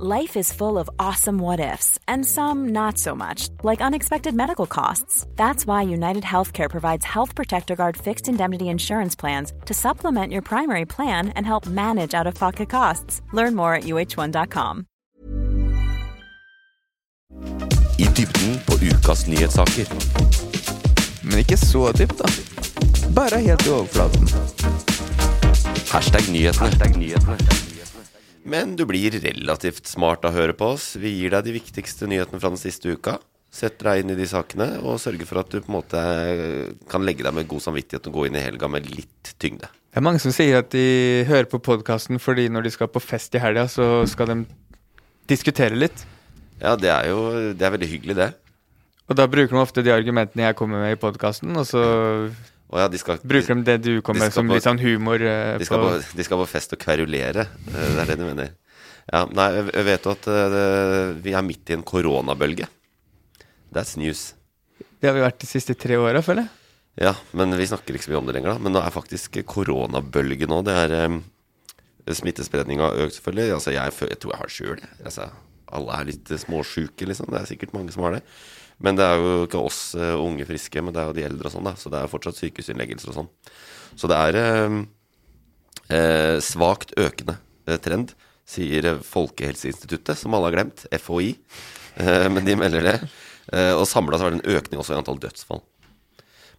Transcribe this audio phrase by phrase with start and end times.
[0.00, 4.66] Life is full of awesome what ifs, and some not so much, like unexpected medical
[4.66, 5.26] costs.
[5.36, 10.40] That's why United Healthcare provides Health Protector Guard fixed indemnity insurance plans to supplement your
[10.40, 13.20] primary plan and help manage out of pocket costs.
[13.32, 14.86] Learn more at uh1.com.
[17.98, 19.86] I dybden på ukas nyhetssaker.
[21.22, 22.28] Men ikke så dypt, da.
[23.14, 24.28] Bare helt i overflaten.
[25.92, 27.71] Hashtag nyhetene.
[28.42, 30.92] Men du blir relativt smart av å høre på oss.
[30.98, 33.18] Vi gir deg de viktigste nyhetene fra den siste uka.
[33.52, 36.02] Setter deg inn i de sakene og sørger for at du på en måte
[36.90, 39.68] kan legge deg med god samvittighet og gå inn i helga med litt tyngde.
[39.92, 43.02] Det er mange som sier at de hører på podkasten fordi når de skal på
[43.04, 44.38] fest i helga, så skal de
[45.28, 46.06] diskutere litt.
[46.62, 48.30] Ja, det er jo det er veldig hyggelig, det.
[49.10, 51.84] Og da bruker de ofte de argumentene jeg kommer med i podkasten, og så
[52.72, 55.20] Og ja, de skal, bruker de det du kommer de som på- litt sånn humor.
[55.20, 57.44] uh, De skal, på, på, de skal på fest og kverulere.
[57.68, 58.54] Eh, Det er det du mener.
[59.12, 62.68] Ja, nei, jeg vet jo at eh, vi er midt i en koronabølge.
[63.74, 64.32] That's news.
[65.02, 66.50] Det har vi vært de siste tre åra, føler jeg.
[67.02, 68.58] Ja, men vi snakker ikke så mye om det lenger, da.
[68.62, 70.58] Men nå er faktisk koronabølge nå.
[70.64, 71.22] Det er um,
[72.08, 73.52] Smittespredninga har økt, selvfølgelig.
[73.56, 74.82] Altså, jeg, jeg tror jeg har det sjøl.
[75.06, 75.28] Altså,
[75.72, 77.30] alle er litt småsjuke, liksom.
[77.32, 78.22] Det er sikkert mange som har det.
[78.82, 81.48] Men det er jo ikke oss eh, unge friske, men det er jo de eldre
[81.48, 81.76] og sånn, da.
[81.78, 83.30] Så det er fortsatt sykehusinnleggelser og sånn.
[83.98, 84.82] Så det er um,
[85.92, 88.16] eh, svakt økende eh, trend,
[88.48, 90.86] sier eh, Folkehelseinstituttet, som alle har glemt.
[90.90, 91.34] FHI.
[92.02, 92.96] Eh, men de melder det.
[93.52, 95.62] Eh, og samla så var det en økning også i antall dødsfall.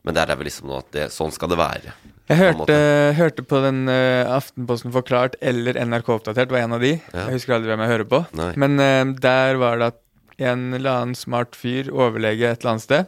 [0.03, 1.93] Men der er vel liksom nå at det, sånn skal det være.
[2.27, 2.75] Jeg hørte,
[3.15, 6.93] hørte på den uh, Aftenposten forklart eller NRK Oppdatert, var en av de.
[6.97, 7.27] Ja.
[7.27, 8.19] Jeg husker aldri hvem jeg hører på.
[8.35, 8.49] Nei.
[8.59, 10.02] Men uh, der var det at
[10.37, 13.05] en eller annen smart fyr, overlege et eller annet sted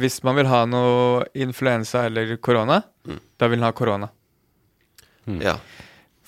[0.00, 3.16] Hvis man vil ha noe influensa eller korona, Mm.
[3.40, 4.10] da vil han ha korona.
[5.40, 5.54] Ja.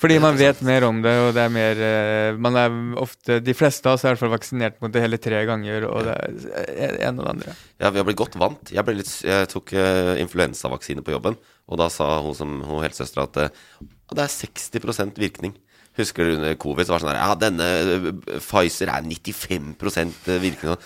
[0.02, 3.54] Fordi man vet mer om det, og det er mer eh, Man er ofte De
[3.54, 6.16] fleste av oss er i hvert fall vaksinert mot det hele tre ganger, og det
[6.74, 7.54] er en og det andre.
[7.78, 8.72] ja, vi har blitt godt vant.
[8.72, 11.36] Jeg, ble litt, jeg tok uh, influensavaksine på jobben,
[11.68, 15.54] og da sa hun som hun helsesøstera at uh, det er 60% virkning.
[15.98, 20.30] Husker du under covid så var det sånn her Ja, denne eh, Pfizer er 95%
[20.40, 20.76] virkning.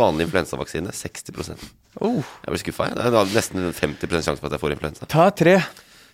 [0.00, 1.68] Vanlig influensavaksine 60%
[2.00, 2.86] Oh, Jeg ble skuffa.
[2.94, 5.08] Det er nesten 50 sjanse for at jeg får influensa.
[5.10, 5.56] ta tre.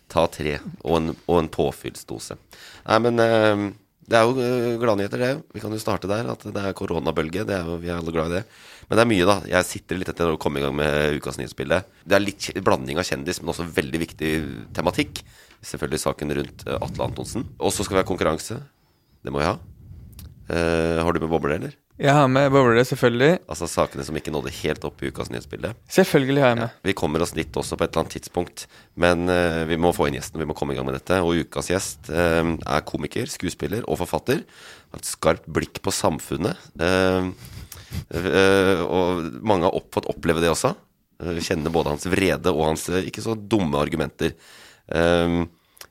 [0.09, 0.55] Ta tre
[0.87, 2.39] og en, og en påfyllsdose.
[2.87, 3.67] Nei, men eh,
[4.09, 5.31] det er jo eh, gladnyheter, det.
[5.53, 6.31] Vi kan jo starte der.
[6.33, 7.45] At det er koronabølge.
[7.45, 8.45] Det er jo, vi er alle glad i det.
[8.89, 9.37] Men det er mye, da.
[9.53, 11.83] Jeg sitter litt etter å komme i gang med ukas nyhetsbilde.
[12.07, 14.33] Det er litt blanding av kjendis, men også veldig viktig
[14.79, 15.21] tematikk.
[15.65, 17.47] Selvfølgelig saken rundt eh, Atle Antonsen.
[17.59, 18.61] Og så skal vi ha konkurranse.
[19.25, 19.57] Det må vi ha.
[20.47, 21.73] Uh, har du med bobler, eller?
[21.99, 23.41] Jeg har med bobler, selvfølgelig.
[23.51, 25.73] Altså sakene som ikke nådde helt opp i ukas nyhetsbilde.
[25.91, 26.77] Selvfølgelig har jeg med.
[26.87, 28.67] Vi kommer oss dit også på et eller annet tidspunkt.
[28.95, 30.39] Men uh, vi må få inn gjesten.
[30.43, 31.19] Vi må komme i gang med dette.
[31.25, 34.45] Og ukas gjest uh, er komiker, skuespiller og forfatter.
[34.93, 36.61] Har et skarpt blikk på samfunnet.
[38.87, 40.77] Og mange har opp, fått oppleve det også.
[41.23, 44.35] Eh, kjenne både hans vrede og hans ikke så dumme argumenter.
[44.93, 45.41] Eh,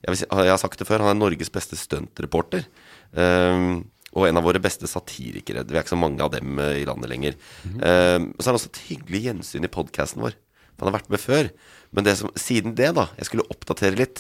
[0.06, 2.68] jeg, si, jeg har sagt det før, han er Norges beste stuntreporter.
[3.16, 3.68] Eh,
[4.16, 5.66] og en av våre beste satirikere.
[5.68, 7.40] Vi er ikke så mange av dem eh, i landet lenger.
[7.66, 10.38] Eh, så er han også et hyggelig gjensyn i podkasten vår.
[10.80, 11.50] Han har vært med før.
[11.96, 14.20] Men det som, siden det, da Jeg skulle oppdatere litt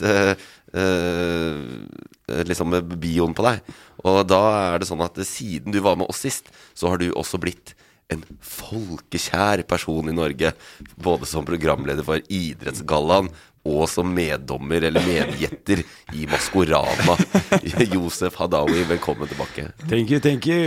[0.75, 1.88] Øh,
[2.28, 3.75] øh, liksom bioen på deg.
[4.03, 4.41] Og da
[4.74, 7.75] er det sånn at siden du var med oss sist, så har du også blitt
[8.12, 10.52] en folkekjær person i Norge.
[11.00, 13.31] Både som programleder for Idrettsgallaen
[13.66, 15.81] og som meddommer eller medgjetter
[16.14, 17.18] i Maskorama.
[17.96, 19.72] Josef Hadaoui, velkommen tilbake.
[19.90, 20.59] Thank you, thank you.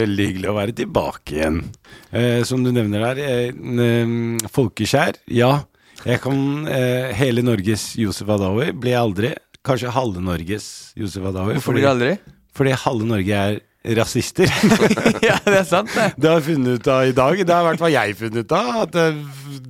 [0.00, 1.62] Veldig hyggelig å være tilbake igjen.
[2.10, 5.22] Eh, som du nevner der, eh, folkeskjær.
[5.30, 5.54] Ja,
[6.02, 9.34] jeg kan eh, hele Norges Josef Hadawi blir aldri.
[9.62, 10.68] Kanskje halve Norges
[10.98, 11.60] Josef Hadawi.
[11.60, 12.14] Hvorfor blir du aldri?
[12.56, 14.46] fordi halve Norge er rasister.
[15.28, 16.12] ja, det er sant, det.
[16.16, 17.40] Det har jeg funnet ut av i dag.
[17.42, 18.70] Det har i hvert fall jeg funnet ut av.
[18.84, 19.06] At det,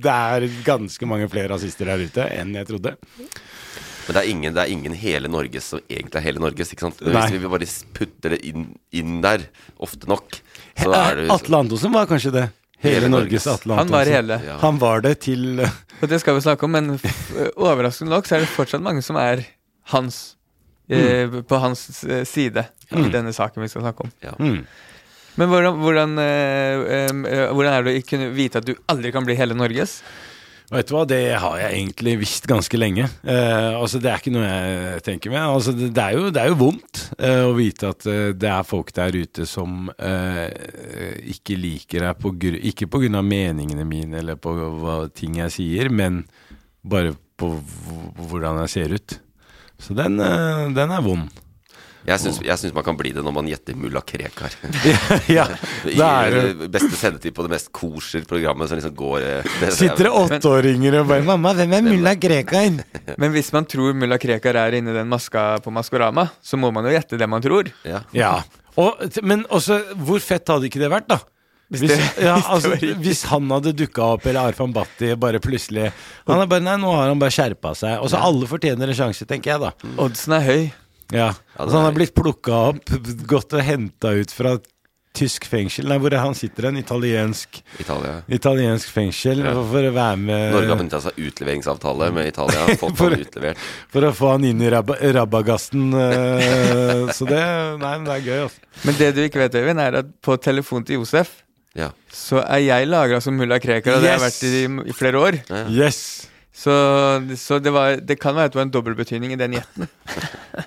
[0.05, 2.95] det er ganske mange flere rasister der ute enn jeg trodde.
[4.03, 6.73] Men det er ingen, det er ingen hele Norges som egentlig er hele Norges.
[6.75, 6.99] ikke sant?
[7.07, 7.23] Nei.
[7.23, 9.47] Hvis vi bare putter det inn, inn der
[9.81, 10.41] ofte nok,
[10.75, 12.45] så er det Atle Antonsen var kanskje det.
[12.83, 13.61] Hele, Hele Norges Norges.
[13.61, 14.15] Atle Han var Antonsen.
[14.19, 14.39] hele.
[14.43, 14.57] Ja.
[14.59, 16.97] Han var det til Og det skal vi snakke om, men
[17.55, 19.45] overraskende nok så er det fortsatt mange som er
[19.93, 20.35] hans
[20.89, 24.11] eh, på hans eh, side i denne saken vi skal snakke om.
[24.23, 24.35] Ja.
[24.39, 24.63] mm.
[25.33, 29.33] Men hvordan, hvordan, eh, hvordan er det å kunne vite at du aldri kan bli
[29.39, 30.01] hele Norges?
[30.73, 33.03] Vet du hva, det har jeg egentlig visst ganske lenge.
[33.29, 35.41] Eh, altså Det er ikke noe jeg tenker med.
[35.43, 38.49] Altså Det, det, er, jo, det er jo vondt eh, å vite at eh, det
[38.49, 40.47] er folk der ute som eh,
[41.33, 42.87] ikke liker deg, på, gru- ikke
[43.19, 46.23] av meningene mine eller på hva, ting jeg sier, men
[46.81, 47.51] bare på
[48.29, 49.17] hvordan jeg ser ut.
[49.83, 51.29] Så den, eh, den er vond.
[52.03, 54.51] Jeg syns, man kan bli det når man gjetter mulla Krekar.
[55.31, 59.53] ja, er det det beste sendetid på det mest kosher programmet som liksom går eh,
[59.61, 62.83] det- Sitter det åtteåringer og bare 'Mamma, hvem er mulla Krekar?'
[63.21, 66.83] Men hvis man tror mulla Krekar er inni den maska på Maskorama, så må man
[66.83, 67.71] jo gjette det man tror.
[67.87, 68.03] Ja.
[68.11, 68.33] Ja.
[68.75, 71.19] Og, men også, hvor fett hadde ikke det vært, da?
[71.73, 75.89] Hvis, det- ja, hvis altså, hvis han hadde dukka opp, eller Arfan Bhatti bare plutselig
[76.29, 77.97] Han er bare, nei, Nå har han bare skjerpa seg.
[78.03, 79.73] Og så alle fortjener en sjanse, tenker jeg, da.
[80.05, 80.61] Oddsen er høy.
[81.13, 82.93] Ja, altså, Han har blitt plukka opp,
[83.29, 84.55] gått og henta ut fra
[85.13, 85.85] tysk fengsel.
[85.85, 86.79] Nei, hvor er han sitter hen?
[86.81, 88.15] Italiensk, Italia.
[88.33, 89.43] italiensk fengsel.
[89.45, 92.63] For å være med Norge har benytta seg av utleveringsavtale med Italia.
[92.81, 93.61] Fått For- han utlevert.
[93.93, 95.85] For å få han inn i rab Rabagasten.
[95.93, 97.43] eh, så det
[97.83, 98.65] Nei, men det er gøy, altså.
[98.89, 101.42] Men det du ikke vet, Øyvind, er at på telefon til Josef
[101.73, 101.89] Ja.
[102.13, 105.23] så er jeg lagra som mulla Krekar, og det har jeg vært i, i flere
[105.25, 105.39] år.
[105.73, 106.03] Yes!
[106.53, 106.73] Så,
[107.41, 109.89] så det, var, det kan være at det var en dobbeltbetydning i den gjetten.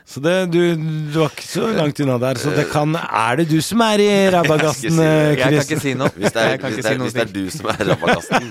[0.07, 2.39] Så det, du, du var ikke så langt unna der.
[2.43, 5.69] Så det kan Er det du som er i Rabagasten, Jeg eh, Jeg kan Chris?
[5.69, 6.11] ikke si noe.
[6.17, 8.49] Hvis det, er, hvis, det er, hvis det er du som er rabagasten,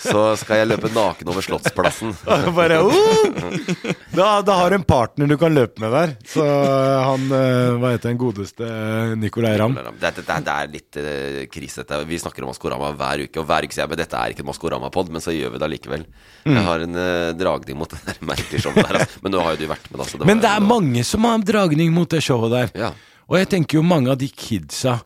[0.00, 2.14] så skal jeg løpe naken over Slottsplassen.
[2.56, 3.92] Bare, uh!
[4.16, 6.14] da, da har du en partner du kan løpe med der.
[6.32, 9.76] Så eh, han eh, Hva heter den godeste eh, Nicolay Ramm?
[9.76, 11.82] Det, det, det, det er litt uh, krise.
[11.82, 12.00] Dette.
[12.08, 14.46] Vi snakker om Maskorama hver uke, og hver uke sier jeg at dette er ikke
[14.46, 16.08] en Maskorama-pod, men så gjør vi det allikevel.
[16.48, 16.61] Mm.
[16.62, 19.00] Jeg har en eh, dragning mot det der merkelige showet der.
[19.02, 19.22] Altså.
[19.24, 20.08] Men nå har jo du vært med, da.
[20.08, 22.76] Så det Men det er mange som har dragning mot det showet der.
[22.86, 22.92] Ja.
[23.28, 24.98] Og jeg tenker jo mange av de kidsa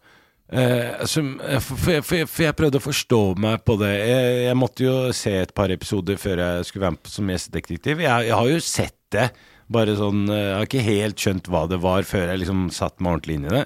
[0.53, 3.93] eh, som, eh, for, for, for, for jeg prøvde å forstå meg på det.
[4.01, 8.03] Jeg, jeg måtte jo se et par episoder før jeg skulle være med som gjestedetektiv.
[8.07, 9.31] Jeg, jeg har jo sett det,
[9.73, 13.03] bare sånn eh, Jeg har ikke helt skjønt hva det var før jeg liksom satte
[13.03, 13.65] meg ordentlig inn i det.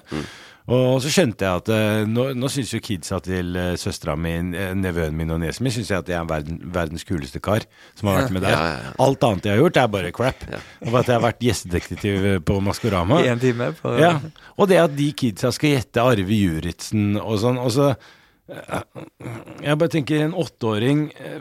[0.69, 4.35] Og så skjønte jeg at eh, nå, nå syns jo kidsa til uh, søstera mi,
[4.53, 7.65] eh, nevøen min og niesen min, syns jeg at jeg er verden, verdens kuleste kar
[7.97, 8.53] som har vært med der.
[8.53, 8.93] Ja, ja, ja.
[9.07, 10.45] Alt annet jeg har gjort, er bare crap.
[10.85, 13.23] Og at jeg har vært gjestedetektiv eh, på Maskorama.
[13.25, 13.71] I en time.
[13.81, 14.15] På, Ja,
[14.55, 18.09] og det at de kidsa skal gjette Arve Juritzen og sånn, og så eh,
[18.51, 21.37] Jeg bare tenker, en åtteåring eh,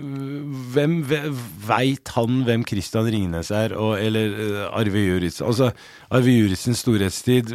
[0.74, 0.92] Hvem
[1.66, 5.46] veit han hvem Christian Ringnes er, og, eller eh, Arve Juritzen?
[5.50, 5.70] Altså,
[6.14, 7.50] Arve Juritzens storhetstid,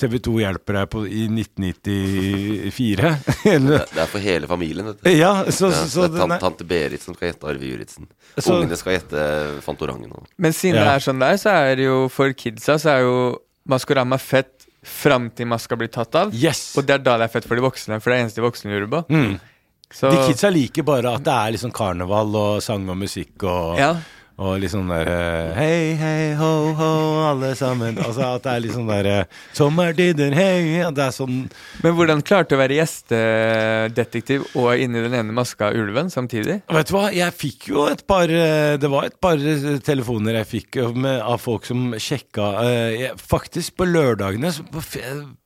[0.00, 3.12] TV 2 hjelper deg på i 1994.
[3.54, 5.10] eller Det er for hele familien, vet du.
[5.12, 8.08] Ja, så, Ja, så, så det er tante Berit som skal gjette Arve Juritzen.
[8.38, 9.26] Så- Ungene skal gjette
[9.66, 10.12] Fantorangen.
[10.16, 10.28] Og.
[10.40, 10.84] Men siden Ja.
[10.88, 13.16] det er sånn der, så er det jo for kidsa så er jo
[13.66, 14.55] Maskorama fett
[14.86, 16.34] fram til maska blir tatt av.
[16.34, 16.70] Yes!
[16.78, 18.40] Og det er da det er fett for de voksne, for det er det eneste
[18.40, 19.02] de voksne lurer på.
[19.12, 19.36] Mm.
[19.92, 23.78] Så, De kidsa liker bare at det er liksom karneval og sang og musikk og
[23.78, 23.92] ja.
[24.36, 26.88] Og litt sånn der eh, Hei, hei, ho, ho,
[27.24, 27.96] alle sammen.
[28.02, 31.38] Altså at det er litt sånn der eh, Sommertider, hei At det er sånn
[31.80, 36.58] Men hvordan klarte du å være gjestedetektiv og inni den ene maska ulven samtidig?
[36.68, 39.40] Vet du hva, jeg fikk jo et par eh, Det var et par
[39.86, 42.52] telefoner jeg fikk med, av folk som sjekka
[42.92, 44.52] jeg, Faktisk på lørdagene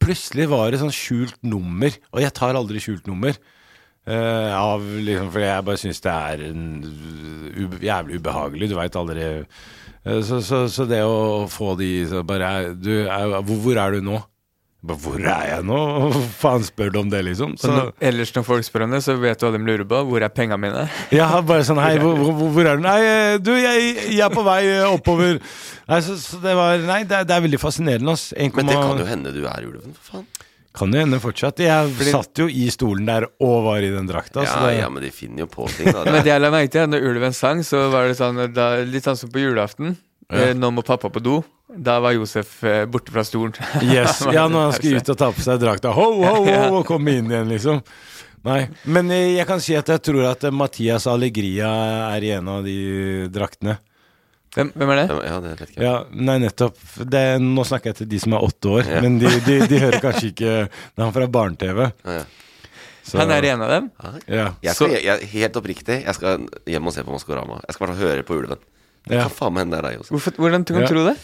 [0.02, 3.36] Plutselig var det sånn skjult nummer, og jeg tar aldri skjult nummer.
[4.08, 6.64] Eh, av liksom, fordi jeg bare syns det er en,
[7.60, 8.70] ube, jævlig ubehagelig.
[8.70, 13.36] Du veit aldri uh, så, så, så det å få de så bare du, er,
[13.44, 14.22] hvor, hvor er du nå?
[14.80, 15.78] Bare, hvor er jeg nå?
[16.14, 17.52] Hva faen spør du om det, liksom?
[17.60, 20.00] Så når, ellers når folk spør om det, så vet du hva de lurer på.
[20.08, 20.86] Hvor er penga mine?
[21.18, 22.86] Ja, bare sånn Hei, hvor, hvor, hvor er du?
[22.88, 25.42] Nei, eh, du, jeg, jeg er på vei oppover.
[25.90, 28.30] Nei, så, så det var Nei, det er, det er veldig fascinerende, ass.
[28.32, 30.39] 1, Men det kan jo hende du er ulven, for faen.
[30.76, 31.58] Kan jo hende fortsatt.
[31.64, 34.44] Jeg satt jo i stolen der og var i den drakta.
[34.46, 36.04] så Ja, det, ja, men de finner jo på ting, da.
[36.10, 39.08] Men det jeg la merke til, når ulven sang, så var det sånn da, litt
[39.08, 39.96] sånn som på julaften.
[40.30, 40.52] Ja.
[40.54, 41.40] nå må pappa på do.
[41.70, 43.54] Da var Josef eh, borte fra stolen.
[43.82, 45.90] Yes, ja, når han skulle ut og ta på seg drakta.
[45.94, 47.82] Ho, ho, ho, og komme inn igjen, liksom.
[48.46, 48.62] Nei.
[48.86, 51.70] Men eh, jeg kan si at jeg tror at eh, Mathias Allegria
[52.14, 52.78] er i en av de
[53.30, 53.80] draktene.
[54.54, 55.04] Hvem, hvem er det?
[55.28, 55.82] Ja, det vet ikke.
[55.84, 56.78] Ja, nei, nettopp.
[57.06, 59.00] Det, nå snakker jeg til de som er åtte år, Ja.
[59.04, 61.84] men de, de, de hører kanskje ikke Det er han fra barne-TV.
[62.04, 62.24] Ja, ja.
[63.18, 63.86] Han er en av dem?
[64.30, 64.48] Ja.
[64.62, 67.60] Jeg skal, jeg, jeg, helt oppriktig, jeg skal hjem og se på Maskorama.
[67.66, 68.60] Jeg skal bare høre på ulven.
[69.06, 69.22] Det Ja.
[69.26, 70.88] kan faen meg hende det er deg hvordan kan du Ja.
[70.90, 71.16] tro det?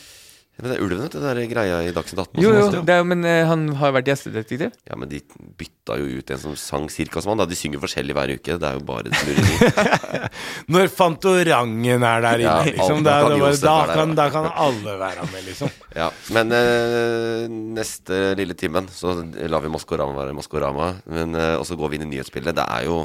[0.56, 1.18] Men det er ulven, vet du.
[1.20, 2.40] Det er greia i Dagsnytt 18.
[2.40, 4.62] Jo, jo, det er, men eh, han har vært gjestedetektiv.
[4.88, 5.18] Ja, men de
[5.60, 7.42] bytta jo ut en som sang cirka som han.
[7.42, 7.46] Da.
[7.50, 8.56] De synger forskjellig hver uke.
[8.62, 10.22] Det er jo bare snurreri.
[10.72, 13.74] Når Fantorangen er der inne, Ja, liksom, alt- da, da kan da, bare, Josef da,
[13.76, 14.26] være der, kan, da.
[14.32, 15.76] kan alle være med, liksom.
[16.00, 16.08] ja,
[16.38, 17.44] Men eh,
[17.76, 19.12] neste lille timen så
[19.52, 20.94] lar vi Maskorama være Maskorama.
[21.04, 22.56] Men, eh, og så går vi inn i nyhetsbildet.
[22.56, 23.02] Det er jo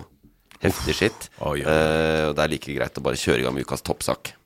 [0.63, 1.27] heftig skitt.
[1.43, 1.67] Oi, oi.
[1.67, 4.37] Eh, og det er like greit å bare kjøre i gang med ukas toppsak.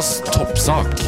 [0.00, 1.00] Ukas toppsak.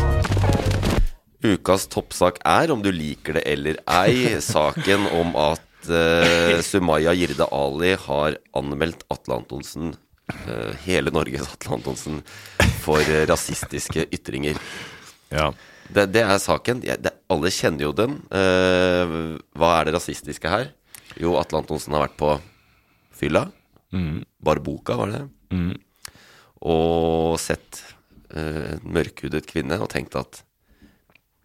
[1.40, 7.46] Ukas toppsak er, om du liker det eller ei, saken om at uh, Sumaya Jirde
[7.56, 9.94] Ali har anmeldt Atle Antonsen,
[10.28, 12.18] uh, hele Norges Atle Antonsen,
[12.84, 14.60] for uh, rasistiske ytringer.
[15.32, 15.48] Ja.
[15.88, 16.84] Det, det er saken.
[16.84, 18.18] Det, alle kjenner jo den.
[18.28, 20.68] Hva er det rasistiske her?
[21.16, 22.34] Jo, Atle Antonsen har vært på
[23.24, 23.46] fylla.
[24.36, 25.24] Barboka, var det.
[26.60, 27.80] Og sett
[28.36, 30.42] en mørkhudet kvinne og tenkt at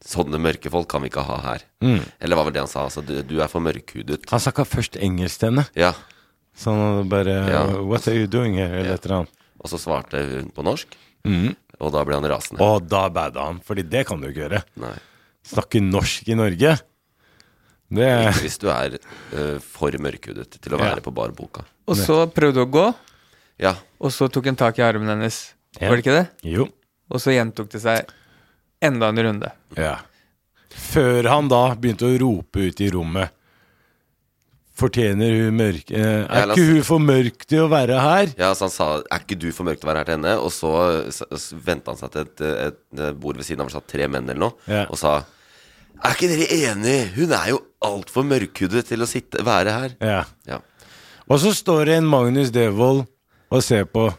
[0.07, 1.63] sånne mørke folk kan vi ikke ha her.
[2.21, 2.83] Eller hva var det han sa?
[2.87, 4.21] Altså, du, du er for mørkhudet.
[4.31, 5.65] Han snakka først engelsk til henne.
[5.75, 5.93] Ja.
[6.57, 7.63] Så han bare Ja.
[7.81, 8.71] What are you doing here?
[8.79, 8.99] Eller Ja.
[8.99, 9.33] et eller annet.
[9.59, 10.95] Og så svarte hun på norsk,
[11.79, 12.61] og da ble han rasende.
[12.61, 14.63] Og da bada han, Fordi det kan du ikke gjøre.
[14.77, 14.93] Nei.
[15.43, 16.77] Snakke norsk i Norge.
[17.89, 18.97] Det Ikke hvis du er
[19.33, 21.03] uh, for mørkhudet til å være Ja.
[21.03, 21.63] på barboka.
[21.87, 22.95] Og så prøvde du å gå,
[23.59, 23.75] Ja.
[23.99, 25.53] og så tok han tak i armen hennes.
[25.79, 25.89] Ja.
[25.89, 26.27] Var det ikke det?
[26.43, 26.67] Jo.
[27.11, 28.09] Og så gjentok det seg
[28.83, 29.51] enda en runde.
[29.77, 29.97] Ja.
[30.77, 33.33] Før han da begynte å rope ut i rommet
[34.77, 38.33] Fortjener hun mørk eh, Ja, Er la ikke hun for mørk til å være her?
[38.37, 40.35] Ja, så han sa 'er ikke du for mørk til å være her til henne?'
[40.37, 40.71] Og så,
[41.15, 43.79] så, så venta han seg til et, et, et bord ved siden av hvor det
[43.79, 44.83] satt tre menn eller noe, Ja.
[44.85, 45.15] og sa
[45.97, 47.09] 'Er ikke dere enige?
[47.15, 49.95] Hun er jo altfor mørkhudet til å sitte, være her'.
[49.99, 50.23] Ja.
[50.45, 50.59] Ja.
[51.27, 53.07] Og så står det en Magnus Devold
[53.49, 54.11] og ser på,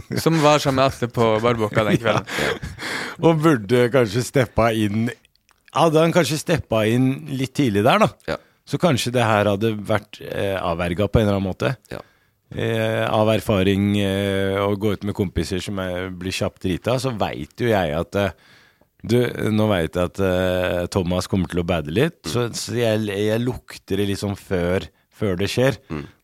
[0.24, 2.26] Som var sammen med Atle på Barboka den kvelden.
[3.24, 5.08] og burde kanskje steppa inn
[5.76, 8.36] Hadde han kanskje steppa inn litt tidlig der, da, Ja.
[8.64, 11.74] så kanskje det her hadde vært eh, avverga på en eller annen måte.
[11.92, 11.98] Ja.
[12.56, 17.12] Eh, av erfaring eh, å gå ut med kompiser som er, blir kjapt drita, så
[17.20, 18.32] veit jo jeg at eh,
[19.04, 19.18] du,
[19.52, 23.42] nå veit jeg at eh, Thomas kommer til å bade litt, så, så jeg, jeg
[23.44, 24.86] lukter det liksom før,
[25.16, 25.78] før det skjer.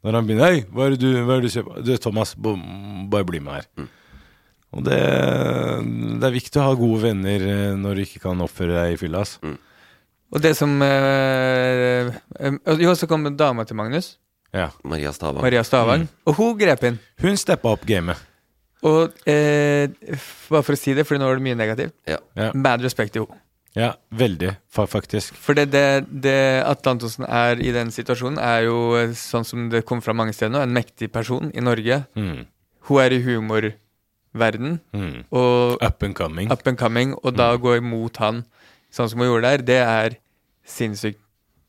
[0.04, 1.92] Når han begynner 'Hei, hva er det du, hva er det du ser på?' Du,
[1.96, 3.90] Thomas, bare bli med her.
[4.72, 5.00] Og det,
[6.20, 9.00] det er viktig å ha gode venner eh, når du ikke kan oppføre deg i
[9.00, 9.20] fylla.
[9.44, 9.58] Mm.
[10.32, 12.08] Og det som øh,
[12.40, 14.16] øh, Jo, så kom dama til Magnus,
[14.52, 14.70] Ja.
[14.84, 15.42] Maria Stavang.
[15.44, 16.98] Maria Stavang, og hun grep inn.
[17.20, 18.16] Hun steppa opp gamet.
[18.82, 19.88] Og eh,
[20.50, 21.94] bare for å si det, for nå var det mye negativt.
[22.08, 22.18] Ja.
[22.36, 22.50] Ja.
[22.56, 23.41] Mad respect til henne.
[23.74, 25.34] Ja, veldig, faktisk.
[25.40, 29.68] For det, det, det Atle Antonsen er i den situasjonen, er jo, eh, sånn som
[29.72, 32.02] det kom fra mange steder nå, en mektig person i Norge.
[32.16, 32.44] Mm.
[32.88, 35.24] Hun er i humorverden Mm.
[35.30, 36.50] og Up and coming.
[36.52, 38.44] up and coming, og da gå imot han
[38.92, 40.16] sånn som hun gjorde der, det er
[40.64, 41.20] sinnssykt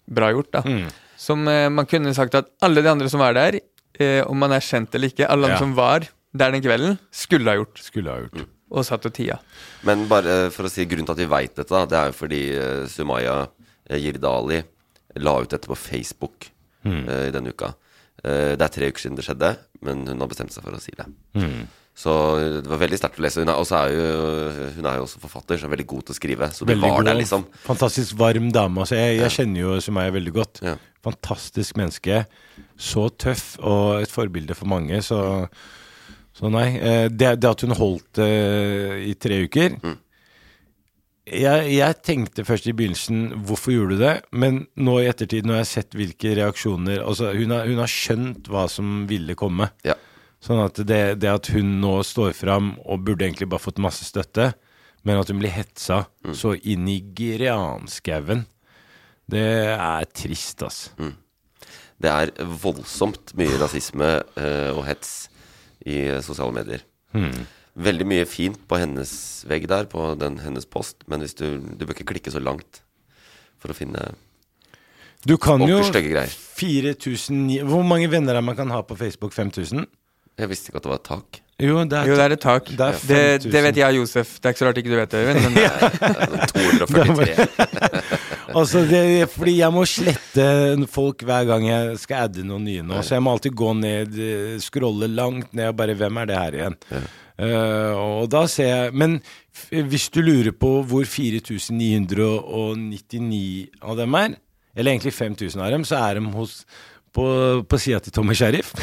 [0.09, 0.61] bra gjort, da.
[0.67, 0.89] Mm.
[1.17, 3.59] Som eh, man kunne sagt at alle de andre som var der,
[3.99, 5.59] eh, om man er kjent eller ikke, alle andre Ja.
[5.63, 7.77] som var der den kvelden, skulle ha gjort.
[7.79, 8.47] Skulle ha gjort.
[8.73, 9.37] Og satt og tia.
[9.87, 12.41] Men bare for å si grunnen til at vi veit dette, det er jo fordi
[12.57, 13.43] eh, Sumaya
[13.89, 14.63] Jirdali
[15.21, 16.49] la ut dette på Facebook
[16.87, 17.73] eh, i denne uka.
[18.23, 19.49] Uh, det er tre uker siden det skjedde,
[19.83, 21.05] men hun har bestemt seg for å si det.
[21.93, 23.43] Så eh, det var veldig sterkt å lese.
[23.43, 24.23] Hun er, også er jo,
[24.77, 26.49] hun er jo også forfatter, så er veldig god til å skrive.
[26.55, 27.45] Så det Veldig var god, der, liksom.
[27.67, 28.81] Fantastisk varm dame.
[28.81, 30.63] Altså, jeg, jeg kjenner jo Sumaya veldig godt.
[30.65, 30.77] Ja.
[31.05, 32.23] Fantastisk menneske.
[32.79, 35.03] Så tøff og et forbilde for mange.
[35.05, 35.19] Så,
[36.33, 36.77] så nei.
[36.79, 38.31] eh, Det, det at hun holdt det
[39.09, 39.97] i tre uker Mm.
[41.29, 44.15] jeg, jeg tenkte først i begynnelsen hvorfor gjorde du det?
[44.35, 47.87] Men nå i ettertid, når jeg har sett hvilke reaksjoner altså hun, har, hun har
[47.91, 49.69] skjønt hva som ville komme.
[49.87, 49.95] Ja.
[50.43, 54.03] Sånn at det, det at hun nå står fram og burde egentlig bare fått masse
[54.03, 54.49] støtte,
[55.07, 56.33] men at hun blir hetsa Mm.
[56.39, 58.45] så inn i granskauen,
[59.27, 59.41] det
[59.75, 60.77] er trist, ass.
[61.99, 65.29] Det er voldsomt mye rasisme uh, og hets
[65.85, 66.83] i sosiale medier.
[67.73, 69.11] Veldig mye fint på hennes
[69.49, 72.83] vegg der, på den, hennes post, men hvis du, du bør ikke klikke så langt
[73.61, 74.11] for å finne
[75.25, 76.35] Du kan jo ordentlig stygge greier.
[76.59, 79.33] 4000 Hvor mange venner er man kan ha på Facebook?
[79.33, 79.87] 5000?
[80.37, 81.39] Jeg visste ikke at det var et tak.
[81.61, 82.69] Jo, det er, Jo, det er et tak.
[82.69, 84.37] Det er Det, det vet jeg og Josef.
[84.39, 85.43] Det er ikke så rart ikke du vet det, Øyvind.
[85.43, 88.19] Men Det er 243.
[88.59, 90.45] Altså, det, fordi jeg må slette
[90.91, 92.93] folk hver gang jeg skal adde noen nye nå.
[93.05, 94.09] Så jeg må alltid gå ned,
[94.63, 96.75] scrolle langt ned og bare Hvem er det her igjen?
[97.33, 99.11] Eh, og da ser jeg Men
[99.89, 104.29] hvis du lurer på hvor 4999 av dem er,
[104.77, 106.65] eller egentlig 5000 av dem, så er de hos
[107.13, 107.25] på,
[107.69, 108.73] på sida til Tommy Sheriff.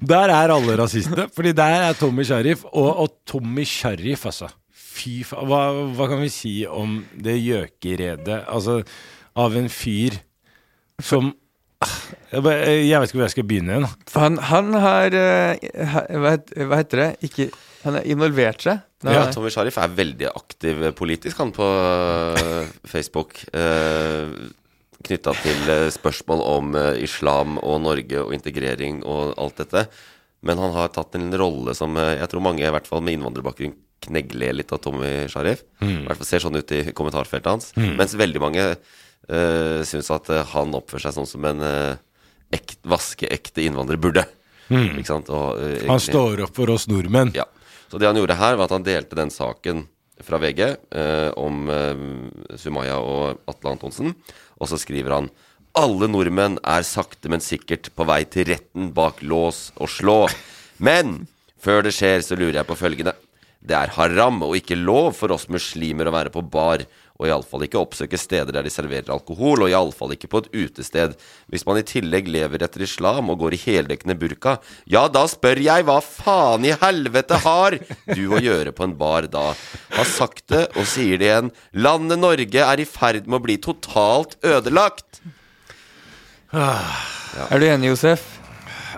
[0.00, 1.28] Der er alle rasistene.
[1.34, 2.64] Fordi der er Tommy Sharif.
[2.72, 4.48] Og, og Tommy Sharif, altså.
[4.90, 5.46] Fy faen.
[5.50, 5.60] Hva,
[5.96, 8.42] hva kan vi si om det gjøkeredet?
[8.50, 8.80] Altså,
[9.38, 10.18] av en fyr
[11.00, 11.30] som
[11.80, 13.86] jeg, bare- jeg vet ikke hvor jeg skal begynne igjen.
[14.10, 15.62] For han, han har eh,
[16.20, 16.34] hva,
[16.76, 17.10] heter det?
[17.30, 17.46] Ikke
[17.80, 18.82] Han har involvert seg.
[19.06, 19.14] Nei.
[19.16, 23.38] Ja, Tommy Sharif er veldig aktiv politisk, han på øh, Facebook.
[23.56, 24.50] Uh,
[25.00, 29.86] Knytta til spørsmål om islam og Norge og integrering og alt dette.
[30.44, 33.72] Men han har tatt en rolle som jeg tror mange, i hvert fall med innvandrerbakgrunn,
[34.00, 35.64] knegler litt av Tommy Sharif.
[35.84, 37.70] I hvert fall ser sånn ut i kommentarfeltet hans.
[37.76, 42.00] Mens veldig mange uh, syns at øh, han oppfører seg sånn som en uh,
[42.54, 44.24] ekt, vaskeekte innvandrer burde.
[44.70, 45.30] Ikke sant?
[45.34, 47.32] Og, øh, Han står opp for oss nordmenn.
[47.34, 47.46] ja.
[47.90, 49.80] Så det han gjorde her, var at han delte den saken
[50.22, 50.60] fra VG
[50.94, 52.02] uh, om eh,
[52.60, 54.12] Sumaya og Atle Antonsen.
[54.60, 55.30] Og så skriver han
[55.78, 60.16] alle nordmenn er sakte, men sikkert på vei til retten bak lås og slå.
[60.78, 61.24] Men
[61.58, 63.16] før det skjer, så lurer jeg på følgende.
[63.60, 66.86] Det er haram og ikke lov for oss muslimer å være på bar,
[67.20, 71.12] og iallfall ikke oppsøke steder der de serverer alkohol, og iallfall ikke på et utested.
[71.52, 74.54] Hvis man i tillegg lever etter islam og går i heldekkende burka,
[74.88, 77.76] ja, da spør jeg hva faen i helvete har
[78.08, 79.50] du å gjøre på en bar da?
[79.92, 81.52] Har sagt det og sier det igjen.
[81.76, 85.20] Landet Norge er i ferd med å bli totalt ødelagt.
[86.56, 88.24] Er du enig, Josef?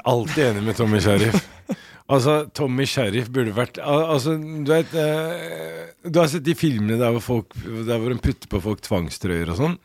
[0.07, 1.43] Alltid enig med Tommy Sharif.
[2.13, 7.15] Altså, Tommy Sheriff burde vært Altså, du vet eh, Du har sett de filmene der
[7.17, 9.77] hvor folk Der hvor de putter på folk tvangstrøyer og sånn?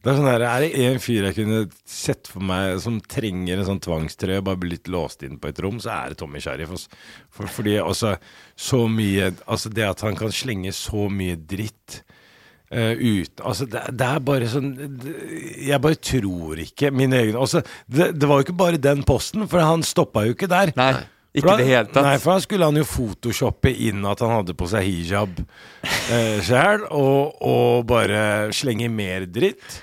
[0.00, 3.60] Det Er sånn her, er det en fyr jeg kunne sett for meg som trenger
[3.60, 6.72] en sånn tvangstrøye bare blitt låst inn på et rom, så er det Tommy Sheriff.
[6.72, 7.00] Altså.
[7.28, 8.14] For, fordi også
[8.56, 12.02] så mye Altså, det at han kan slenge så mye dritt
[12.70, 15.14] Uh, ut Altså, det, det er bare sånn det,
[15.66, 19.42] Jeg bare tror ikke mine egne Altså, det, det var jo ikke bare den posten,
[19.50, 20.70] for han stoppa jo ikke der.
[20.78, 20.92] Nei,
[21.30, 22.02] ikke det hele tatt.
[22.06, 26.40] Nei, for da skulle han jo photoshoppe inn at han hadde på seg hijab eh,
[26.42, 29.78] sjæl, og, og bare slenge mer dritt.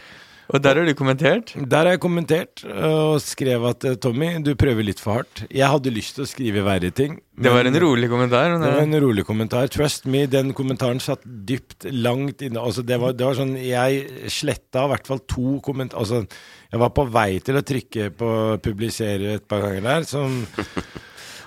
[0.47, 1.51] Og der har du kommentert.
[1.55, 5.43] Der har jeg kommentert eh, og skrev at eh, Tommy, du prøver litt for hardt.
[5.51, 7.17] Jeg hadde lyst til å skrive verre ting.
[7.35, 8.55] Det var en rolig kommentar.
[8.55, 9.67] det var en rolig kommentar.
[9.71, 12.63] Trust me, den kommentaren satt dypt langt inne.
[12.63, 16.23] Altså, det, var, det var sånn Jeg sletta i hvert fall to kommentarer Altså,
[16.71, 18.31] jeg var på vei til å trykke på
[18.63, 20.41] publisere et par ganger der, som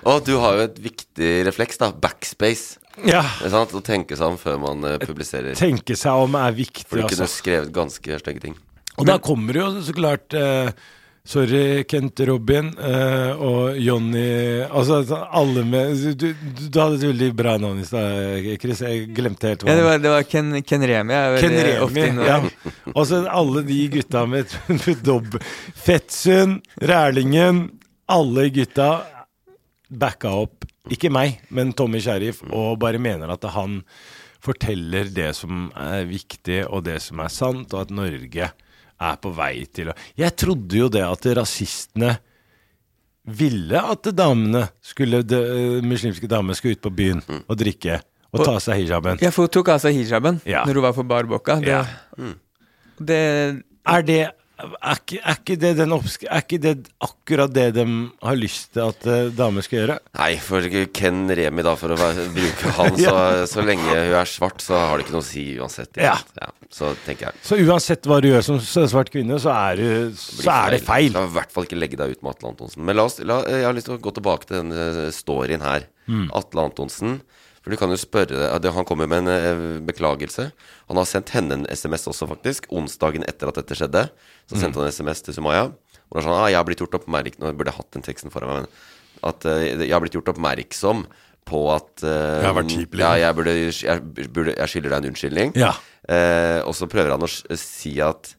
[0.07, 1.91] Og du har jo et viktig refleks, da.
[1.93, 2.79] Backspace.
[3.07, 3.23] Ja.
[3.39, 3.75] Ikke sant?
[3.77, 5.53] Å tenke seg om før man uh, publiserer.
[5.57, 7.43] Tenke seg om er viktig, For du kunne altså.
[7.43, 8.57] skrevet ganske stygge ting.
[8.99, 10.71] Og da kommer det jo så klart uh,
[11.23, 17.29] Sorry, Kent Robin uh, og Jonny Altså alle med du, du, du hadde et veldig
[17.37, 18.81] bra navn i stad, Chris.
[18.83, 21.15] Jeg glemte helt hva Ja, det var, det var Ken, Ken Remi.
[21.15, 22.25] Jeg er Ken Remi.
[22.27, 22.39] Ja.
[22.95, 25.39] Og så alle de gutta med, med dobb...
[25.85, 27.67] Fettsund, Rælingen.
[28.11, 28.91] Alle gutta
[29.91, 30.65] backa opp.
[30.91, 33.81] Ikke meg, men Tommy Sheriff, og bare mener at han
[34.41, 38.47] forteller det som er viktig, og det som er sant, og at Norge
[39.01, 42.15] er på vei til å Jeg trodde jo det at rasistene
[43.37, 45.37] ville at damene skulle, de,
[45.85, 47.99] muslimske damer skulle ut på byen og drikke
[48.31, 49.19] og ta av seg hijaben.
[49.21, 50.63] Ja, for hun tok av seg hijaben Ja.
[50.65, 51.59] når hun var på bar bocca.
[51.61, 51.85] Det, Ja.
[52.97, 57.67] det Er det er ikke, er, ikke det den oppsk er ikke det akkurat det
[57.75, 57.85] de
[58.21, 59.97] har lyst til at uh, damer skal gjøre?
[60.19, 63.15] Nei, for Ken Remi, da, for å være, bruke han, så,
[63.53, 65.99] så lenge hun er svart, så har det ikke noe å si uansett.
[66.01, 66.15] Ja.
[66.39, 66.51] Ja.
[66.73, 67.43] så tenker jeg.
[67.47, 71.11] Så uansett hva du gjør som svart kvinne, så er, du, så er det feil.
[71.15, 72.85] La i hvert fall ikke legge deg ut med Atle Antonsen.
[72.87, 75.65] Men la oss, la, jeg har lyst til å gå tilbake til den eh, storyen
[75.65, 75.87] her.
[76.11, 76.27] Mm.
[76.37, 77.21] Atle Antonsen.
[77.61, 80.51] For du kan jo spørre Han kommer med en eh, beklagelse.
[80.89, 82.65] Han har sendt henne en SMS også, faktisk.
[82.73, 84.07] Onsdagen etter at dette skjedde.
[84.49, 84.61] Så Mm.
[84.61, 85.71] sendte han en SMS til Sumaya.
[86.09, 88.31] Hvor han sa ah, jeg har blitt gjort oppmerksom Nå burde jeg hatt den teksten
[88.33, 88.65] foran meg.
[88.65, 88.67] Men
[89.31, 91.05] at uh, jeg har blitt gjort oppmerksom
[91.45, 92.97] på at uh, Jeg har vært kjip.
[92.99, 95.53] Ja, jeg burde, jeg, burde, jeg skylder deg en unnskyldning.
[95.55, 95.73] Ja.
[96.09, 98.33] Uh, og så prøver han å si at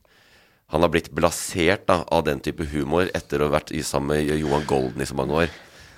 [0.72, 4.40] han har blitt blasert da, av den type humor etter å ha vært sammen med
[4.40, 5.52] Johan Golden i så mange år.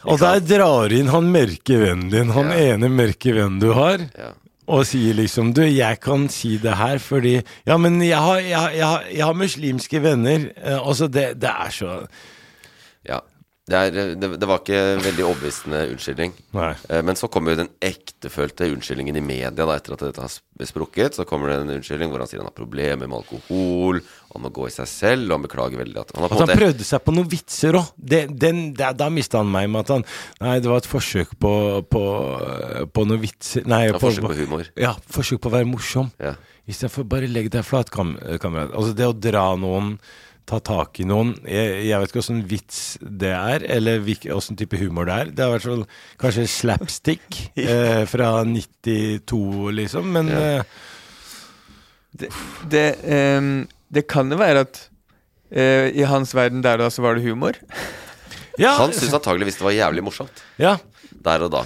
[0.07, 2.75] Og der drar inn han mørke vennen din, han Ja.
[2.75, 4.33] ene mørke vennen du har, Ja.
[4.69, 8.57] og sier liksom Du, jeg kan si det her fordi Ja, men jeg har, jeg,
[8.59, 10.51] har- jeg, har, jeg har muslimske venner.
[10.57, 12.07] Eh, altså, det, det er så
[13.09, 13.21] ja.
[13.67, 16.35] Det, er, det, det var ikke veldig overbevisende unnskyldning.
[16.53, 16.75] Nei.
[16.91, 20.29] Eh, Men så kommer jo den ektefølte unnskyldningen i media da, etter at dette har
[20.29, 21.15] sp- sprukket.
[21.17, 24.03] Så kommer det en unnskyldning hvor han sier han har problemer med alkohol,
[24.35, 26.59] han må gå i seg selv, og han beklager veldig at han har At han
[26.59, 27.93] prøvde seg på noen vitser òg.
[28.99, 30.05] Da mista han meg med at han
[30.43, 31.53] Nei, det var et forsøk på,
[31.93, 32.03] på,
[32.91, 34.69] på noen vitser Nei, Ja, forsøk på humor.
[34.81, 36.11] Ja, forsøk på å være morsom.
[36.23, 36.35] Ja.
[36.67, 38.75] Istedenfor bare legg deg flat, kam kamerat.
[38.75, 39.99] Altså det å dra noen
[40.49, 41.33] ta tak i noen.
[41.49, 44.03] Jeg, jeg vet ikke åssen vits det er, eller
[44.35, 45.31] åssen type humor det er.
[45.33, 45.85] Det er i hvert fall
[46.21, 49.41] kanskje slapstick eh, fra 92,
[49.81, 50.43] liksom, men Ja.
[50.59, 50.91] eh,
[52.15, 52.29] Det,
[52.71, 54.81] det, ehm, det kan jo være at
[55.51, 57.59] eh, i hans verden der da så var det humor.
[58.63, 60.77] ja, Han syntes antageligvis det var jævlig morsomt ja.
[61.11, 61.65] der og da.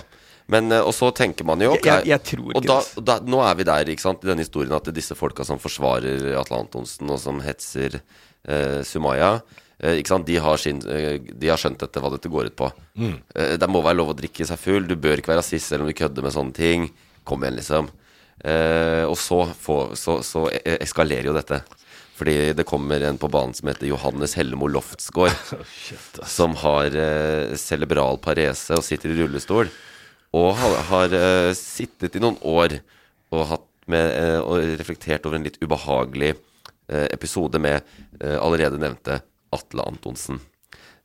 [0.49, 3.05] Men, eh, og så tenker man jo Jeg, jeg, jeg tror Og ikke da, det.
[3.11, 6.31] da, nå er vi der ikke sant, i denne historien at disse folka som forsvarer
[6.41, 9.35] Atle Antonsen, og som hetser eh, Sumaya
[9.83, 12.57] eh, ikke sant, de har, sin, eh, de har skjønt dette, hva dette går ut
[12.59, 12.71] på.
[12.99, 14.89] Eh, det må være lov å drikke seg full.
[14.89, 16.89] Du bør ikke være rasist selv om du kødder med sånne ting.
[17.29, 17.91] Kom igjen, liksom.
[18.41, 21.61] Eh, og så, få, så, så e- eskalerer jo dette.
[22.19, 25.31] Fordi det kommer en på banen som heter Johannes Hellemo Loftsgård.
[26.27, 29.71] som har eh, cerebral parese og sitter i rullestol.
[30.37, 32.81] Og har, har eh, sittet i noen år
[33.33, 33.55] og,
[33.89, 37.79] med, eh, og reflektert over en litt ubehagelig eh, episode med
[38.21, 39.21] eh, allerede nevnte
[39.55, 40.41] Atle Antonsen.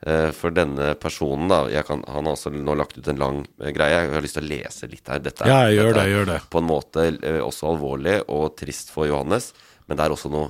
[0.03, 4.01] Eh, for denne personen, da kan, Han har også nå lagt ut en lang greie.
[4.01, 5.21] Jeg har lyst til å lese litt her.
[5.23, 6.41] Dette, Ja, gjør dette det, gjør det.
[6.51, 7.05] På en måte
[7.45, 9.53] også alvorlig og trist for Johannes,
[9.87, 10.49] men det er også noe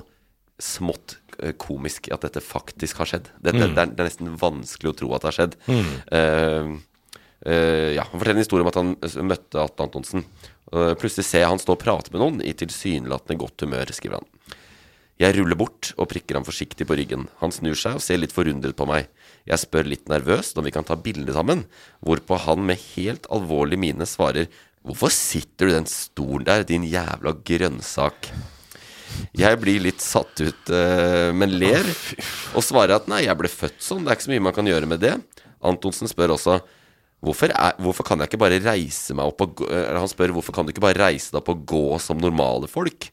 [0.62, 3.30] smått eh, komisk at dette faktisk har skjedd.
[3.42, 3.74] Dette, Mm.
[3.74, 5.56] det, er, det er nesten vanskelig å tro at det har skjedd.
[5.66, 5.94] Mm.
[6.14, 6.68] Uh,
[7.48, 8.94] uh, ja, Han forteller en historie om at han
[9.26, 10.26] møtte Atle Antonsen.
[10.72, 14.20] Uh, plutselig ser jeg han stå og prate med noen i tilsynelatende godt humør, skriver
[14.20, 14.30] han.
[15.22, 17.28] Jeg ruller bort og prikker ham forsiktig på ryggen.
[17.38, 19.06] Han snur seg og ser litt forundret på meg.
[19.46, 21.66] Jeg spør litt nervøst om vi kan ta bilde sammen,
[22.02, 24.50] hvorpå han med helt alvorlig mine svarer
[24.84, 28.28] Hvorfor sitter du i den stolen der, din jævla grønnsak?
[29.34, 31.86] Jeg blir litt satt ut, eh, men ler,
[32.54, 34.70] og svarer at nei, jeg ble født sånn, det er ikke så mye man kan
[34.70, 35.16] gjøre med det.
[35.64, 36.60] Antonsen spør også
[37.24, 40.34] hvorfor, er, hvorfor kan jeg ikke bare reise meg opp og gå eller Han spør
[40.36, 43.08] hvorfor kan du ikke bare reise deg opp og gå som normale folk?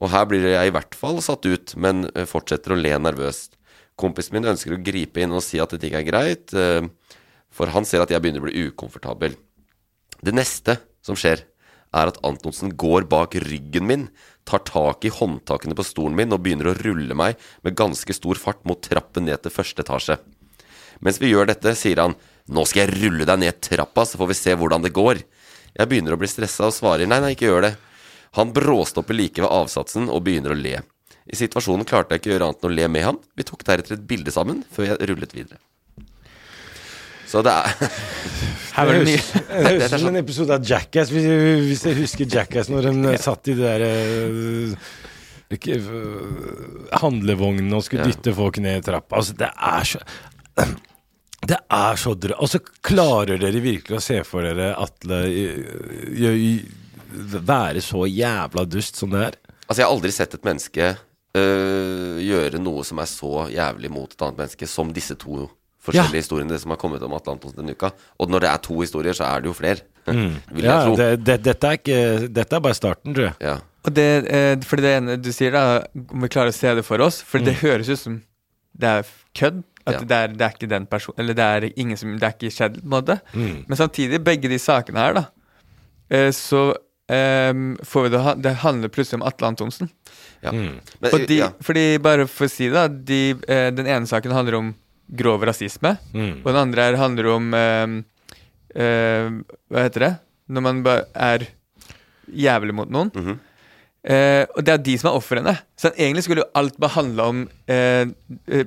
[0.00, 3.56] Og her blir jeg i hvert fall satt ut, men eh, fortsetter å le nervøst.
[4.00, 6.88] Kompisen min ønsker å gripe inn og si at dette ikke er greit, eh,
[7.52, 9.36] for han ser at jeg begynner å bli ukomfortabel.
[10.20, 11.44] Det neste som skjer,
[11.90, 14.04] er at Antonsen går bak ryggen min,
[14.48, 18.40] tar tak i håndtakene på stolen min og begynner å rulle meg med ganske stor
[18.40, 20.18] fart mot trappen ned til første etasje.
[21.00, 22.18] Mens vi gjør dette, sier han
[22.50, 25.20] Nå skal jeg rulle deg ned trappa, så får vi se hvordan det går.
[25.76, 27.74] Jeg begynner å bli stressa og svarer nei, nei, ikke gjør det.
[28.38, 30.80] Han bråstopper like ved avsatsen og begynner å le.
[31.30, 33.20] I situasjonen klarte jeg ikke å gjøre annet enn å le med han.
[33.38, 35.60] Vi tok deretter et bilde sammen, før jeg rullet videre.
[37.30, 37.76] Så det er
[38.76, 39.20] Her var det mye.
[39.20, 41.26] det høres ut som en episode av Jackass, hvis,
[41.68, 44.74] hvis jeg husker Jackass når den eh, satt i det der eh,
[45.56, 48.12] ikke, eh, handlevognen og skulle Ja.
[48.14, 49.18] dytte folk ned i trappa.
[49.18, 50.02] Altså, det er så
[51.50, 52.36] Det er så drøyt.
[52.44, 55.22] Og så klarer dere virkelig å se for dere Atle
[57.50, 59.38] være så jævla dust som det er.
[59.66, 60.90] Altså, jeg har aldri sett et menneske
[61.38, 65.46] øh, gjøre noe som er så jævlig mot et annet menneske som disse to
[65.84, 67.90] forskjellige historiene som har kommet om Atle Antonsen denne uka.
[68.20, 69.80] Og når det er to historier, så er det jo flere.
[70.06, 70.96] Vil jeg Ja, tro.
[70.98, 73.36] det, det, dette, er ikke, dette er bare starten, tror jeg.
[73.40, 73.56] Ja.
[73.88, 75.62] Og det, eh, fordi det ene du sier, da,
[76.12, 78.18] om vi klarer å se det for oss For det høres ut som
[78.80, 79.62] det er kødd.
[79.88, 80.00] At Ja.
[80.04, 82.50] det, er, det er ikke den personen Eller det er ingen som Det er ikke
[82.52, 83.16] skjedd, på en måte.
[83.32, 85.24] Men samtidig, begge de sakene her, da,
[86.12, 86.68] eh, så
[87.10, 89.88] Um, får vi det Det handler plutselig om Atle Antonsen.
[90.44, 90.52] ja.
[90.52, 90.76] Men,
[91.10, 91.48] fordi, ja.
[91.60, 93.18] Fordi, bare for å si det, de,
[93.74, 94.68] den ene saken handler om
[95.16, 95.96] grov rasisme.
[96.14, 99.30] Og den andre her handler om eh,
[99.70, 100.12] Hva heter det?
[100.50, 101.46] Når man bare er
[102.30, 103.10] jævlig mot noen.
[104.00, 105.54] Eh, og det er de som er ofrene.
[105.78, 108.06] Så egentlig skulle jo alt bare handle om eh,
[108.48, 108.64] eh,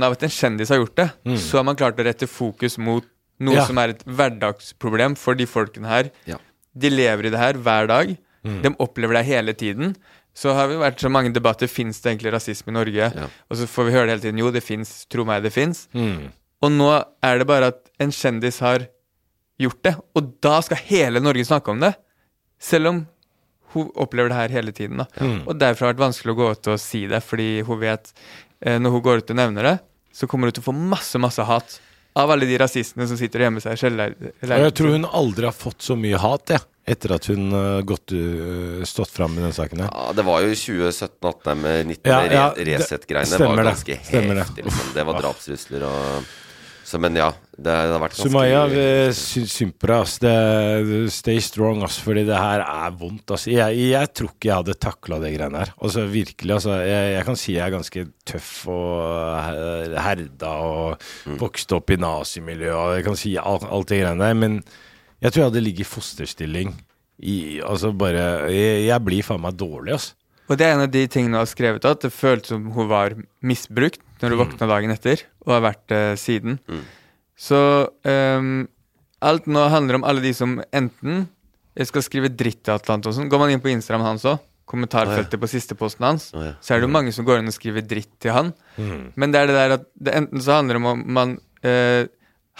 [0.00, 3.04] av at en kjendis har gjort det, så har man klart å rette fokus mot
[3.40, 3.64] noe Ja.
[3.66, 6.10] som er et hverdagsproblem for de folkene her.
[6.26, 6.36] Ja.
[6.76, 8.16] De lever i det her hver dag.
[8.44, 9.94] De opplever det hele tiden.
[10.36, 13.10] Så har vi vært så mange debatter Fins det egentlig rasisme i Norge.
[13.16, 13.28] Ja.
[13.50, 14.38] Og så får vi høre det hele tiden.
[14.42, 14.92] Jo, det fins.
[15.10, 15.86] Tro meg, det fins.
[16.62, 16.90] Og nå
[17.24, 18.86] er det bare at en kjendis har
[19.60, 21.92] gjort det, og da skal hele Norge snakke om det.
[22.60, 23.02] Selv om
[23.74, 24.98] hun opplever det her hele tiden.
[25.02, 25.06] da.
[25.46, 28.10] Og derfor har det vært vanskelig å gå ut og si det, fordi hun vet
[28.60, 29.76] eh, Når hun går ut og nevner det,
[30.12, 31.76] så kommer hun til å få masse, masse hat
[32.18, 33.92] av alle de rasistene som sitter hjemme seg i
[34.50, 36.66] jeg tror hun aldri har fått så mye hat, jeg.
[36.90, 39.90] Etter at hun uh, gått, uh, stått fram i den saken her.
[39.94, 43.38] Ja, det var jo 2017-18 med 19 Ja, ja, det- Resett-greiene.
[43.38, 44.28] var ganske heftig.
[44.56, 44.64] det.
[44.64, 44.94] liksom.
[44.94, 46.30] Det var drapstrusler og
[46.90, 48.62] Så, men ja, det, det har vært ganske Sumaya,
[49.78, 50.16] på ass.
[50.18, 50.32] Det,
[51.14, 53.44] stay strong, ass, fordi det her er vondt, ass.
[53.46, 55.70] Jeg, jeg tror ikke jeg hadde takla det greiene her.
[55.78, 56.74] Altså, virkelig, altså.
[56.82, 61.36] Jeg, jeg kan si jeg er ganske tøff og herda og Mm.
[61.40, 64.58] vokste opp i nazimiljøet og jeg kan si alt, alt det greiene der, men
[65.20, 66.70] jeg tror jeg hadde ligget i fosterstilling
[67.20, 70.14] i Altså bare Jeg, jeg blir faen meg dårlig, ass.
[70.50, 72.88] Og det er en av de tingene hun har skrevet, at det føltes som hun
[72.90, 73.14] var
[73.46, 76.58] misbrukt når du våkna dagen etter, og har vært det siden.
[76.66, 76.82] Mm.
[77.40, 77.60] Så
[78.04, 78.64] um,
[79.24, 81.28] alt nå handler om alle de som enten
[81.86, 83.30] skal skrive dritt til Atle Antonsen.
[83.30, 86.52] Går man inn på Instagram hans òg, kommentarfeltet på siste posten hans, oh, ja.
[86.62, 88.52] så er det jo mange som går inn og skriver dritt til han.
[89.18, 91.32] Men det er det der at det enten så handler det om om man
[91.66, 92.10] eh,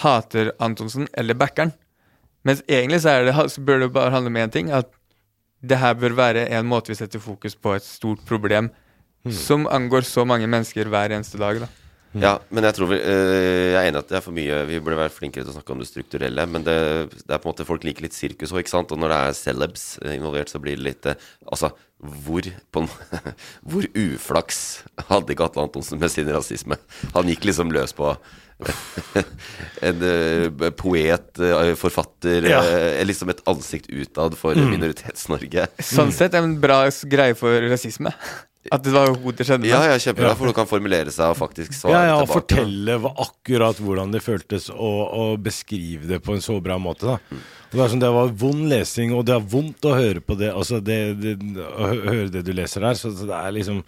[0.02, 1.74] hater Antonsen eller backeren.
[2.46, 4.72] Mens egentlig så, er det, så bør det bare handle om én ting.
[4.72, 4.88] At
[5.60, 8.70] det her bør være en måte vi setter fokus på et stort problem
[9.28, 11.60] som angår så mange mennesker hver eneste dag.
[11.60, 11.68] da.
[12.18, 14.80] Ja, men jeg tror vi, øh, Jeg er enig at det er for mye Vi
[14.82, 16.46] burde være flinkere til å snakke om det strukturelle.
[16.46, 16.74] Men det,
[17.22, 18.90] det er på en måte folk liker litt sirkus òg, ikke sant.
[18.90, 21.70] Og når det er celebs eh, involvert, så blir det litt eh, Altså,
[22.00, 22.84] hvor på
[23.70, 24.60] Hvor uflaks
[25.10, 26.78] hadde ikke Atle Antonsen med sin rasisme?
[27.14, 28.14] Han gikk liksom løs på
[29.88, 32.60] en eh, poet, eh, forfatter, Ja.
[32.64, 35.64] eh, liksom et ansikt utad for Minoritets-Norge.
[35.80, 38.12] Sånn sett en bra greie for rasisme.
[38.68, 39.68] At det var hodet skjedde.
[39.70, 42.34] Ja, ja, kjempebra, for du kan formulere seg og faktisk svare Ja, ja, og tilbake.
[42.42, 47.08] fortelle hva, akkurat hvordan det føltes, og, og beskrive det på en så bra måte.
[47.08, 47.38] da
[47.72, 50.50] Det var, sånn, det var vond lesing, og det er vondt å høre på det
[50.52, 52.98] Altså det, det, Å høre det du leser der.
[53.00, 53.78] Så, så det er liksom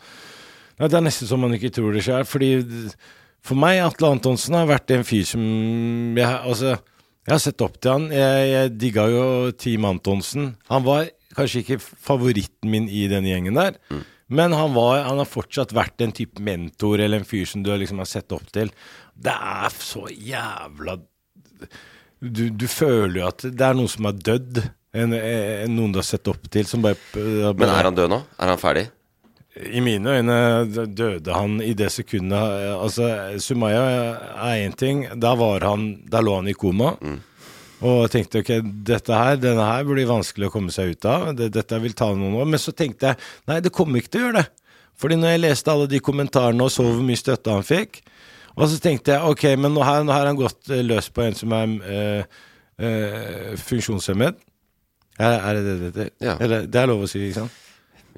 [0.79, 2.25] ja, Det er nesten som man ikke tror det sjøl.
[2.25, 2.51] Fordi
[3.45, 5.43] for meg, Atle Antonsen har vært en fyr som
[6.17, 6.77] jeg, altså,
[7.27, 8.09] jeg har sett opp til han.
[8.15, 10.55] Jeg, jeg digga jo Team Antonsen.
[10.73, 13.77] Han var kanskje ikke favoritten min i den gjengen der.
[14.33, 17.69] Men han, var, han har fortsatt vært en type mentor eller en fyr som du
[17.77, 18.73] liksom har sett opp til.
[19.13, 20.97] Det er så jævla
[22.23, 24.63] Du, du føler jo at det er noen som har dødd.
[24.95, 28.21] En, en, noen du har sett opp til, som bare, Men er han død nå?
[28.39, 28.87] Er han ferdig?
[29.53, 30.37] I mine øyne
[30.97, 32.41] døde han i det sekundet
[32.73, 33.11] Altså,
[33.43, 33.83] Sumaya
[34.49, 35.03] er én ting.
[35.21, 36.95] Var han Da lå han i koma.
[37.83, 38.51] Og jeg tenkte ok,
[38.87, 41.33] dette her, denne her blir vanskelig å komme seg ut av.
[41.35, 42.51] Dette vil ta noen år.
[42.55, 43.19] Men så tenkte jeg
[43.51, 44.49] nei, det kommer ikke til å gjøre det.
[45.03, 48.03] Fordi når jeg leste alle de kommentarene og så hvor mye støtte han fikk,
[48.53, 51.25] og så tenkte jeg ok, men nå har, nå har han gått eh, løs på
[51.25, 52.41] en som er øh,
[52.85, 54.39] øh, funksjonshemmet.
[55.19, 56.13] Er, er det det det heter?
[56.23, 56.37] Ja.
[56.39, 57.59] Eller, det er lov å si, ikke sant?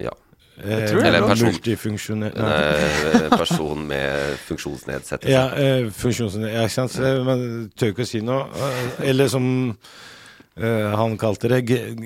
[0.03, 0.13] Ja.
[0.63, 1.51] Er Eller en person.
[1.51, 5.33] Multifunksjonell eh, person med funksjonsnedsettelse.
[5.33, 6.55] Ja, eh, funksjonsnedsettelse.
[6.55, 7.75] Ja, sant.
[7.75, 8.69] Tør ikke å si noe.
[9.03, 11.65] Eller som eh, han kalte det,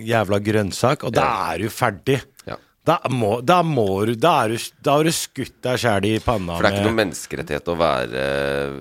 [0.08, 1.04] jævla grønnsak.
[1.04, 2.22] Og da er du ferdig.
[2.48, 2.56] Ja.
[2.88, 6.14] Da må, da må du Da, er du, da har du skutt deg sjæl i
[6.24, 6.56] panna.
[6.56, 8.78] For det er ikke noe menneskerettighet å være eh,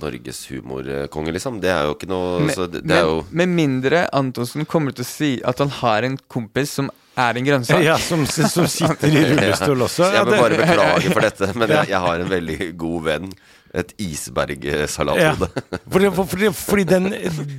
[0.00, 1.60] Norges humorkonge, liksom.
[1.60, 4.96] Det er jo ikke noe Men, så det, det er jo med mindre Antonsen kommer
[4.96, 6.88] til å si at han har en kompis som
[7.28, 7.82] er en grønnsak.
[7.84, 10.04] Ja, som, som sitter i rullestol også.
[10.08, 13.02] Ja, jeg Ja, må bare beklage for dette, men jeg, jeg har en veldig god
[13.08, 13.30] venn.
[13.70, 14.06] Et Ja.
[14.08, 15.46] isbergsalathode.
[15.92, 17.04] Fordi, fordi, fordi den,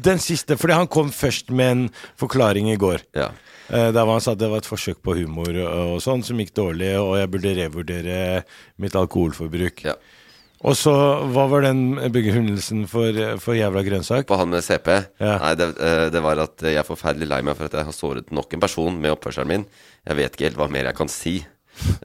[0.04, 1.86] den siste Fordi han kom først med en
[2.19, 3.00] forklaring i går.
[3.15, 3.30] Ja.
[3.69, 6.38] Eh, Der var han sa at det var et forsøk på humor og sånn som
[6.41, 8.17] gikk dårlig, og jeg burde revurdere
[8.84, 9.86] mitt alkoholforbruk.
[9.88, 9.95] Ja.
[10.62, 10.91] Og så,
[11.34, 14.28] hva var den begrunnelsen for, for jævla grønnsak?
[14.30, 14.91] På han med CP?
[15.21, 15.38] Ja.
[15.41, 17.95] Nei, det, eh, det var at jeg er forferdelig lei meg for at jeg har
[17.97, 19.65] såret nok en person med oppførselen min.
[20.06, 21.39] Jeg vet ikke helt hva mer jeg kan si.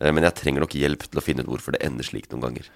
[0.01, 2.47] Eh, Men jeg trenger nok hjelp til å finne ut hvorfor det ender slik noen
[2.49, 2.71] ganger.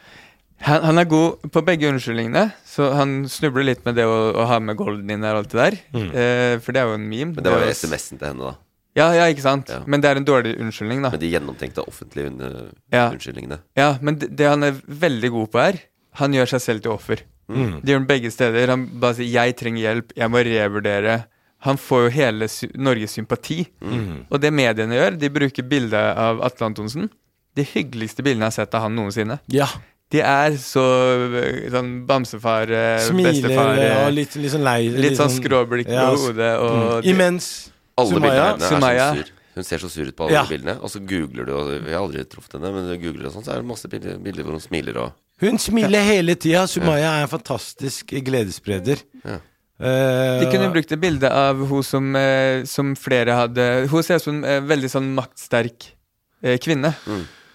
[0.69, 4.45] Han, han er god på begge unnskyldningene, så han snubler litt med det å, å
[4.51, 5.79] ha med golden din og alt det der.
[5.97, 7.31] Eh, for det er jo en meme.
[7.33, 7.39] Mm.
[7.39, 8.59] Men det var jo SMS-en til henne, da.
[8.99, 9.71] Ja, ja, ikke sant?
[9.71, 9.83] Ja.
[9.87, 11.13] Men det er en dårlig unnskyldning, da.
[11.15, 12.41] Men de gjennomtenkte offentlige un
[12.93, 13.11] Ja.
[13.11, 13.61] unnskyldningene.
[13.79, 15.79] Ja, men det, det han er veldig god på her,
[16.19, 17.23] han gjør seg selv til offer.
[17.51, 17.81] Mm.
[17.83, 18.69] Det gjør han begge steder.
[18.69, 21.25] Han bare sier 'jeg trenger hjelp, jeg må revurdere'.
[21.61, 23.67] Han får jo hele sy Norges sympati.
[23.83, 24.27] Mm.
[24.31, 27.11] Og det mediene gjør, de bruker bildet av Atle Antonsen.
[27.57, 29.41] De hyggeligste bildene jeg har sett av han noensinne.
[29.53, 29.67] Ja.
[30.11, 34.89] De er så øh, sånn bamsefar, øh, Smiler bestefar Smiler og litt, litt sånn lei
[34.91, 37.11] Litt sånn skråblikk på ja, hodet og mm.
[37.13, 37.70] Imens
[38.01, 39.33] Alle Sumaya- bildene hennes er sånn sur.
[39.55, 40.45] Hun ser så sur ut på alle Ja.
[40.47, 40.77] bildene.
[40.81, 43.45] Og så googler du, og vi har aldri truffet henne, men du googler og sånn,
[43.45, 46.67] så er det masse bilder, bilder hvor hun smiler og Hun smiler hele tida.
[46.69, 49.01] Sumaya er en fantastisk gledesspreder.
[49.25, 49.39] Ja.
[49.81, 54.17] Eh, De kunne brukt et bilde av hun som, eh, som flere hadde Hun ser
[54.17, 55.93] ut som en eh, veldig sånn maktsterk
[56.45, 56.95] eh, kvinne.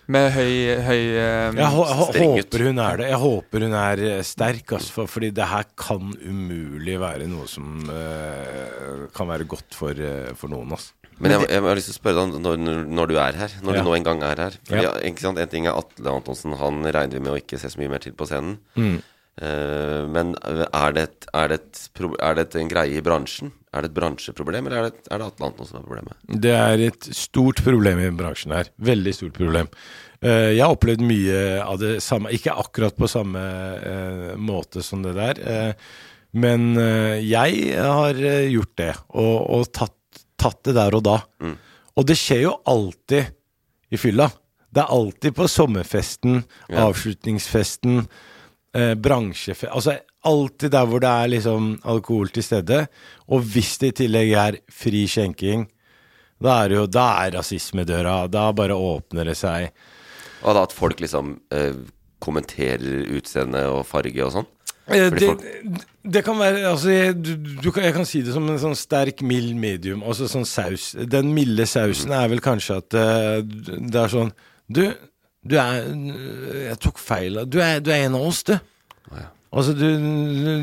[0.07, 0.51] Med høy,
[0.85, 3.07] høy um, Jeg håper hun er det.
[3.09, 7.47] Jeg håper hun er eh, sterk, altså, for, fordi det her kan umulig være noe
[7.49, 10.75] som uh, kan være godt for, uh, for noen.
[10.77, 10.93] Altså.
[11.17, 13.53] Men jeg, jeg har lyst til å spørre deg når, når- når du er her,
[13.63, 13.81] når Ja.
[13.81, 14.57] du nå en gang er her.
[14.67, 14.91] Fordi, Ja.
[14.91, 15.39] ja, ikke sant?
[15.39, 18.03] En ting er Atle Antonsen, han regner vi med å ikke se så mye mer
[18.03, 18.57] til på scenen.
[18.75, 18.97] Mm.
[19.35, 21.79] Eh, men er det, et, er, det et,
[22.23, 23.51] er det en greie i bransjen?
[23.75, 26.15] Er det et bransjeproblem, eller er det, er det Atle som er problemet?
[26.45, 28.69] Det er et stort problem i bransjen her.
[28.79, 29.67] Veldig stort problem.
[30.23, 33.43] Eh, jeg har opplevd mye av det samme, ikke akkurat på samme
[33.75, 35.75] eh, måte som det der.
[36.35, 36.75] men
[37.23, 38.17] jeg har
[38.51, 41.19] gjort det, og, og tatt, tatt det der og da.
[41.95, 43.29] Og det skjer jo alltid
[43.91, 44.27] i fylla.
[44.75, 46.87] Det er alltid på sommerfesten, Ja.
[46.89, 48.07] avslutningsfesten,
[48.75, 52.85] eh, bransjefest Altså alltid der hvor det er liksom alkohol til stede.
[53.29, 55.67] Og hvis det i tillegg er fri skjenking,
[56.41, 58.25] da er det jo Da er rasismedøra.
[58.27, 59.69] Da bare åpner det seg.
[60.43, 61.77] Og da at folk liksom eh,
[62.21, 64.49] kommenterer utseende og farge og sånn.
[64.87, 65.31] Eh, Det,
[66.03, 67.33] det kan være Altså, jeg, du,
[67.63, 70.03] du jeg kan si det som en sånn sterk, mild medium.
[70.05, 70.93] Altså sånn saus.
[70.97, 74.33] Den milde sausen er vel kanskje at uh, det er sånn
[74.65, 74.83] Du,
[75.45, 75.85] du er
[76.71, 77.43] Jeg tok feil.
[77.45, 78.55] Du er, du er en av oss, du.
[79.13, 79.29] ja.
[79.55, 79.85] Altså, du,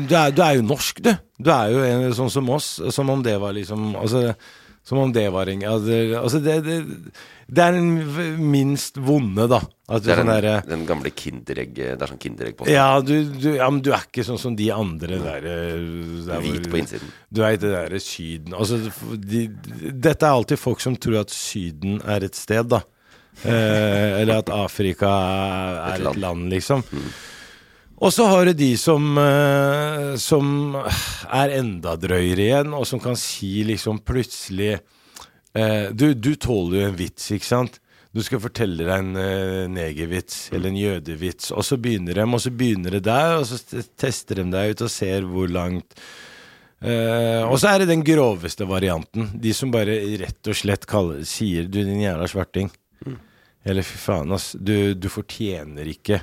[0.05, 1.13] du, er, du er jo norsk, du.
[1.41, 2.75] Du er jo en, sånn som oss.
[2.93, 4.33] Som om det var liksom Altså,
[4.85, 6.75] som om det var en Altså, altså det, det,
[7.47, 9.63] det er den minst vonde, da.
[9.63, 12.87] Du Det er sånn den, derre den gamle Kinderegg Det er sånn Kinderegg på ja,
[13.03, 16.69] du, du, ja, men du er ikke sånn som de andre der, eh, der Hvit
[16.71, 17.11] på innsiden.
[17.33, 18.79] Du er ikke det derre Syden Altså,
[19.17, 19.47] de,
[19.89, 22.83] dette er alltid folk som tror at Syden er et sted, da.
[23.41, 26.15] Eh, eller at Afrika er, Et land.
[26.15, 26.83] et land, liksom.
[28.03, 33.15] Og så har du de som, eh, som er enda drøyere igjen, og som kan
[33.19, 37.79] si liksom plutselig eh, du, du tåler jo en vits, ikke sant?
[38.13, 42.43] Du skal fortelle deg en eh, negervits eller en jødevits, og så begynner de, og
[42.43, 45.97] så begynner det der, og så tester de deg ut og ser hvor langt
[46.83, 49.31] uh, og så er det den groveste varianten.
[49.39, 52.69] De som bare rett og slett kaller, sier 'du, din jævla svarting'.
[53.63, 56.19] Eller 'fy faen, ass, du, du fortjener ikke'.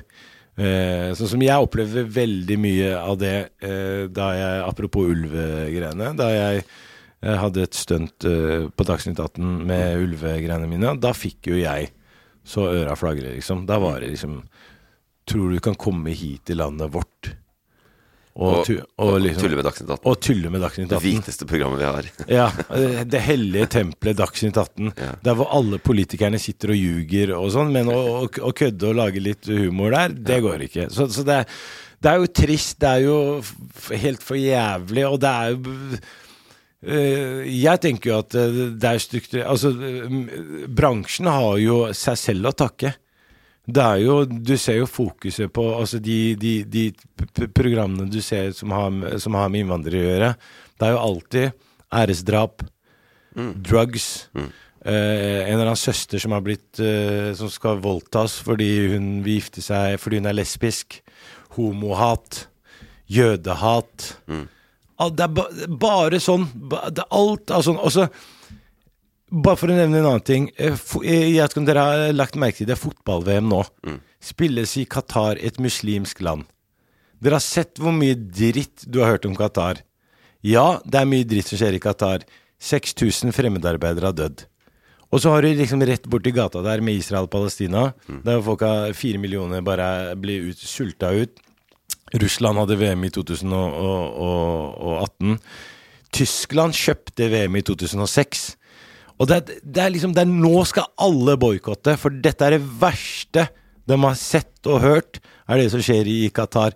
[0.61, 6.11] Eh, sånn som jeg opplever veldig mye av det eh, da jeg Apropos ulvegreiene.
[6.19, 11.53] Da jeg eh, hadde et stunt eh, på Dagsnytt 18 med ulvegreiene mine, da fikk
[11.53, 11.89] jo jeg
[12.43, 13.65] så øra flagrer, liksom.
[13.69, 14.41] Da var det liksom
[15.29, 17.29] Tror du kan komme hit til landet vårt?
[18.31, 20.05] Og, Og, og, liksom, og tulle med Dagsnytt 18.
[20.07, 21.03] og tulle med Dagsnytt Det 18.
[21.03, 22.07] hviteste programmet vi har.
[22.39, 24.93] Ja, eh, Det hellige tempelet Dagsnytt 18.
[24.95, 25.11] Ja.
[25.25, 29.23] Der hvor alle politikerne sitter og ljuger og sånn, men å, å, kødde og lage
[29.23, 30.87] litt humor der, det går ikke.
[30.95, 31.41] Så, så det,
[31.99, 33.19] det er jo trist, det er jo
[34.05, 35.75] helt for jævlig, og det er jo
[36.87, 39.43] eh, jeg tenker jo at eh, det er struktur...
[39.43, 39.75] Altså,
[40.71, 42.95] bransjen har jo seg selv å takke.
[43.67, 46.85] Det er jo, Du ser jo fokuset på altså de, de, de
[47.53, 50.31] programmene du ser som har, som har med innvandrere å gjøre.
[50.79, 52.63] Det er jo alltid æresdrap,
[53.61, 54.41] drugs eh,
[54.83, 59.61] En eller annen søster som har blitt eh, Som skal voldtas fordi hun vil gifte
[59.63, 60.97] seg fordi hun er lesbisk.
[61.55, 62.47] Homohat.
[63.11, 64.09] Jødehat.
[65.01, 65.45] Al- Det er ba,
[65.81, 66.45] bare sånn.
[66.71, 67.79] Er alt av sånn.
[67.79, 68.07] Og så
[69.31, 70.49] bare for å nevne en annen ting.
[70.57, 72.73] eh, eh, Jeg vet ikke om dere har lagt merke til det.
[72.77, 73.63] er Fotball-VM nå
[74.21, 76.43] spilles i Qatar, et muslimsk land.
[77.21, 79.75] Dere har sett hvor mye dritt du har hørt om Qatar.
[80.43, 82.19] Ja, det er mye dritt som skjer i Qatar.
[82.61, 84.45] 6000 fremmedarbeidere har dødd.
[85.11, 88.61] Og så har du liksom rett borti gata der med Israel og Palestina, der folk
[88.63, 91.29] har fire millioner bare blir ut, sulta ut.
[92.13, 95.39] Russland hadde VM i 2018.
[96.11, 98.55] Tyskland kjøpte VM i 2006.
[99.21, 102.55] Og det, er- det er liksom det er Nå skal alle boikotte, for dette er
[102.57, 103.47] det verste
[103.89, 106.73] de har sett og hørt, er det som skjer i Qatar.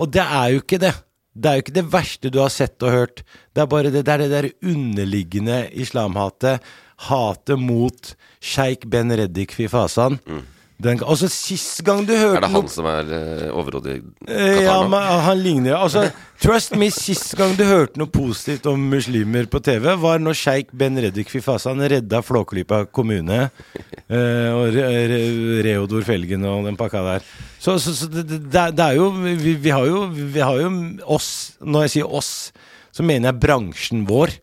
[0.00, 0.92] Og det er jo ikke det.
[1.38, 3.20] Det er jo ikke det verste du har sett og hørt.
[3.54, 6.64] Det er bare det, det, er det der underliggende islamhatet.
[7.08, 10.18] Hatet mot sjeik Ben Reddik Fifasan.
[10.78, 14.02] Den, altså Sist gang du hørte Er det noe han som er uh, overhodet i
[14.28, 14.90] Qatar Ja, nå?
[14.92, 16.04] men han ligner Altså,
[16.38, 20.70] trust me, sist gang du hørte noe positivt om muslimer på TV, var når sjeik
[20.78, 25.20] Ben Reddik Fifasan redda Flåklypa kommune eh, og Re Re
[25.66, 27.26] Reodor Felgen og den pakka der.
[27.58, 30.70] Så, så, så det, det, det er jo vi, vi har jo Vi har jo
[31.10, 32.30] oss Når jeg sier oss,
[32.94, 34.38] så mener jeg bransjen vår.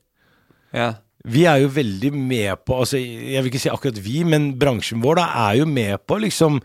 [0.76, 0.92] Ja.
[1.26, 5.02] Vi er jo veldig med på altså Jeg vil ikke si akkurat vi, men bransjen
[5.04, 6.60] vår da er jo med på å liksom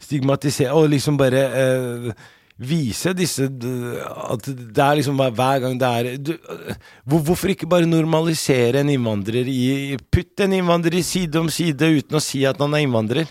[0.00, 2.10] stigmatisere og liksom bare eh,
[2.58, 7.68] vise disse At det er liksom hver- gang det er du, eh, hvor, Hvorfor ikke
[7.70, 12.44] bare normalisere en innvandrer i Putt en innvandrer i side om side uten å si
[12.46, 13.28] at han er innvandrer.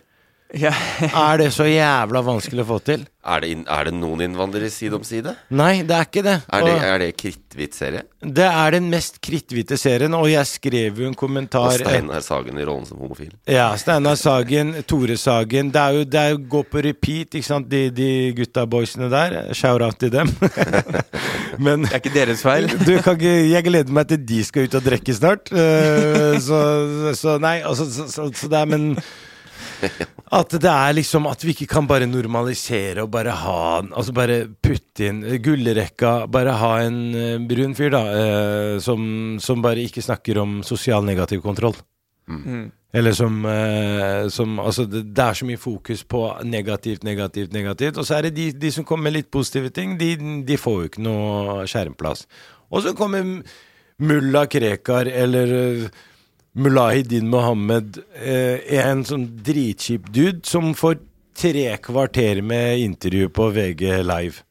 [0.55, 0.73] Ja.
[1.27, 3.05] Er det så jævla vanskelig å få til?
[3.27, 5.33] Er det, er det noen innvandrere side om side?
[5.51, 6.37] Nei, det er ikke det.
[6.47, 8.05] Er det, er det kritthvit serie?
[8.17, 12.57] det er den mest kritthvite serien, og jeg skrev jo en kommentar Og Steinar Sagen
[12.57, 13.29] i rollen som homofil?
[13.45, 15.69] Ja, Steinar Sagen, Tore Sagen.
[15.73, 19.09] Det er jo det er jo gå på repeat, ikke sant, de, de gutta boysene
[19.13, 19.37] der.
[19.53, 20.33] Shout-out til dem.
[21.63, 22.67] Men Det er ikke deres feil.
[22.67, 25.53] du kan ikke, jeg gleder meg til de skal ut og drikke snart.
[25.53, 26.59] Uh, så,
[27.17, 28.91] så nei, altså så, så, så det er Men
[30.39, 34.39] at det er liksom At vi ikke kan bare normalisere og bare ha Altså bare
[34.49, 36.27] putte inn gullrekka.
[36.31, 41.05] Bare ha en eh, brun fyr, da, eh, som, som bare ikke snakker om sosial
[41.05, 41.77] negativ kontroll.
[42.93, 47.97] Eller som, eh, som Altså, det, det er så mye fokus på negativt, negativt, negativt.
[47.97, 50.15] Og så er det de, de som kommer med litt positive ting, de,
[50.47, 52.25] de får jo ikke noe skjermplass.
[52.71, 53.43] Og så kommer
[53.97, 55.89] mulla Krekar eller eh,
[56.57, 60.97] Mulahidin Mohammed, eh, en sånn dritkjip dude som får
[61.37, 64.41] tre kvarter med intervju på VG Live.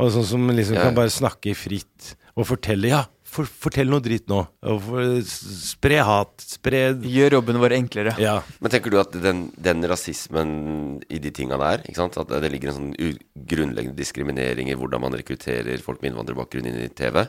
[0.00, 0.82] Og sånn som liksom Ja.
[0.88, 4.48] kan bare snakke fritt og fortelle Ja, for, fortell noe dritt nå.
[4.62, 6.32] Og for, spre hat.
[6.40, 8.18] Spre Gjør jobben vår enklere.
[8.18, 8.42] Ja.
[8.60, 12.16] Men tenker du at den, den rasismen i de tinga der, ikke sant?
[12.16, 13.12] at det ligger en sånn u
[13.46, 17.28] grunnleggende diskriminering i hvordan man rekrutterer folk med innvandrerbakgrunn inn i TV,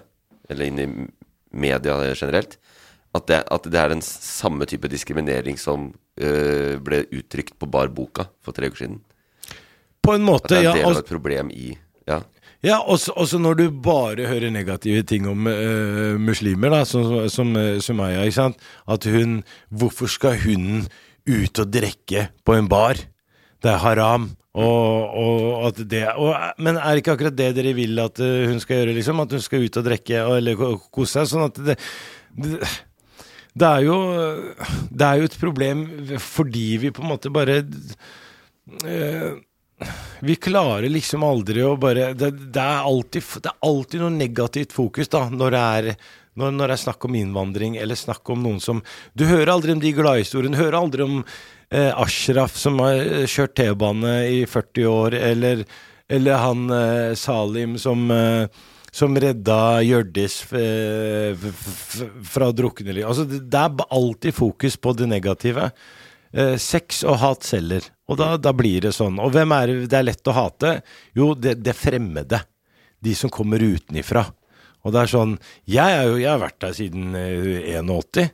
[0.49, 0.87] eller inn i
[1.51, 2.55] media generelt,
[3.11, 7.91] at det, at det er den samme type diskriminering som uh, ble uttrykt på Bar
[7.91, 9.01] Boka for tre uker siden?
[10.01, 10.71] På en At måte, det er ja.
[10.71, 11.73] en del Og, av et problem i
[12.09, 12.21] Ja.
[12.65, 17.51] ja også, også når du bare hører negative ting om uh, muslimer, da, som, som
[17.59, 18.67] eh, Sumaya, ikke sant.
[18.87, 20.87] At hun Hvorfor skal hun
[21.27, 22.97] ut og drikke på en bar?
[23.61, 24.31] Det er haram.
[24.57, 28.59] Og, og at det og, Men er det ikke akkurat det dere vil at hun
[28.59, 29.21] skal gjøre, liksom?
[29.23, 31.29] At hun skal ut og drikke eller kose seg?
[31.29, 31.77] Sånn at det,
[32.35, 32.57] det
[33.51, 33.95] det er jo
[34.87, 35.85] Det er jo et problem
[36.23, 37.61] fordi vi på en måte bare
[38.85, 39.39] øh,
[40.21, 44.75] vi klarer liksom aldri å bare Det, det, er, alltid, det er alltid noe negativt
[44.75, 45.93] fokus da når det er
[46.39, 48.81] når, når det er snakk om innvandring, eller snakk om noen som
[49.17, 50.55] Du hører aldri om de gladhistoriene.
[50.55, 55.65] Du hører aldri om eh, Ashraf som har eh, kjørt T-bane i 40 år, eller,
[56.07, 61.45] eller han eh, Salim som eh, som redda Hjørdis eh,
[62.27, 62.91] fra å drukne.
[62.91, 63.07] liv.
[63.07, 65.69] Altså, det, er alltid fokus på det negative.
[66.31, 69.19] Eh, sex og hat selger, og da, da blir det sånn.
[69.23, 70.77] Og hvem er det det er lett å hate?
[71.17, 72.43] Jo, det, det fremmede.
[73.01, 74.27] De som kommer utenifra.
[74.85, 75.33] Og det er sånn
[75.69, 78.31] Jeg, er jo, jeg har vært her siden eh, 81.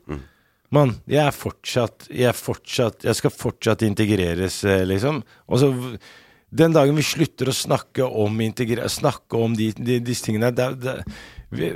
[0.76, 5.22] Mann, jeg er fortsatt Jeg er fortsatt Jeg skal fortsatt integreres, liksom.
[5.48, 5.70] Og så
[6.50, 8.38] den dagen vi slutter å snakke om
[8.88, 10.94] snakke om de, de, disse tingene det, det,
[11.50, 11.72] vi,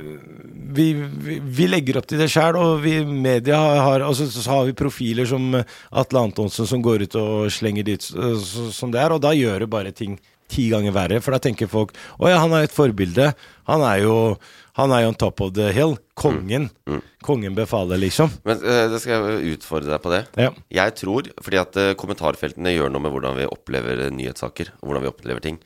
[0.92, 4.66] vi, vi, legger opp til det sjøl, og vi media har Og så, så har
[4.68, 9.22] vi profiler som Atle Antonsen som går ut og slenger dit som det er, og
[9.24, 10.18] da gjør det bare ting
[10.52, 13.32] ti ganger verre, for da tenker folk Å ja, han er et forbilde.
[13.70, 14.16] Han er jo
[14.78, 15.98] han er jo on top of the hill.
[16.16, 16.70] Kongen.
[17.24, 18.32] Kongen befaler, liksom.
[18.48, 20.22] Men uh, det skal jeg utfordre deg på det.
[20.40, 20.54] Ja.
[20.72, 24.88] Jeg tror, fordi at uh, kommentarfeltene gjør noe med hvordan vi opplever øh, nyhetssaker, og
[24.88, 25.60] hvordan vi opplever ting.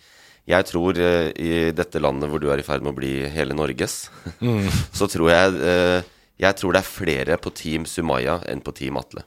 [0.46, 3.54] Jeg tror øh, i dette landet hvor du er i ferd med å bli hele
[3.54, 4.08] Norges,
[4.98, 6.04] så tror jeg
[6.36, 9.22] Jeg tror det er flere på Team Sumaya enn på Team Atle.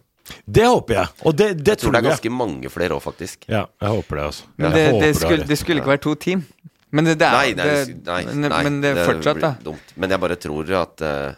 [0.45, 1.13] Det håper jeg.
[1.25, 2.15] Og det, det Jeg tror tror det er jeg.
[2.15, 3.43] ganske mange flere òg, faktisk.
[3.49, 4.47] Ja, jeg håper det, altså.
[4.57, 6.45] Men det, det, skulle, det skulle ikke være to team.
[6.89, 7.67] Men det, det er Nei, nei,
[8.07, 9.53] nei, men, nei, men det er fortsatt, blir da.
[9.63, 9.93] Dumt.
[9.95, 11.37] Men jeg bare tror at uh,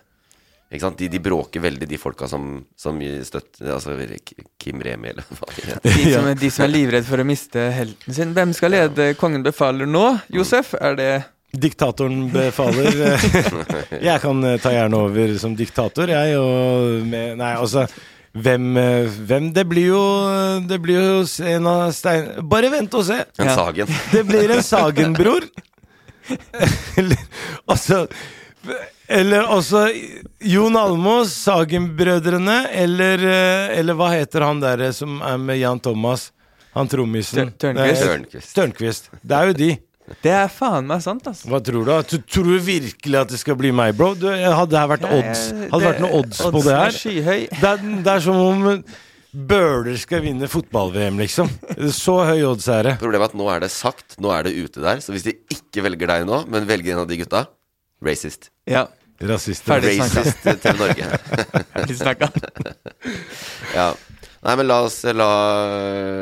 [0.71, 1.01] ikke sant?
[1.01, 2.95] De, de bråker veldig, de folka som, som
[3.27, 3.97] støtter Altså
[4.61, 5.97] Kim Remi, eller hva det heter.
[5.97, 8.31] De som, er, de som er livredd for å miste helten sin.
[8.37, 10.71] Hvem skal lede Kongen befaler nå, Josef?
[10.79, 11.11] Er det
[11.51, 12.95] Diktatoren befaler.
[14.07, 17.83] jeg kan eh, ta gjerne over som diktator, jeg, og med Nei, altså
[18.33, 20.03] hvem, eh, hvem Det blir jo
[20.67, 22.29] Det blir jo en av stein...
[22.47, 23.17] Bare vent og se!
[23.39, 23.55] En Ja.
[23.55, 23.87] Sagen.
[24.13, 25.47] Det blir en Sagen-bror.
[26.97, 27.17] eller
[27.71, 28.07] altså
[29.11, 29.87] Eller også
[30.47, 35.79] Jon Almås, Sagen-brødrene, eller, eh, eller hva heter han der eh, som er med Jan
[35.83, 36.29] Thomas?
[36.73, 37.49] Han trommisen.
[37.59, 38.05] Tør- Tørnquist.
[38.07, 38.53] Tørnquist.
[38.55, 39.09] Tørnquist.
[39.27, 39.69] Det er jo de.
[40.23, 41.47] Det er faen meg sant, altså.
[41.51, 41.91] Hva tror du?
[41.91, 41.99] da?
[42.03, 44.11] Tu- Tror du virkelig at det skal bli meg, bro?
[44.19, 46.97] Du, hadde det vært odds Hadde det vært noen odds på det er her?
[46.97, 47.39] Skyhøy.
[47.61, 48.83] Det er, det er som om
[49.31, 51.47] Bøhler skal vinne fotball-VM, liksom.
[51.95, 52.95] Så høy odds er det.
[52.99, 54.99] Problemet er at nå er det sagt, nå er det ute der.
[54.99, 57.45] Så hvis de ikke velger deg nå, men velger en av de gutta
[58.03, 58.49] racist.
[58.67, 58.89] Ja.
[59.23, 59.71] Rasister.
[59.71, 60.25] Ferdig snakka.
[60.25, 61.07] Racist til Norge.
[61.77, 62.31] Ferdig snakka.
[63.77, 63.87] Ja.
[64.41, 65.25] Nei, men la oss la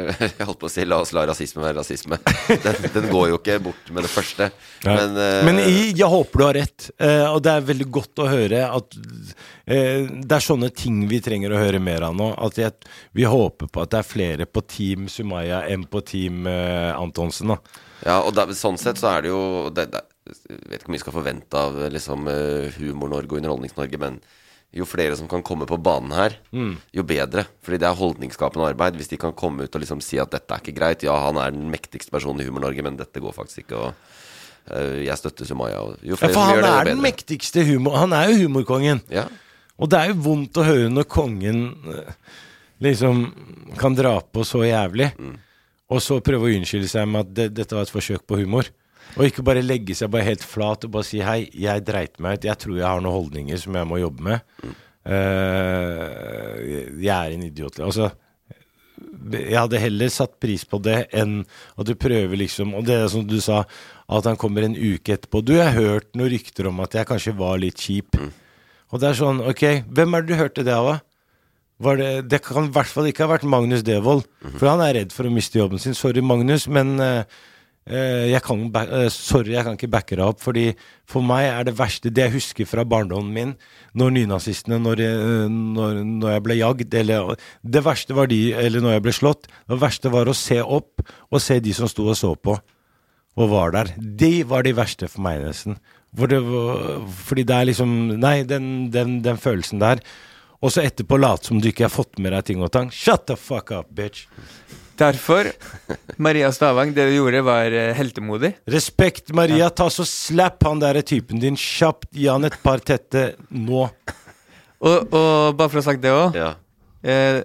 [0.19, 2.17] Jeg holdt på å si la oss la rasisme være rasisme.
[2.65, 4.49] Den, den går jo ikke bort med det første.
[4.83, 4.95] Nei.
[4.97, 8.19] Men, uh, Men i- jeg håper du har rett, uh, og det er veldig godt
[8.19, 12.27] å høre at uh, det er sånne ting vi trenger å høre mer av nå.
[12.43, 12.75] At jeg,
[13.15, 17.53] vi håper på at det er flere på Team Sumaya enn på Team Antonsen.
[17.55, 17.59] da
[18.03, 19.41] Ja, og da, sånn sett så er det jo
[19.75, 20.03] det, det,
[20.49, 22.27] Jeg vet ikke hvor mye vi skal forvente av liksom
[22.75, 24.19] Humor-Norge og Underholdnings-Norge, men
[24.75, 26.35] jo flere som kan komme på banen her,
[26.93, 27.45] jo bedre.
[27.65, 28.99] Fordi det er holdningsskapende arbeid.
[28.99, 31.05] Hvis de kan komme ut og liksom si at dette er ikke greit.
[31.07, 33.79] Ja, han er den mektigste personen i Humor-Norge, men dette går faktisk ikke.
[33.79, 33.89] Og
[34.69, 35.81] uh, jeg støtter Sumaya.
[36.05, 37.97] Jo Ja, flere for som han gjør det, jo er den mektigste humor...
[37.97, 39.01] Han er jo humorkongen.
[39.09, 39.25] Ja.
[39.79, 42.15] Og det er jo vondt å høre når kongen eh,
[42.83, 43.21] liksom
[43.79, 45.07] kan dra på så jævlig,
[45.89, 48.67] og så prøve å unnskylde seg med at det, dette var et forsøk på humor.
[49.17, 52.37] Og ikke bare legge seg bare helt flat og bare si hei, jeg dreit meg
[52.39, 54.39] ut, jeg tror jeg har noen holdninger som jeg må jobbe med.
[55.09, 57.79] eh, jeg er en idiot.
[57.83, 58.11] Altså,
[59.31, 61.41] jeg hadde heller satt pris på det enn
[61.79, 63.61] at du prøver liksom Og det er som du sa,
[64.09, 65.41] at han kommer en uke etterpå.
[65.45, 68.17] Du, jeg har hørt noen rykter om at jeg kanskje var litt kjip.
[68.89, 70.99] Og det er sånn, ok, hvem er det du hørte det av?
[71.79, 74.25] Var det, det kan i hvert fall ikke ha vært Magnus Devold,
[74.57, 75.93] for han er redd for å miste jobben sin.
[75.95, 77.23] Sorry, Magnus, men eh,
[77.89, 80.39] jeg kan, eh, sorry, jeg kan ikke backe deg opp.
[80.39, 80.67] Fordi
[81.09, 83.55] for meg er det verste Det jeg husker fra barndommen min,
[83.97, 87.35] når nynazistene Når, jeg- når, når jeg ble jagd eller,
[87.65, 89.47] Det verste var de Eller når jeg ble slått.
[89.67, 92.59] Det verste var å se opp og se de som sto og så på
[93.39, 93.93] og var der.
[93.97, 95.77] De var de verste for meg, nesten.
[96.17, 96.39] For det,
[97.23, 100.01] fordi det er liksom Nei, den, den, den følelsen der.
[100.61, 102.89] Og så etterpå late som du ikke har fått med deg ting og tang.
[102.91, 104.25] Shut the fuck up, bitch.
[104.99, 105.47] Derfor,
[106.19, 108.53] Maria Stavang, det du gjorde, var eh, heltemodig.
[108.67, 109.69] Respekt, Maria.
[109.71, 112.09] Ta så slapp han der typen din kjapt.
[112.15, 113.85] Gi han et par tette nå.
[114.79, 116.53] Og, og bare for å ha sagt det òg Ja.
[117.03, 117.41] eh,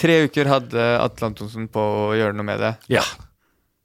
[0.00, 2.70] Tre uker hadde Atle Antonsen på å gjøre noe med det.
[2.90, 3.02] Ja.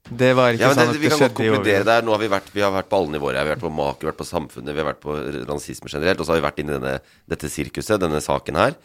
[0.06, 1.86] Det var ikke Ja, men sånn det, at Vi det kan godt skjedde i konkludere
[1.88, 2.04] der.
[2.06, 3.34] Nå har vi vært, vi har vært på alle nivåer.
[3.34, 3.42] her.
[3.44, 5.16] Vi har vært på mak, vi har vært på samfunnet, vi har vært på
[5.50, 6.20] rasisme generelt.
[6.22, 6.92] Og så har vi vært inne i denne,
[7.34, 8.76] dette sirkuset, denne saken her.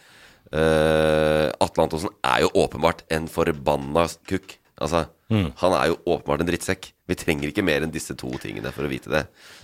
[0.52, 4.58] Eh, Atle Antonsen er jo åpenbart en forbanna kukk.
[4.82, 6.90] Altså, Han er jo åpenbart en drittsekk.
[7.08, 9.22] Vi trenger ikke mer enn disse to tingene for å vite det.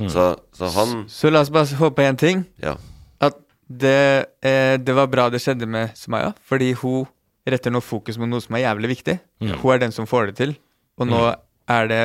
[0.09, 2.47] Så, så han Så la oss bare håpe én ting.
[2.63, 2.77] Ja.
[3.21, 3.37] At
[3.69, 7.05] det, eh, det var bra det skjedde med Sumaya, fordi hun
[7.49, 9.19] retter nå fokus mot noe som er jævlig viktig.
[9.45, 10.57] Hun er den som får det til,
[11.01, 11.21] og nå
[11.69, 12.03] er det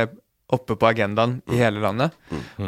[0.53, 2.13] oppe på agendaen i hele landet.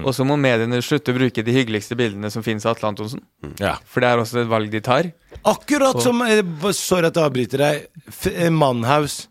[0.02, 3.22] Og så må mediene slutte å bruke de hyggeligste bildene som finnes av Atle Antonsen.
[3.62, 3.78] ja.
[3.86, 5.12] For det er også et valg de tar.
[5.46, 6.42] Akkurat som eh,
[6.74, 7.88] Sorry at jeg avbryter deg.
[8.10, 9.26] F eh, Mannhaus.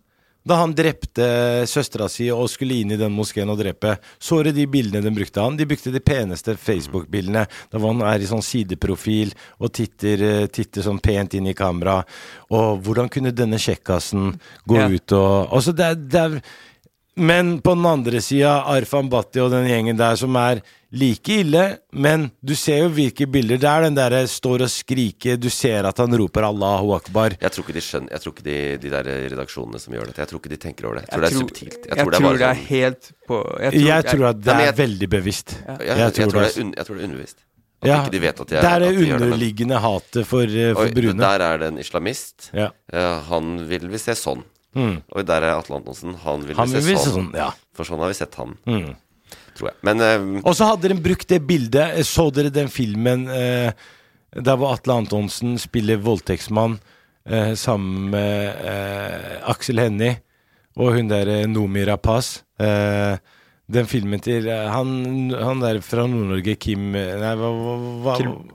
[0.45, 1.25] Da han drepte
[1.65, 5.13] søstera si og skulle inn i den moskeen og drepe, så du de bildene de
[5.17, 5.57] brukte av han?
[5.57, 7.47] De brukte de peneste Facebook-bildene.
[7.73, 9.33] Da var han er i sånn sideprofil
[9.65, 12.03] og titter, eh, titter sånn pent inn i kamera.
[12.53, 14.35] Og hvordan kunne denne kjekkasen
[14.69, 14.89] gå Ja.
[14.93, 16.41] ut og Altså, det er, det er
[17.17, 20.61] Men på den andre sida, Arfan Bhatti og den gjengen der som er
[20.95, 21.63] like ille,
[21.95, 23.59] men du ser jo hvilke bilder.
[23.63, 27.37] Det er den derre står og skriker, du ser at han roper 'Allahu akbar'.
[27.41, 30.19] Jeg tror ikke de skjønner Jeg tror ikke de, de der redaksjonene som gjør dette,
[30.23, 31.07] jeg tror ikke de tenker over det.
[31.07, 31.81] Jeg tror det er subtilt.
[31.87, 35.49] Jeg tror, det, er sånn- helt på Jeg tror at det er jeg- veldig bevisst.
[35.67, 37.39] ja, jeg, tror det det er un, jeg tror det er underbevisst.
[37.85, 39.33] At ja, ikke de vet at de, Det er det at de gjør det, men-
[39.33, 41.19] underliggende hatet for, eh, for Oi, brune.
[41.21, 42.51] Der er det en islamist.
[42.55, 42.69] Ja.
[42.93, 44.43] Ja, han vil vi se sånn.
[44.75, 44.97] Mm.
[45.15, 46.15] Og der er Atle Antonsen.
[46.25, 47.31] Han vil Han vi se vil se sånn.
[47.31, 47.51] sånn, ja.
[47.75, 48.95] For sånn har vi sett han, Mm.
[49.57, 49.77] tror jeg.
[49.83, 52.01] Men uh, Og så hadde de brukt det bildet.
[52.07, 53.71] Så dere den filmen uh,
[54.35, 56.79] der hvor Atle Antonsen spiller voldtektsmann
[57.31, 60.17] uh, sammen med eh, Aksel Hennie
[60.77, 62.41] og hun der Nomi Rapaz?
[62.59, 63.15] Eh,
[63.71, 68.17] den filmen til eh, han, han der fra Nord-Norge, Kim eh, Nei, hva, hva, hva
[68.19, 68.51] Kim-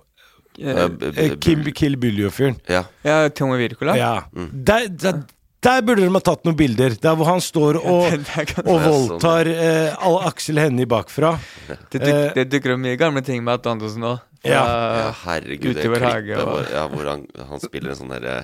[0.60, 2.60] eh, eh, eh, Kim Kill Buljo-fyren.
[2.68, 2.84] Ja.
[3.08, 3.96] Ja, Tomo Wirkola.
[3.98, 4.12] Ja.
[4.36, 5.24] Der, der,
[5.66, 6.94] der burde de ha tatt noen bilder.
[7.04, 8.86] Der hvor han står og, og sånn.
[8.86, 11.34] voldtar eh, Aksel Hennie bakfra.
[11.68, 14.26] Det, duk, Eh, det dukker opp mye gamle ting med Atte Antonsen òg.
[14.40, 14.62] Ja.
[14.64, 18.36] ja, herregud, det klippet hage og- hvor, ja, hvor han, han spiller en sånn derre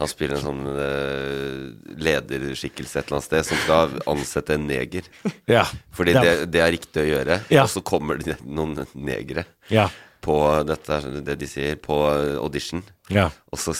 [0.00, 5.06] Han spiller en sånn uh, lederskikkelse et eller annet sted som skal ansette en neger.
[5.46, 5.62] Ja.
[5.94, 6.24] Fordi Ja.
[6.26, 7.38] det, det er riktig å gjøre.
[7.54, 7.62] Ja.
[7.68, 9.86] Og så kommer det noen negere Ja.
[10.26, 11.96] På dette, det de sier, på
[12.42, 12.82] audition.
[13.14, 13.28] Ja.
[13.54, 13.72] Og så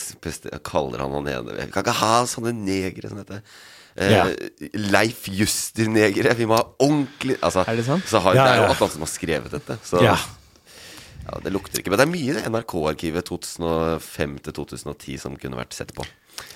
[0.63, 3.41] kaller han han ene Vi kan ikke ha sånne negere som dette.
[3.97, 4.29] Eh,
[4.77, 6.35] Leif Juster-negere.
[6.37, 8.05] Vi må ha ordentlig altså, Er det sant?
[8.07, 8.73] Så har, Ja, Det er jo ja.
[8.75, 9.77] Atle som har skrevet dette.
[9.83, 10.13] Så Ja.
[11.25, 11.89] ja, det lukter ikke.
[11.91, 16.05] Men det er mye i NRK-arkivet 2005 2010 som kunne vært sett på.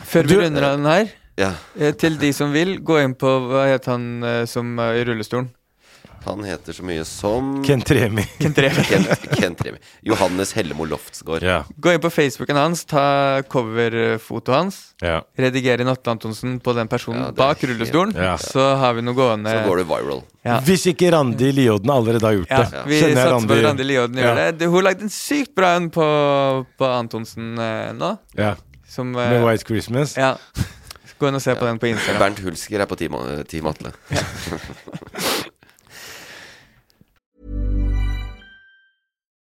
[0.05, 3.15] Før vi Du- runder av den her, Ja, eh, til de som vil, gå inn
[3.15, 5.49] på Hva het han eh, som er i rullestolen?
[6.23, 8.21] Han heter så mye som Kent Remi.
[8.39, 8.83] Kent Remi.
[8.85, 9.79] Kent, Kent Remi.
[10.05, 11.41] Johannes Hellemo Loftsgård.
[11.41, 11.63] Ja.
[11.81, 14.77] Gå inn på Facebooken hans, ta coverfotoet hans.
[15.01, 15.21] Ja.
[15.37, 18.13] Redigere inn Atle Antonsen på den personen Ja, bak rullestolen.
[18.13, 18.35] Ja.
[18.37, 19.49] Så har vi noe gående.
[19.49, 20.21] Så går det viral.
[20.45, 20.59] Ja.
[20.65, 22.83] Hvis ikke Randi Lioden allerede har gjort Ja, det.
[22.89, 24.35] vi Kjenner satser på at Randi Lioden gjør Ja.
[24.45, 24.59] det.
[24.61, 24.69] det.
[24.75, 26.05] Hun lagde en sykt bra en på,
[26.77, 28.13] på Antonsen eh, nå.
[28.37, 28.53] Ja.
[28.89, 30.13] Som eh, Med White Christmas.
[30.17, 30.35] Ja.
[31.21, 32.17] Gå inn og se på den på Instagram.
[32.23, 33.13] Bernt Hulsker er på Team,
[33.49, 33.91] team Atle.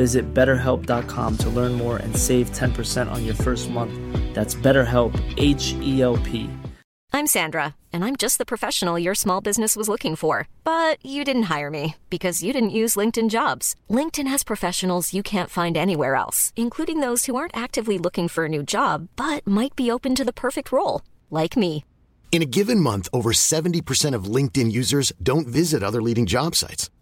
[0.00, 3.92] Visit betterhelp.com to learn more and save 10% on your first month.
[4.34, 6.48] That's BetterHelp, H E L P.
[7.12, 10.48] I'm Sandra, and I'm just the professional your small business was looking for.
[10.64, 13.74] But you didn't hire me because you didn't use LinkedIn jobs.
[13.90, 18.46] LinkedIn has professionals you can't find anywhere else, including those who aren't actively looking for
[18.46, 21.84] a new job but might be open to the perfect role, like me.
[22.32, 26.88] In a given month, over 70% of LinkedIn users don't visit other leading job sites.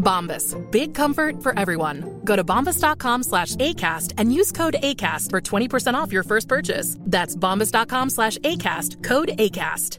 [0.00, 0.56] Bombas.
[0.72, 2.20] Big comfort for everyone.
[2.24, 6.96] Go to bombas.com slash ACAST and use code ACAST for 20% off your first purchase.
[7.06, 9.02] That's bombas.com slash ACAST.
[9.04, 9.98] Code ACAST.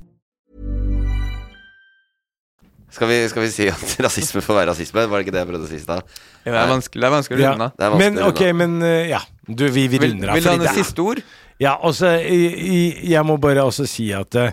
[2.91, 5.05] Skal vi, skal vi si at rasisme får være rasisme?
[5.07, 6.01] Var det ikke det jeg prøvde å si i stad?
[6.43, 7.95] Det er vanskelig, det er vanskelig å runde av.
[8.01, 9.21] Men ok, men eh, ja.
[9.47, 10.35] Du, vi, vi Vil, runder av.
[10.35, 11.21] vil du ha fordi noe det er- siste ord?
[11.61, 14.51] Ja, altså, i- i- jeg må bare også si at eh,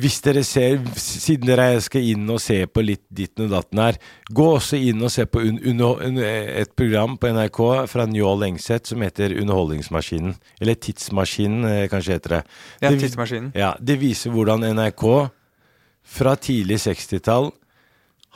[0.00, 3.98] hvis dere ser, siden dere skal inn og se på litt ditten og datten her,
[4.34, 8.46] gå også inn og se på un, un, un, et program på NRK fra Njål
[8.48, 10.36] Engseth som heter Underholdningsmaskinen.
[10.60, 12.42] Eller Tidsmaskinen, eh, kanskje heter det.
[12.80, 13.50] Ja, det, Tidsmaskinen.
[13.58, 15.04] Ja, det viser hvordan NRK
[16.04, 17.52] fra tidlig 60-tall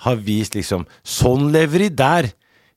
[0.05, 2.31] har vist liksom Sånn lever de der.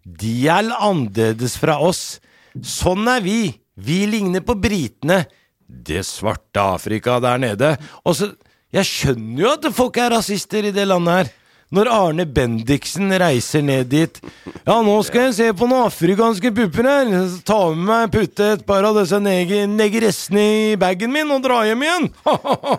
[0.03, 2.19] De er annerledes fra oss.
[2.65, 3.41] Sånn er vi.
[3.77, 5.23] Vi ligner på britene.
[5.65, 7.75] Det svarte Afrika der nede.
[8.03, 8.31] Og så
[8.71, 11.31] Jeg skjønner jo at folk er rasister i det landet her.
[11.71, 14.17] Når Arne Bendiksen reiser ned dit
[14.65, 17.11] Ja, nå skal jeg se på noen afrikanske pupper her.
[17.47, 20.43] Ta med meg, putte et par av disse neg negressene
[20.73, 22.09] i bagen min og dra hjem igjen.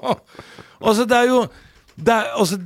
[0.86, 1.40] altså, det er jo
[1.97, 2.61] det er, altså,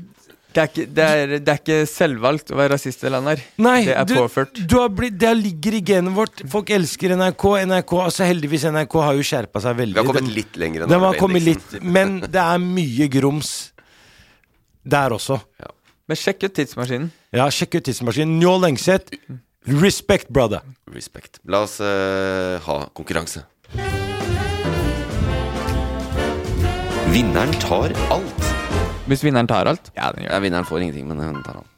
[0.56, 3.48] Det er, ikke, det, er, det er ikke selvvalgt å være rasist i landet her.
[3.60, 4.56] Nei, det er du, påført.
[4.64, 6.40] Du har blitt, det ligger i genet vårt.
[6.48, 7.44] Folk elsker NRK.
[7.68, 9.98] NRK altså Heldigvis NRK har jo skjerpa seg veldig.
[9.98, 13.52] Vi har kommet litt lenger enn De har kommet litt, men det er mye grums
[14.80, 15.42] der også.
[16.08, 17.12] Men sjekk ut Tidsmaskinen.
[17.36, 18.38] Ja, sjekk ut Tidsmaskinen.
[18.40, 19.12] Njål Engseth.
[19.84, 20.64] Respect, brother.
[20.94, 21.42] Respect.
[21.44, 23.44] La oss uh, ha konkurranse.
[27.12, 28.55] Vinneren tar alt.
[29.06, 29.92] Hvis vinneren tar alt?
[29.94, 31.72] Ja, den gjør Ja, vinneren får ingenting, men hun tar alt.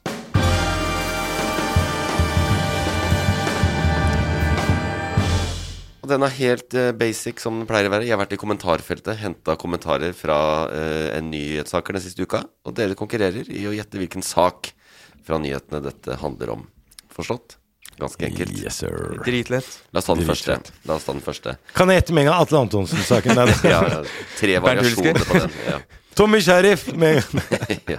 [6.08, 8.06] Den er helt eh, basic som den pleier å være.
[8.08, 10.38] Jeg har vært i kommentarfeltet, henta kommentarer fra
[10.72, 12.40] uh, en nyhetssaker den siste uka.
[12.64, 14.72] Og dere konkurrerer i å gjette hvilken sak
[15.20, 16.64] fra nyhetene dette handler om.
[17.12, 17.58] Forstått?
[18.00, 18.56] Ganske enkelt.
[18.56, 19.18] Yes, sir.
[19.26, 19.68] Dritlett.
[19.92, 20.56] La oss ta den første.
[20.88, 21.58] La oss ta den første.
[21.76, 23.36] Kan jeg gjette med en gang Atle Antonsen-saken?
[23.68, 24.02] Ja, ja,
[24.38, 25.56] tre variasjoner på den.
[25.68, 25.80] Ja.
[26.18, 27.22] Tommy Sheriff med
[27.86, 27.98] ja.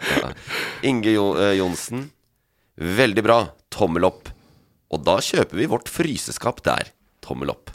[0.84, 2.10] Inge eh, Johnsen.
[2.76, 3.38] Veldig bra.
[3.72, 4.28] Tommel opp.
[4.92, 6.92] Og da kjøper vi vårt fryseskap der.
[7.24, 7.72] Tommel opp.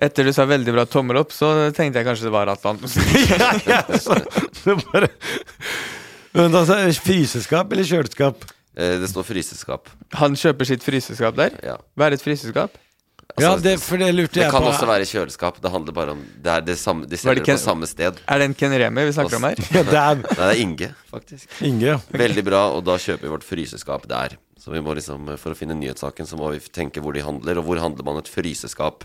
[0.00, 3.04] Etter du sa veldig bra tommel opp, så tenkte jeg kanskje det var Antonsen.
[3.32, 4.16] ja, ja, så,
[4.64, 5.08] det bare
[6.36, 8.44] Men altså, Fryseskap eller kjøleskap?
[8.76, 9.92] Eh, det står fryseskap.
[10.20, 11.56] Han kjøper sitt fryseskap der?
[11.64, 11.78] Ja.
[11.96, 12.76] Hva er et fryseskap?
[13.42, 14.48] Ja, det, for det lurte jeg på.
[14.48, 14.70] Det kan på.
[14.72, 15.60] også være kjøleskap.
[15.60, 18.20] Det handler bare om Det er det samme De Var det det på samme sted.
[18.24, 19.60] Er det en Ken Remi vi snakker om her?
[19.60, 21.48] Er Nei, det er Inge, faktisk.
[21.60, 21.86] Inge.
[21.92, 21.98] ja.
[22.24, 24.38] Veldig bra, og da kjøper vi vårt fryseskap der.
[24.56, 27.60] Så vi må liksom, For å finne nyhetssaken, så må vi tenke hvor de handler,
[27.60, 29.04] og hvor handler man et fryseskap?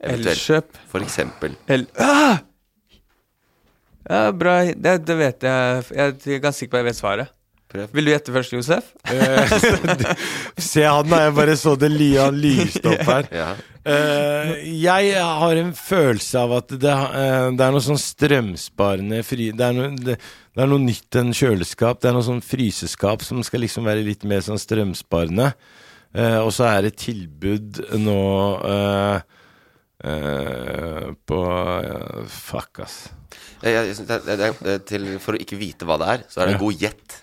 [0.00, 0.36] Eventuelt.
[0.36, 0.78] Elkjøp.
[0.92, 1.56] For eksempel.
[1.66, 2.38] El ah!
[4.06, 4.60] Ja, bra.
[4.70, 5.86] Det, det vet jeg.
[5.90, 7.35] Jeg er ganske sikker på at jeg vet svaret.
[7.76, 7.92] Prøv.
[7.96, 8.90] Vil du gjette først, Josef?
[9.12, 10.16] Eh,
[10.58, 13.28] Se han da, jeg bare så det lia lyste opp her.
[13.42, 13.48] Ja.
[13.86, 14.52] Eh,
[14.82, 19.52] jeg har en følelse av at det, uh, det er noe sånn strømsparende fri...
[19.54, 20.16] Det er noe, det,
[20.56, 22.00] det er noe nytt enn kjøleskap.
[22.02, 25.52] Det er noe sånn fryseskap som skal liksom være litt mer sånn strømsparende.
[26.16, 28.18] Uh, og så er det tilbud nå
[28.72, 29.18] eh,
[30.10, 32.96] eh, på eh, Fuck, ass.
[33.62, 36.26] Jeg, jeg, synes det det det er til, for å ikke vite hva det er,
[36.30, 36.64] så er det en Ja.
[36.64, 37.16] god gjett.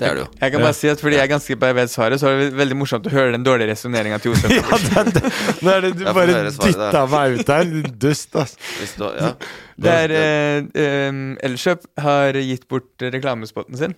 [0.00, 0.28] Det er det jo.
[0.40, 2.38] Jeg kan bare si at Fordi jeg er ganske på jeg vet svaret, så er
[2.40, 4.54] det veldig morsomt å høre den dårlige resonneringa til Josef.
[4.60, 5.32] Ja, det, det.
[5.60, 8.56] Nå er det du bare dytta meg ut der, din dust, ass.
[8.78, 9.34] Hvis du, ja.
[9.80, 13.94] Det er eh, um, Elkjøp har gitt bort reklamespotten sin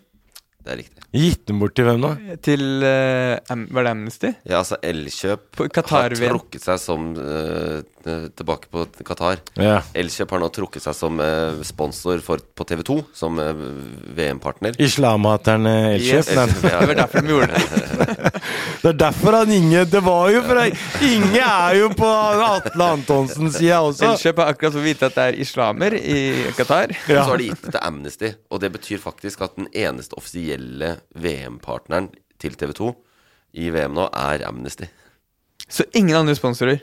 [0.62, 1.06] Det er riktig.
[1.22, 2.12] Gitt den bort til hvem da?
[2.46, 4.30] til eh, Am Var det Amnesty?
[4.46, 6.34] Ja, altså Elkjøp På har Qatar-VM.
[6.34, 9.40] trukket seg som eh, eh, Tilbake på Qatar.
[9.58, 9.86] Yeah.
[9.98, 13.52] Elkjøp har nå trukket seg som eh, sponsor for, på TV2, som eh,
[14.16, 14.76] VM-partner.
[14.82, 16.32] Islamhateren eh, Elkjøp.
[16.32, 16.56] Yes.
[16.62, 18.42] Det var derfor de gjorde det.
[18.82, 20.64] Det er derfor han Inge Det var jo fra
[21.06, 24.10] Inge er jo på Atle Antonsens side også.
[24.10, 26.18] Elkjøp har akkurat fått vite at det er islamer i
[26.56, 26.96] Qatar.
[26.96, 30.18] Og så har de gitt det til Amnesty, og det betyr faktisk at den eneste
[30.18, 32.10] offisielle VM-partneren
[32.42, 32.90] til TV2
[33.62, 34.88] i VM nå er Amnesty.
[35.72, 36.82] Så ingen andre sponsorer.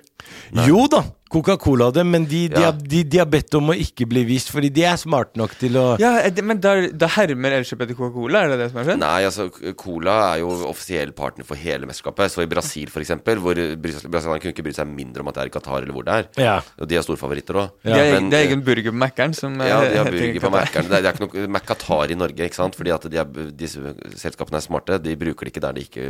[0.65, 2.69] Jo da, Coca-Cola hadde, men de, de, Ja.
[2.71, 5.51] har, de, de har bedt om å ikke bli vist, fordi de er smarte nok
[5.61, 8.41] til å Ja, er Men da, da hermer Elkjøp etter Coca-Cola?
[8.47, 8.99] Er det det som har skjedd?
[9.03, 9.45] Nei, altså
[9.77, 12.33] Cola er jo offisiell partner for hele mesterskapet.
[12.33, 15.43] Så i Brasil, eksempel, hvor Bras- Brasilianerne kunne ikke bry seg mindre om at det
[15.45, 16.29] er i Qatar eller hvor det er.
[16.41, 16.57] Ja.
[16.81, 17.69] Og de er storfavoritter òg.
[17.85, 20.53] De har, de har egen burger på Mækkern som Ja, de eh, har burger på.
[20.57, 20.89] Mækkern.
[20.89, 22.75] Det, er- det er ikke noe Mac-Qatar i Norge, ikke sant?
[22.79, 24.97] Fordi at de er, disse selskapene er smarte.
[25.05, 26.09] De bruker det ikke der de ikke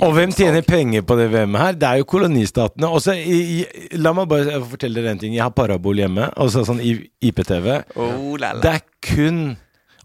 [0.00, 1.76] Og hvem tjener penger på det VM-et her?
[1.76, 2.88] Det er jo kolonistatene.
[2.88, 5.34] Og så, i, i, la meg bare fortelle dere en ting.
[5.36, 7.68] Jeg har parabol hjemme, altså sånn IPTV.
[8.00, 8.38] Oh.
[8.38, 9.42] Det er kun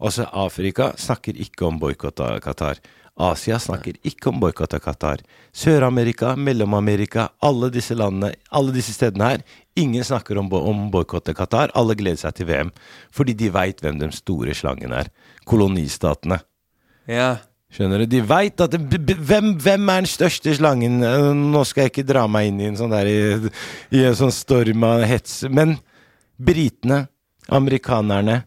[0.03, 2.81] Også Afrika snakker ikke om boikott av Qatar.
[3.15, 5.21] Asia snakker ikke om boikott av Qatar.
[5.55, 9.45] Sør-Amerika, Mellom-Amerika, alle disse landene, alle disse stedene her.
[9.79, 11.71] Ingen snakker om, om boikott av Qatar.
[11.79, 12.73] Alle gleder seg til VM.
[13.15, 15.07] Fordi de veit hvem de store slangen er.
[15.47, 16.41] Kolonistatene.
[17.07, 17.37] Ja.
[17.73, 18.07] Skjønner du?
[18.07, 21.01] De veit at det, hvem, hvem er den største slangen?
[21.03, 23.19] Eh, Nå skal jeg ikke dra meg inn i en sånn der i,
[23.97, 25.75] i en sånn storm av hets, men
[26.37, 27.05] britene,
[27.55, 28.43] amerikanerne,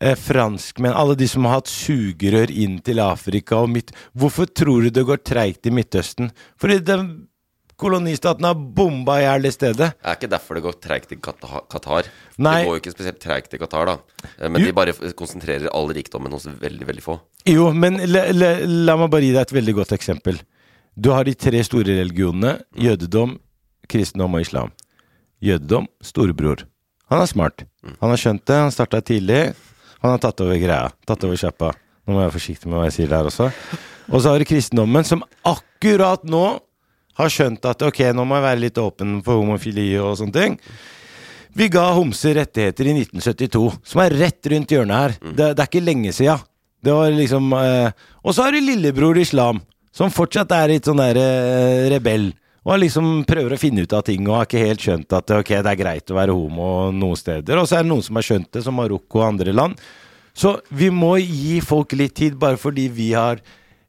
[0.00, 4.86] eh, franskmenn, alle de som har hatt sugerør inn til Afrika og midt Hvorfor tror
[4.86, 6.32] du det går treigt i Midtøsten?
[6.60, 7.08] Fordi den
[7.76, 9.76] kolonistatene har bomba i hjel i stedet.
[9.92, 12.08] Det er ikke derfor det går treigt i Qata- Qatar.
[12.38, 12.54] Nei.
[12.62, 13.98] Det går jo ikke spesielt treigt i Qatar, da.
[14.40, 14.66] Eh, Men Jo.
[14.66, 17.20] de bare konsentrerer all rikdommen hos veldig, veldig få.
[17.46, 20.40] Jo, men la, la, la meg bare gi deg et veldig godt eksempel.
[20.98, 22.62] Du har de tre store religionene.
[22.80, 23.38] Jødedom,
[23.88, 24.72] kristendom og islam.
[25.42, 26.64] Jødedom, storebror.
[27.10, 27.62] Han er smart.
[28.00, 29.54] Han har skjønt det, han starta tidlig.
[30.02, 30.90] Han har tatt over greia.
[31.06, 31.74] Tatt over sjappa.
[32.06, 33.52] Nå må jeg være forsiktig med hva jeg sier der også.
[34.10, 36.60] Og så har du kristendommen, som akkurat nå
[37.16, 40.58] har skjønt at ok, nå må jeg være litt åpen for homofili og sånne ting.
[41.56, 45.14] Vi ga homser rettigheter i 1972, som er rett rundt hjørnet her.
[45.24, 46.36] Det, det er ikke lenge sia.
[46.84, 49.62] Det var liksom eh, Og så har du lillebror islam,
[49.96, 52.28] som fortsatt er litt sånn der eh, rebell.
[52.66, 55.52] Og liksom prøver å finne ut av ting og har ikke helt skjønt at ok,
[55.62, 57.60] det er greit å være homo noen steder.
[57.62, 59.78] Og så er det noen som har skjønt det, som Marokko og andre land.
[60.36, 63.40] Så vi må gi folk litt tid, bare fordi vi har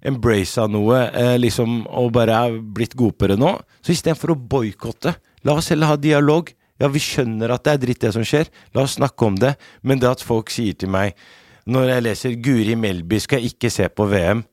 [0.06, 3.56] embracet noe eh, liksom, og bare er blitt det nå.
[3.82, 6.52] Så istedenfor å boikotte, la oss heller ha dialog.
[6.78, 9.56] Ja, vi skjønner at det er dritt det som skjer, la oss snakke om det.
[9.82, 11.18] Men det at folk sier til meg,
[11.66, 14.46] når jeg leser Guri Melby skal ikke se på VM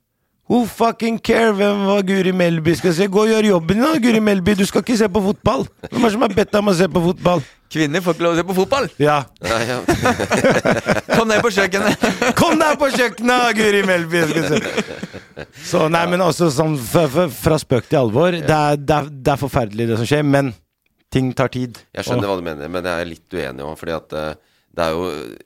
[0.45, 3.07] Who fucking care hvem hva Guri Melby skal se?
[3.09, 4.53] Gå og gjør jobben din da, Guri Melby.
[4.59, 5.64] Du skal ikke se på fotball.
[5.88, 7.45] Hvem er det som har bedt deg om å se på fotball?
[7.74, 8.84] Kvinner får ikke lov å se på fotball!
[9.01, 9.16] Ja.
[9.42, 9.78] ja, ja.
[11.16, 12.05] Kom ned på kjøkkenet!
[12.40, 14.20] Kom deg på kjøkkenet, Guri Melby!
[14.28, 15.47] skal se.
[15.64, 18.36] Så nei, men også sånn fra, spøk til alvor.
[18.36, 20.53] Det er, det, er, det er forferdelig det som skjer, men
[21.14, 21.80] ting tar tid.
[21.97, 23.74] Jeg skjønner hva du mener, men jeg er litt uenig òg.
[23.80, 24.30] Fordi at eh,
[24.75, 25.05] det er jo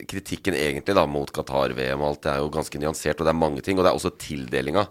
[0.09, 3.21] kritikken egentlig da mot Qatar-VM og alt, det er jo ganske nyansert.
[3.21, 3.79] Og det er mange ting.
[3.79, 4.87] Og det er også tildelinga.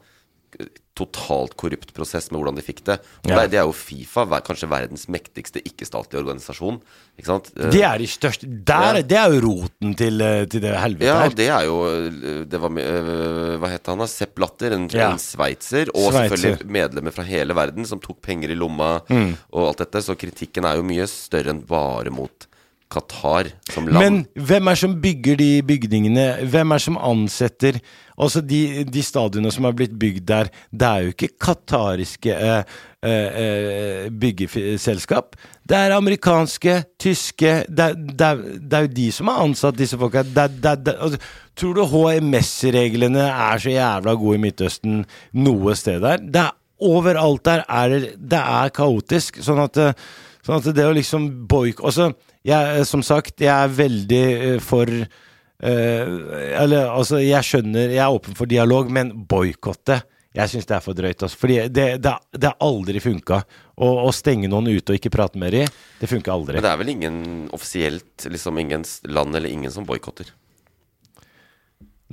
[0.98, 2.96] Totalt korrupt prosess med hvordan de fikk det.
[3.22, 3.36] Og Ja.
[3.44, 6.80] det, det er jo Fifa, kanskje verdens mektigste ikke-statlige organisasjon.
[7.20, 7.52] Ikke sant?
[7.56, 9.02] Eh, De er de største der, Ja.
[9.04, 11.30] Det er jo roten til, eh, til det helvete Ja, her.
[11.30, 14.06] Ja, det er jo eh, det var, Hva het han da?
[14.08, 15.12] Sepp Latter, en, Ja.
[15.12, 15.90] en sveitser.
[15.94, 16.38] Og Sveitser.
[16.38, 19.38] selvfølgelig medlemmer fra hele verden som tok penger i lomma Mm.
[19.54, 20.02] og alt dette.
[20.02, 22.47] Så kritikken er jo mye større enn bare mot
[22.94, 24.00] Qatar som land.
[24.00, 26.28] Men hvem er som bygger de bygningene?
[26.48, 27.82] Hvem er som ansetter
[28.18, 32.78] Altså de, de stadionene som har blitt bygd der, det er jo ikke qatariske eh,
[33.06, 35.36] eh, eh, byggeselskap.
[35.62, 39.78] Det er amerikanske, tyske det er, det, er, det er jo de som har ansatt
[39.78, 40.24] disse folka.
[40.26, 41.20] Er- er- altså,
[41.54, 45.04] tror du HMS-reglene er så jævla gode i Midtøsten
[45.38, 46.18] noe sted der?
[46.26, 46.56] Det er
[46.88, 49.40] Overalt der er det Det er kaotisk.
[49.42, 49.94] Sånn at, eh,
[50.48, 51.84] sånn at det å liksom boik...
[51.86, 52.10] Også,
[52.48, 56.06] jeg, som sagt, jeg er veldig eh, for uh,
[56.64, 60.00] Eller altså, jeg skjønner Jeg er åpen for dialog, men boikotte
[60.38, 61.24] jeg syns det er for drøyt.
[61.26, 63.40] Altså, fordi det, det, det har aldri funka.
[63.78, 65.72] Å, å stenge noen ute og ikke prate med dem,
[66.02, 66.58] det funker aldri.
[66.58, 67.18] Men det er vel ingen
[67.56, 70.30] offisielt liksom ingen land eller ingen som boikotter?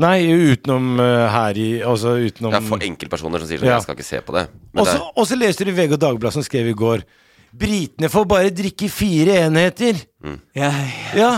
[0.00, 3.76] Nei, utenom uh, her i Altså utenom Det er for enkeltpersoner som sier sånn, Ja.
[3.76, 4.48] jeg skal ikke se på det.
[4.74, 7.04] Og så- Og så leste du VG og Dagbladet som skrev i går
[7.54, 10.00] Britene får bare drikke fire enheter.
[10.58, 10.72] Ja,
[11.14, 11.32] Ja.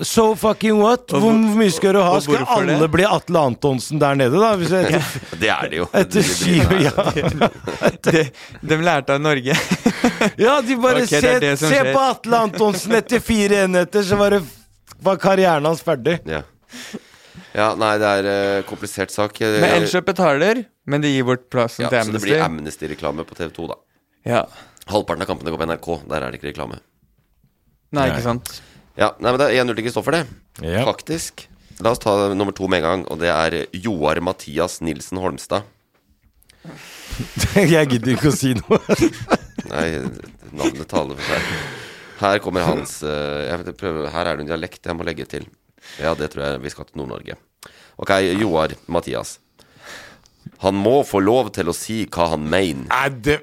[0.00, 1.10] So fucking what?
[1.12, 2.14] Hvor mye skal du ha?
[2.24, 2.86] Skal alle det?
[2.88, 4.54] bli Atle Antonsen der nede, da?
[4.56, 5.10] Hvis jeg, er,
[5.42, 5.88] det er det jo.
[6.00, 7.90] etter De- de- syv de- ja.
[8.08, 8.22] de,
[8.70, 9.52] de lærte av Norge.
[10.46, 13.60] ja, de bare Ok, det er se, det som se på Atle Antonsen etter fire
[13.66, 14.40] enheter, så var, det,
[15.04, 16.16] var karrieren hans ferdig.
[16.24, 16.40] Ja.
[17.60, 19.36] ja, nei, det er uh, komplisert sak.
[19.44, 23.36] Men Elkjøp betaler, men de gir bort plassen ja, til Så det blir Amnesty-reklame på
[23.36, 23.78] TV2, da.
[24.32, 24.42] Ja.
[24.90, 25.88] Halvparten av kampene går på NRK.
[26.10, 26.80] Der er det ikke reklame.
[27.94, 28.52] Nei, ikke sant.
[28.98, 30.22] Ja, nei, men Det er 1-0 til Kristoffer, det.
[30.66, 30.84] Ja.
[30.88, 31.46] Faktisk.
[31.80, 35.68] La oss ta nummer to med en gang, og det er Joar Mathias Nilsen Holmstad.
[37.74, 38.80] Jeg gidder ikke å si noe.
[39.72, 39.86] Nei,
[40.52, 41.54] navnet taler for seg.
[42.20, 45.24] Her kommer hans eh, jeg vet, prøver, Her er det en dialekt jeg må legge
[45.24, 45.46] til.
[45.96, 47.38] Ja, det tror jeg vi skal til Nord-Norge.
[48.00, 49.38] Ok, Joar Mathias.
[50.60, 52.88] Han må få lov til å si hva han mener.
[52.90, 53.38] Nei, det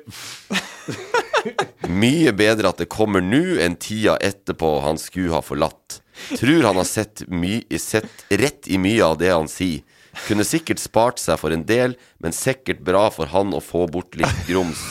[1.87, 6.01] Mye bedre at det kommer nå enn tida etterpå han skulle ha forlatt.
[6.37, 9.85] Tror han har sett, my sett rett i mye av det han sier.
[10.25, 11.93] Kunne sikkert spart seg for en del,
[12.23, 14.81] men sikkert bra for han å få bort litt grums.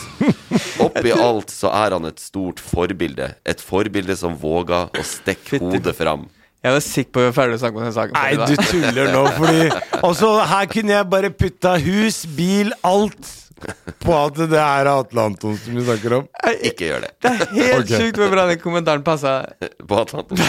[0.83, 3.33] Oppi alt så er han et stort forbilde.
[3.43, 6.29] Et forbilde som våger å stikke hodet fram.
[6.67, 8.17] Jeg var sikker på at vi var ferdig å snakke om den saken.
[8.17, 9.67] Nei, du tuller nå, fordi
[10.07, 13.29] Altså, her kunne jeg bare putta hus, bil, alt
[14.03, 16.27] på at det er Atle Antonsen vi snakker om.
[16.69, 17.11] Ikke gjør det.
[17.23, 18.03] Det er helt okay.
[18.03, 19.39] sjukt hvor bra den kommentaren passa.
[19.89, 20.41] På Atlanten.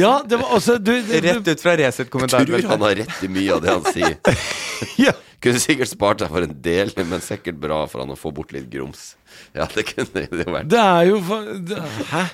[0.00, 2.48] Ja, det var også du, du, du, Rett ut fra Resett-kommentaren.
[2.48, 4.16] Tror han har rett i mye av det han sier.
[5.06, 5.12] ja.
[5.44, 8.54] Kunne sikkert spart seg for en del, men sikkert bra for han å få bort
[8.56, 9.12] litt grums.
[9.52, 10.70] Ja, det kunne det jo vært.
[10.72, 11.52] Det er jo for...
[11.68, 11.82] det,
[12.12, 12.24] Hæ?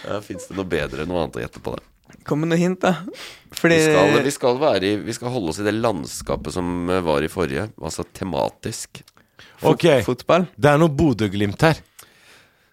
[0.00, 1.84] Ja, Fins det noe bedre enn noe annet å gjette på det?
[2.30, 2.92] Kom med noen hint, da.
[3.58, 6.68] Fordi Vi skal, vi, skal være i, vi skal holde oss i det landskapet som
[6.86, 9.00] eh, var i forrige, altså tematisk.
[9.66, 10.46] Ok, Fotball.
[10.56, 11.80] det er noe Bodø-Glimt her.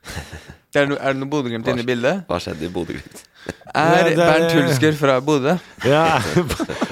[0.78, 2.20] Er det, no, er det noe Bodø-Glimt inne i bildet?
[2.30, 3.22] Hva skjedde i Bodø-Glimt?
[3.74, 5.56] Er Ja, er- Bernt Hulsker fra Bodø?
[5.90, 6.20] Ja,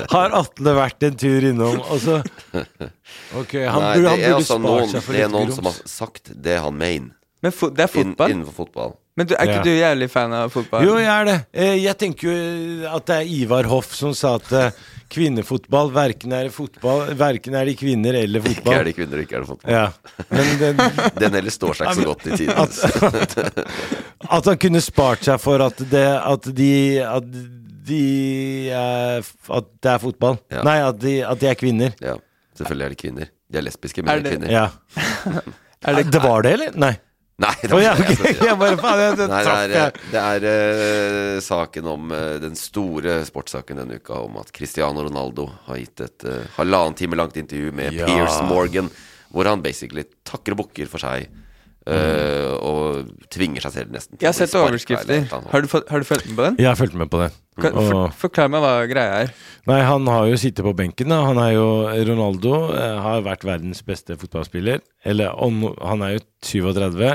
[0.09, 2.22] Har Atle vært en tur innom, Altså
[3.36, 5.57] Ok, han Nei, burde, han burde altså spart noen, seg for det er noen noen
[5.59, 7.11] som har sagt det han mener
[7.45, 8.09] Men fo det er fotball?
[8.16, 8.34] fotball.
[8.34, 8.95] innenfor fotball.
[9.16, 9.63] Men du, er ikke Ja.
[9.63, 10.84] du jævlig fan av fotball?
[10.84, 11.36] Jo, jeg er det.
[11.53, 14.72] Eh, Jeg tenker jo at det er Ivar Hoff som sa at eh,
[15.16, 18.74] kvinnefotball verken er fotball Verken er det kvinner eller fotball.
[18.74, 19.72] Ikke er de det kvinner, ikke er det fotball.
[19.72, 19.86] Ja.
[20.34, 20.82] Men den,
[21.24, 22.55] Den ellers står seg ikke så godt i tiden.
[22.59, 23.70] at,
[24.39, 26.72] at han kunne spart seg for at det At de
[27.05, 27.32] At
[27.86, 28.03] de
[28.74, 29.22] er,
[29.53, 30.39] At det er fotball.
[30.51, 30.63] Ja.
[30.66, 31.95] Nei, at de, at de er kvinner.
[32.01, 32.16] Ja,
[32.57, 33.30] selvfølgelig er det kvinner.
[33.53, 34.51] De er lesbiske, Er men de er kvinner.
[34.51, 34.70] Ja.
[35.86, 36.72] Er det, Det var det, eller?
[36.82, 36.95] Nei.
[37.36, 38.15] Nei, det oh, ja, okay.
[38.15, 38.38] jeg.
[38.47, 42.55] Jeg bare faen, jeg, det Nei, det er, det er uh, saken om uh, den
[42.55, 47.36] store sportssaken denne uka om at Cristiano Ronaldo har gitt et uh, halvannen time langt
[47.41, 48.07] intervju med Ja.
[48.07, 48.88] Piers Morgan,
[49.36, 51.27] hvor han basically takker og bukker for seg.
[51.86, 55.25] Eh, og tvinger seg selv nesten jeg har sett overskrifter.
[55.31, 56.59] Har du, har du fulgt med på den?
[56.61, 57.31] Jeg har fulgt med på det.
[57.61, 59.33] Kan, for, forklar meg hva greia er.
[59.69, 61.11] Nei, han har jo sittet på benken.
[61.13, 61.67] da Han er jo
[62.09, 64.81] Ronaldo eh, har vært verdens beste fotballspiller.
[65.07, 67.05] Eller om, han er jo 37.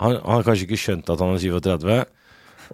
[0.00, 1.98] Han, han har kanskje ikke skjønt at han er 37.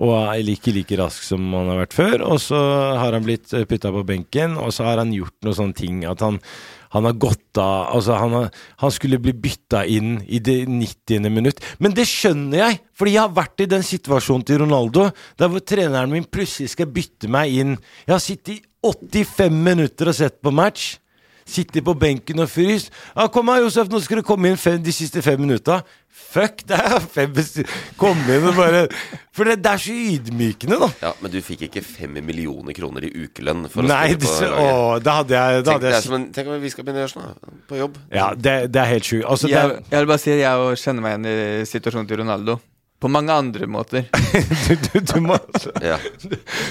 [0.03, 2.23] Og er like like rask som han har vært før.
[2.29, 2.61] Og så
[3.01, 6.23] har han blitt putta på benken, og så har han gjort noen sånne ting at
[6.25, 6.41] han
[6.93, 8.49] han har gått av Altså, han, har,
[8.83, 11.29] han skulle bli bytta inn i det 90.
[11.33, 11.61] minutt.
[11.83, 15.09] Men det skjønner jeg, fordi jeg har vært i den situasjonen til Ronaldo,
[15.41, 17.77] der hvor treneren min plutselig skal bytte meg inn.
[18.07, 20.97] Jeg har sittet i 85 minutter og sett på match.
[21.47, 22.91] Sitter på benken og fryser.
[23.17, 25.83] Ja, 'Kom her, Josef, nå skal du komme inn fem, de siste fem minutta.'
[26.33, 27.33] Fuck, det er fem
[28.01, 28.83] Kom inn og bare
[29.33, 30.89] For det, det er så ydmykende, da.
[31.03, 34.41] Ja, Men du fikk ikke fem millioner kroner i ukelønn for å Nei, spille på
[34.41, 34.73] det, laget?
[34.73, 36.85] å, da hadde jeg, da Tenk, hadde det jeg som en, tenk om vi skal
[36.85, 37.55] begynne å gjøre sånn, da.
[37.69, 37.97] På jobb.
[38.13, 39.25] Ja, det, det er helt sjukt.
[39.25, 42.59] Altså, Jeg, jeg vil bare si at jeg kjenner meg igjen i situasjonen til Ronaldo.
[43.03, 44.05] På mange andre måter.
[44.69, 45.37] du, du, du må
[45.83, 45.97] Ja.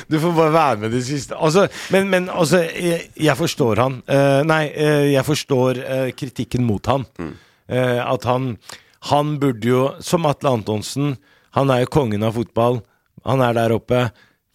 [0.07, 1.35] Du får bare være med det siste.
[1.35, 3.97] Altså, men, men altså, jeg, jeg forstår han.
[4.07, 7.03] Uh, nei, uh, jeg forstår uh, kritikken mot han.
[7.71, 8.57] Eh, at han
[9.11, 11.15] Han burde jo, som Atle Antonsen,
[11.57, 12.81] han er jo kongen av fotball.
[13.25, 14.01] Han er der oppe.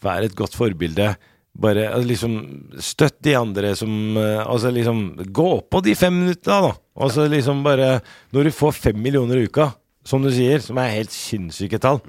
[0.05, 1.15] Vær et godt forbilde.
[1.57, 2.37] Bare liksom
[2.79, 6.73] støtt de andre som Altså liksom Gå på de fem minuttene, da.
[7.01, 8.03] Altså liksom bare
[8.37, 9.71] Når du får fem millioner i uka,
[10.07, 12.01] som du sier, som er helt sinnssyke tall.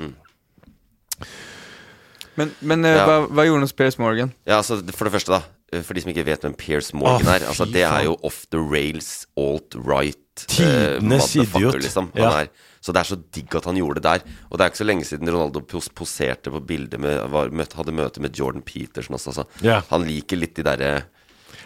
[2.38, 3.06] Men, men eh, Ja.
[3.08, 4.34] hva, hva gjorde han hos Piers Morgan?
[4.45, 5.39] Ja, altså For det første, da.
[5.74, 7.45] eh, For de som ikke vet hvem Piers Morgan Å, er.
[7.50, 11.80] Altså Det er jo off the rails, alt-right Tidenes idiot.
[11.82, 12.12] Liksom.
[12.14, 12.30] Ja.
[12.43, 14.36] Er, så det er så digg at han gjorde det der.
[14.52, 17.80] Og det er ikke så lenge siden Ronaldo pos poserte på bildet med var, møtte,
[17.80, 19.34] Hadde møte med Jordan Peterson også.
[19.34, 19.48] Altså.
[19.66, 19.80] Ja.
[19.89, 20.91] han liker litt de derre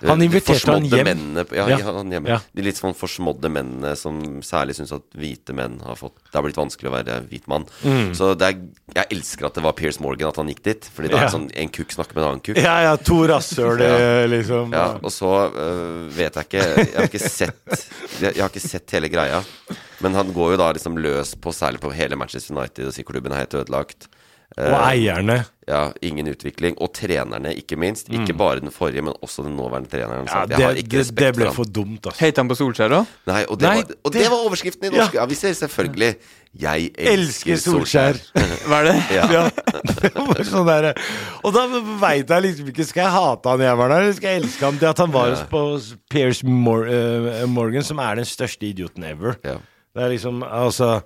[0.09, 1.05] Han inviterte han hjem.
[1.05, 1.77] Mennene, ja, Ja.
[1.93, 2.25] han hjem.
[2.31, 2.39] Ja.
[2.55, 6.43] De litt sånn forsmådde mennene som særlig syns at hvite menn har fått Det har
[6.47, 7.65] blitt vanskelig å være hvit mann.
[7.83, 8.13] Mm.
[8.17, 8.57] Så er,
[8.95, 10.89] jeg elsker at det var Piers Morgan at han gikk dit.
[10.95, 12.57] Fordi det er sånn en kukk snakker med en annen kukk.
[12.57, 14.25] Ja, ja, to rasshøl, Ja.
[14.31, 14.71] liksom.
[14.73, 17.87] Ja, og så øh, vet jeg ikke Jeg har ikke sett
[18.21, 19.43] Jeg, jeg har ikke sett hele greia.
[20.01, 23.05] Men han går jo da liksom løs på særlig på hele Manchester United og sier
[23.05, 24.07] klubben er helt ødelagt.
[24.57, 25.45] Og Eh, eierne.
[25.67, 26.75] Ja, ingen utvikling.
[26.83, 28.09] Og trenerne, ikke minst.
[28.11, 28.37] Ikke Mm.
[28.37, 30.27] bare den forrige, men også den nåværende treneren.
[30.27, 32.19] Ja, det, ikke det, det ble for for dumt, altså.
[32.19, 33.05] Heter han på Solskjær òg?
[33.27, 36.15] Nei, og det, Nei, var, og det- var overskriften i norske aviser, selvfølgelig.
[36.59, 38.19] Jeg elsker, Elsker Solskjær.
[38.73, 38.95] Var det?
[39.15, 39.27] Ja.
[40.01, 40.93] Det var sånn der,
[41.43, 41.63] og da
[42.01, 44.65] veit jeg liksom ikke Skal jeg hate han jeg var der, eller skal jeg elske
[44.65, 44.77] han?
[44.81, 45.61] Det at han var hos på
[46.11, 49.37] Pierce Mor uh, Morgan, som er den største idioten ever.
[49.45, 49.55] Ja.
[49.95, 51.01] Det er liksom Altså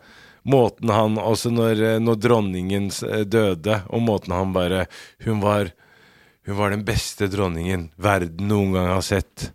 [0.46, 4.86] Måten han Også når, eh, når dronningen eh, døde, og måten han bare
[5.26, 5.72] Hun var
[6.46, 9.48] Hun var den beste dronningen verden noen gang har sett.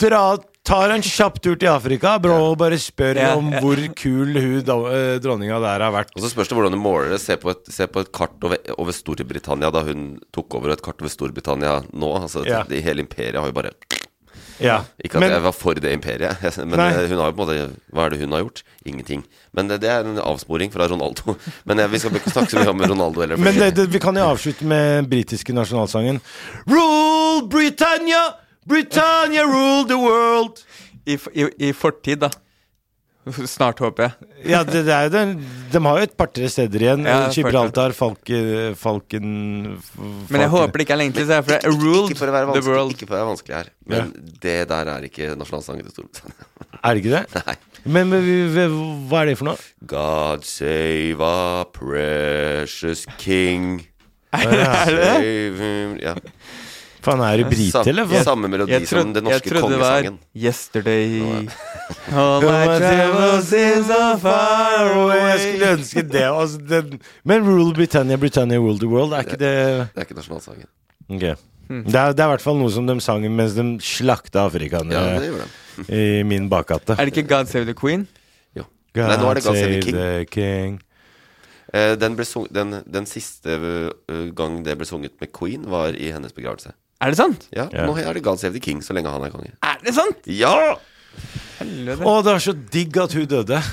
[0.00, 4.36] Dra, tar en kjapp tur til Afrika bro, og bare spør Ja, om hvor kul
[4.36, 6.12] hun eh, dronninga der har vært.
[6.16, 7.20] Og så spørs det hvordan du måler det.
[7.24, 10.78] Se på et, se på et kart over, over Storbritannia da hun tok over, og
[10.78, 12.12] et kart over Storbritannia nå.
[12.20, 12.62] Altså, Ja.
[12.68, 13.72] det, Hele imperiet har jo bare
[14.60, 14.80] Ja.
[15.02, 16.88] Ikke at Men- jeg var for det imperiet, men Nei.
[16.92, 18.62] eh, hun har jo på en måte Hva er det hun har gjort?
[18.84, 19.22] Ingenting.
[19.56, 21.34] Men det, det er en avsporing fra Ronaldo.
[21.66, 23.36] Men jeg, vi skal ikke snakke så mye om Ronaldo heller.
[23.40, 26.20] Men det, det, vi kan jo avslutte med den britiske nasjonalsangen.
[26.70, 28.22] Rule Britannia!
[28.68, 30.62] Britannia rule the world!
[31.06, 32.30] I, i, I fortid, da.
[33.54, 34.28] Snart, håper jeg.
[34.48, 35.22] Ja, det, det er jo det.
[35.74, 37.02] De har jo et par-tre steder igjen.
[37.04, 38.38] Ja, Gibraltar, Falke,
[38.80, 39.26] Falken
[40.30, 42.32] Men jeg håper det ikke er lenge til, så jeg, for jeg ruled Ikke for
[42.32, 42.94] å være the world.
[42.96, 44.14] ikke for å være vanskelig her, men
[44.46, 46.48] det der er ikke nasjonalsangen til Storbritannia.
[46.80, 47.42] Er det ikke det?
[47.44, 47.56] Nei.
[47.84, 48.68] Men, men vi- vi-
[49.10, 49.68] hva er det for noe?
[49.90, 53.82] God save our precious king.
[54.32, 55.12] Er det det?
[55.20, 56.14] Save him Ja.
[57.02, 58.04] Faen, er du brite, eller?
[58.10, 58.22] hva?
[58.26, 60.18] Samme melodi Jeg trodde- som den norske kongesangen.
[60.34, 60.98] jeg trodde det var.
[61.14, 61.48] Yesterday.
[62.20, 65.20] All my travels is so far away.
[65.30, 66.22] Jeg skulle ønske det.
[66.28, 69.54] Altså, den, men Rule Britannia, Britannia rule the world, er ikke det
[69.94, 70.66] Det er ikke nasjonalsangen.
[71.10, 71.20] Ok.
[71.20, 75.20] Det er, det er i hvert fall noe som de sang mens de slakta afrikanere
[75.22, 75.44] Ja,
[75.94, 76.96] i min bakgate.
[76.98, 78.08] Er det ikke God Save the Queen?
[78.58, 78.64] Jo.
[78.98, 79.94] Nei, nå er det God Save the King.
[79.96, 80.80] the King.
[81.72, 85.94] Eh, Den, ble sung, den, den siste eh, gang det ble sunget med Queen, var
[85.94, 86.72] i hennes begravelse.
[87.00, 87.46] Er det sant?
[87.56, 87.86] Ja, Ja.
[87.88, 89.52] Nå er det God Save the King så lenge han er konge.
[89.64, 90.20] Er det sant?
[90.28, 90.76] Ja!
[91.58, 92.04] Helvete.
[92.06, 93.62] Å, det var så digg at hun døde.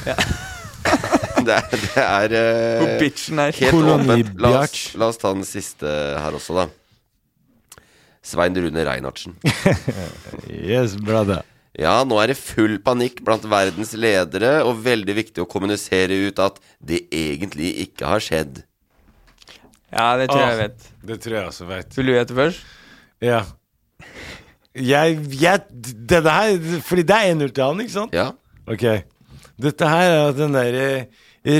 [1.48, 3.54] Det er, det er eh, Hvor bitchen er.
[3.56, 4.32] helt åpent.
[4.42, 6.66] La oss, la oss ta den siste her også, da.
[8.26, 9.36] Svein Rune Reinhardsen.
[10.52, 11.44] Yes, brother.
[11.78, 16.42] Ja, nå er det full panikk blant verdens ledere, og veldig viktig å kommunisere ut
[16.44, 18.64] at det egentlig ikke har skjedd.
[19.94, 20.90] Ja, det tror jeg jeg vet.
[21.12, 21.96] Det tror jeg også vet.
[22.00, 22.66] Vil du gjette først?
[23.24, 23.44] Ja.
[24.78, 25.64] Jeg, jeg
[26.08, 28.14] Denne her Fordi det er 1-0 til han, ikke sant?
[28.14, 28.30] Ja.
[28.70, 28.86] Ok.
[29.58, 31.08] Dette her er den derre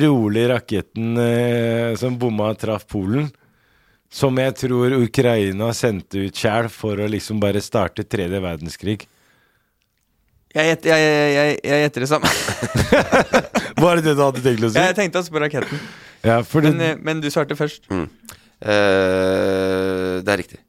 [0.04, 3.30] rolige raketten eh, som bomma og traff Polen.
[4.12, 9.00] Som jeg tror Ukraina sendte ut sjæl for å liksom bare starte tredje verdenskrig.
[10.58, 12.34] Jeg gjetter jeg, jeg, jeg, jeg gjetter det samme.
[13.84, 14.84] Var det det du hadde tenkt å si?
[14.84, 15.82] Jeg tenkte også på raketten.
[16.26, 17.88] Ja, Men, eh, men du svarte først.
[17.94, 18.08] Mm.
[18.58, 20.60] Uh, det er riktig.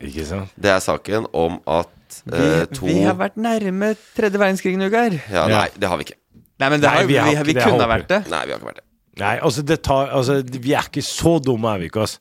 [0.00, 0.52] Ikke sant?
[0.56, 1.88] Det er saken om at
[2.24, 5.12] Vi, eh, to vi har vært nærme tredje verdenskrig, Nugar.
[5.32, 6.18] ja, Nei, det har vi ikke.
[6.60, 7.92] Nei, men det Nei, har, vi vi, har vi, ikke vi det, kunne ha håper.
[7.96, 8.20] vært det.
[8.30, 8.86] Nei, vi har ikke vært det.
[9.20, 12.18] Nei, altså, det tar, altså Vi er ikke så dumme, er vi ikke, ass.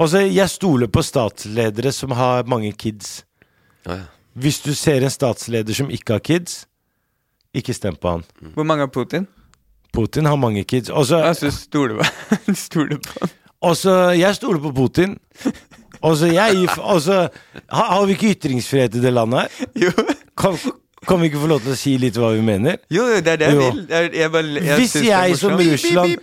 [0.00, 3.24] Altså, jeg stoler på statsledere som har mange kids.
[3.86, 4.08] Ja, ja.
[4.34, 6.64] Hvis du ser en statsleder som ikke har kids,
[7.54, 8.22] ikke stem på han.
[8.54, 9.26] Hvor mange har Putin?
[9.92, 10.88] Putin har mange kids.
[10.90, 13.30] Altså, Jeg synes du stoler på stoler på han.
[13.62, 15.18] altså jeg stoler på Putin.
[16.02, 17.28] Altså, jeg altså,
[17.70, 19.66] har, vi ikke ytringsfrihet i det landet her?
[19.86, 19.92] Jo.
[20.38, 20.56] Kan,
[21.08, 22.78] kan vi ikke få lov til å si litt hva vi mener?
[22.92, 23.64] jo, det er det jeg Jo.
[23.68, 23.80] vil.
[23.90, 25.56] Jeg, jeg jeg, jeg Hvis jeg som.
[25.58, 26.14] Russland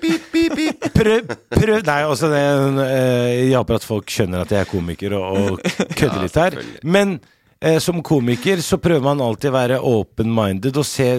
[0.95, 4.63] prøv, prøv Nei, altså det, er en, eh, Jeg håper at folk skjønner at jeg
[4.63, 5.27] er komiker og,
[5.59, 6.57] og kødder litt her.
[6.83, 7.19] Men
[7.61, 11.09] eh, som komiker så prøver man alltid å være open-minded og se,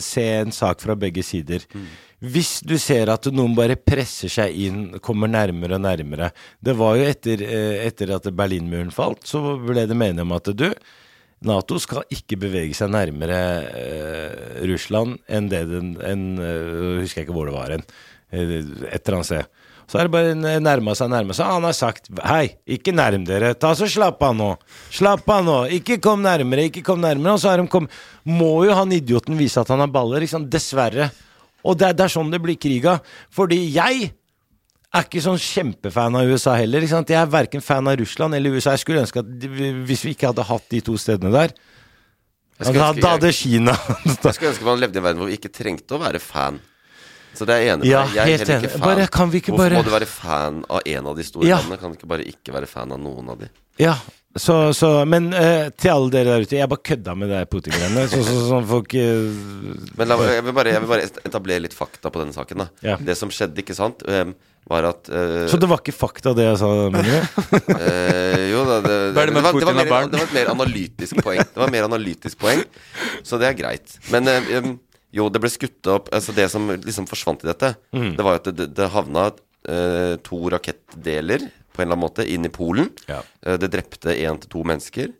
[0.00, 1.66] se en sak fra begge sider.
[2.24, 6.30] Hvis du ser at noen bare presser seg inn, kommer nærmere og nærmere
[6.62, 10.48] Det var jo etter, eh, etter at Berlinmuren falt, så ble det meningen om at
[10.56, 10.70] du
[11.44, 17.28] Nato skal ikke bevege seg nærmere eh, Russland enn det den enn, uh, Husker jeg
[17.28, 17.84] ikke hvor det var hen.
[18.32, 18.54] Eh,
[18.88, 19.60] et eller annet sted.
[19.84, 21.50] Så er det bare nærma seg, nærma seg.
[21.50, 23.52] Han har sagt hei, ikke nærm dere.
[23.60, 24.54] Ta så Slapp av nå.
[24.94, 25.58] Slapp av nå.
[25.76, 27.36] Ikke kom nærmere, ikke kom nærmere.
[27.36, 27.90] Og så har de kom,
[28.24, 30.24] må jo han idioten vise at han har baller.
[30.24, 30.48] liksom.
[30.48, 31.10] Dessverre.
[31.64, 33.00] Og det det er sånn det blir krig av.
[33.32, 34.10] Fordi jeg
[34.94, 36.80] er ikke sånn kjempefan av USA heller.
[36.84, 37.08] Ikke sant?
[37.08, 38.70] Jeg er verken fan av Russland eller USA.
[38.76, 39.48] Jeg skulle ønske at de-
[39.88, 41.48] hvis vi ikke hadde hatt de to stedene der
[42.60, 43.72] Da ønske- da hadde Kina
[44.04, 46.60] Jeg skulle ønske man levde i en verden hvor vi ikke trengte å være fan.
[47.34, 48.14] Så det er jeg enig med Ja, deg.
[48.14, 48.80] Jeg er heller ikke fan.
[48.86, 51.46] Bare- kan vi ikke Hvorfor bare- må du være fan av en av de store
[51.48, 51.56] Ja.
[51.58, 51.80] landene?
[51.80, 53.48] Kan du ikke bare ikke være fan av noen av de?
[53.82, 53.96] Ja,
[54.36, 58.06] så, så Men uh, til alle dere der ute, jeg bare kødda med det Putin-greiene.
[58.10, 59.28] Så, så, sånn folk uh,
[59.98, 62.64] Men la, jeg, vil bare, jeg vil bare etablere litt fakta på denne saken.
[62.64, 62.96] da Ja.
[62.98, 64.26] Det som skjedde, ikke sant, eh,
[64.70, 66.70] var at uh, Så det var ikke fakta, det jeg sa?
[67.78, 71.22] Eh, jo da, det, det, det var, det, var mer, det var et mer analytisk
[71.22, 71.38] poeng.
[71.44, 72.62] Det var mer analytisk poeng
[73.22, 73.98] Så det er greit.
[74.10, 74.70] Men em,
[75.14, 78.14] jo, det ble skutt opp Altså Det som liksom forsvant i dette, Mm.
[78.18, 79.28] det var jo at det, det havna
[80.26, 82.92] to rakettdeler på en eller annen måte inn i Polen.
[83.10, 83.20] Ja.
[83.42, 85.12] Eh, det drepte én til to mennesker.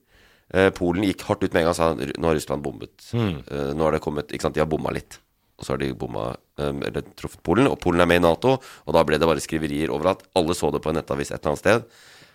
[0.55, 2.97] Eh, Polen gikk hardt ut med en gang og sa nå har Russland bombet.
[3.13, 3.37] Mm.
[3.43, 5.19] Eh, nå har det kommet Ikke sant, de har bomma litt.
[5.59, 8.57] Og så har de bomma Eller truffet Polen, og Polen er med i Nato.
[8.87, 11.41] Og da ble det bare skriverier over at Alle så det på en nettavis et
[11.41, 11.87] eller annet sted.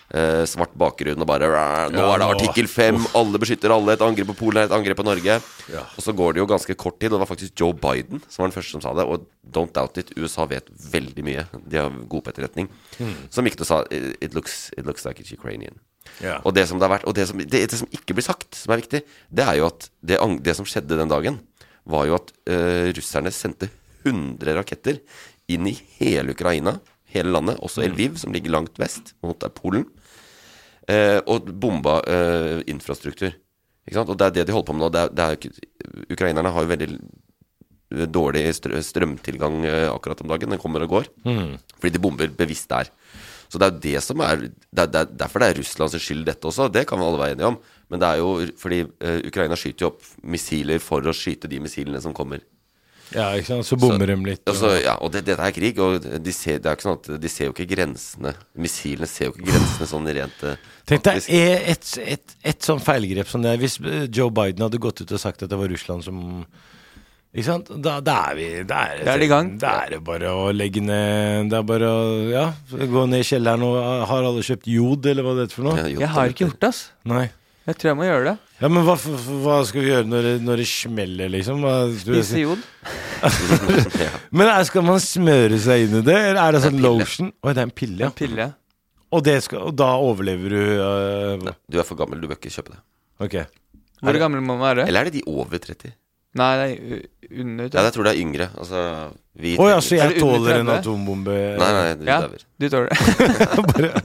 [0.09, 1.49] Eh, svart bakgrunn og bare
[1.93, 3.93] Nå er det artikkel fem, alle beskytter alle.
[3.93, 5.35] Et angrep på Polen er et angrep på Norge.
[5.69, 5.83] Ja.
[5.85, 8.41] Og så går det jo ganske kort tid, og det var faktisk Joe Biden som
[8.41, 9.05] var den første som sa det.
[9.05, 11.45] Og don't doubt it, USA vet veldig mye.
[11.61, 12.71] De har god på etterretning.
[13.29, 15.77] Som gikk og sa it looks, it looks like it's Ukrainian.
[16.23, 16.41] Yeah.
[16.41, 18.55] Og det som det har vært Og det som, det, det som ikke blir sagt,
[18.57, 21.37] som er viktig, det er jo at det, det som skjedde den dagen,
[21.85, 23.69] var jo at uh, russerne sendte
[24.07, 25.03] 100 raketter
[25.51, 26.79] inn i hele Ukraina,
[27.13, 29.85] hele landet, også Lviv, som ligger langt vest mot Polen,
[30.89, 33.33] eh, og bomba eh, infrastruktur.
[33.89, 34.91] Og det er det de holder på med nå.
[34.93, 36.89] Det er, det er ukrainerne har jo veldig
[38.13, 40.53] dårlig strømtilgang eh, akkurat om dagen.
[40.53, 41.09] Den kommer og går.
[41.25, 41.57] Mm.
[41.79, 42.91] Fordi de bomber bevisst der.
[43.49, 45.97] Så det er jo det som er det er, det er Derfor det er Russlands
[45.97, 46.69] skyld, dette også.
[46.69, 47.57] Det kan vi alle være enige om.
[47.89, 48.29] Men det er jo
[48.61, 52.45] fordi eh, Ukraina skyter jo opp missiler for å skyte de missilene som kommer.
[53.15, 53.65] Ja, ikke sant.
[53.65, 54.43] Så bommer de litt.
[54.45, 56.99] Og, så, ja, og det, dette er krig, og de ser, det er ikke sånn
[56.99, 58.33] at de ser jo ikke grensene.
[58.61, 61.29] Missilene ser jo ikke grensene sånn rent eh, Tenk deg et,
[61.73, 65.21] et, et, et sånn feilgrep som det Hvis eh, Joe Biden hadde gått ut og
[65.21, 66.19] sagt at det var Russland som
[67.33, 67.69] Ikke sant?
[67.85, 69.51] Da, da er vi Da er, Da er det i gang.
[69.61, 73.27] Da er det bare å legge ned Det er bare å Ja, gå ned i
[73.29, 73.77] kjelleren og
[74.09, 75.77] Har alle kjøpt jod, eller hva det heter for noe?
[75.81, 76.81] Ja, Jeg har ikke gjort det, ass.
[77.09, 77.27] Nei.
[77.69, 78.35] Jeg tror jeg må gjøre det.
[78.59, 78.95] Ja, men hva,
[79.43, 81.61] hva skal vi gjøre når det, når det smeller, liksom?
[82.01, 82.63] Spise jod.
[84.35, 86.87] Men er, skal man smøre seg inn i det, eller er det sånn Det er
[86.87, 87.29] lotion?
[87.43, 88.09] Oi, det er en pille, ja.
[88.15, 88.49] Pille.
[89.09, 92.51] Og, det skal, og da overlever du øh, Du er for gammel, du bør ikke
[92.53, 92.81] kjøpe det.
[93.25, 93.37] Ok.
[94.01, 94.87] Hvor gammel må man være?
[94.89, 95.93] Eller er det de over 30?
[96.39, 97.73] Nei, det er under 30.
[97.79, 98.49] Ja, jeg tror det er yngre.
[98.61, 98.83] Altså,
[99.39, 101.37] vi oh, ja, så Er jeg tåler en atombombe?
[101.59, 102.45] Nei, nei, du Ja, dauer.
[102.61, 102.89] du tåler
[103.81, 104.03] det.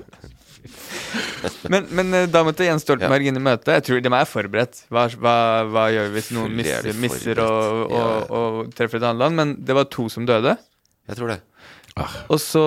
[1.73, 3.73] Men, men eh, da måtte Jens Stoltenberg inn i møtet.
[3.79, 4.85] Jeg tror de er forberedt.
[4.93, 5.35] Hva, hva,
[5.71, 8.37] hva gjør vi hvis noen er misser, misser og, og, Ja, og,
[8.69, 9.39] og treffer et annet land?
[9.41, 10.57] Men det var to som døde.
[11.09, 11.41] Jeg tror det.
[12.27, 12.63] Og så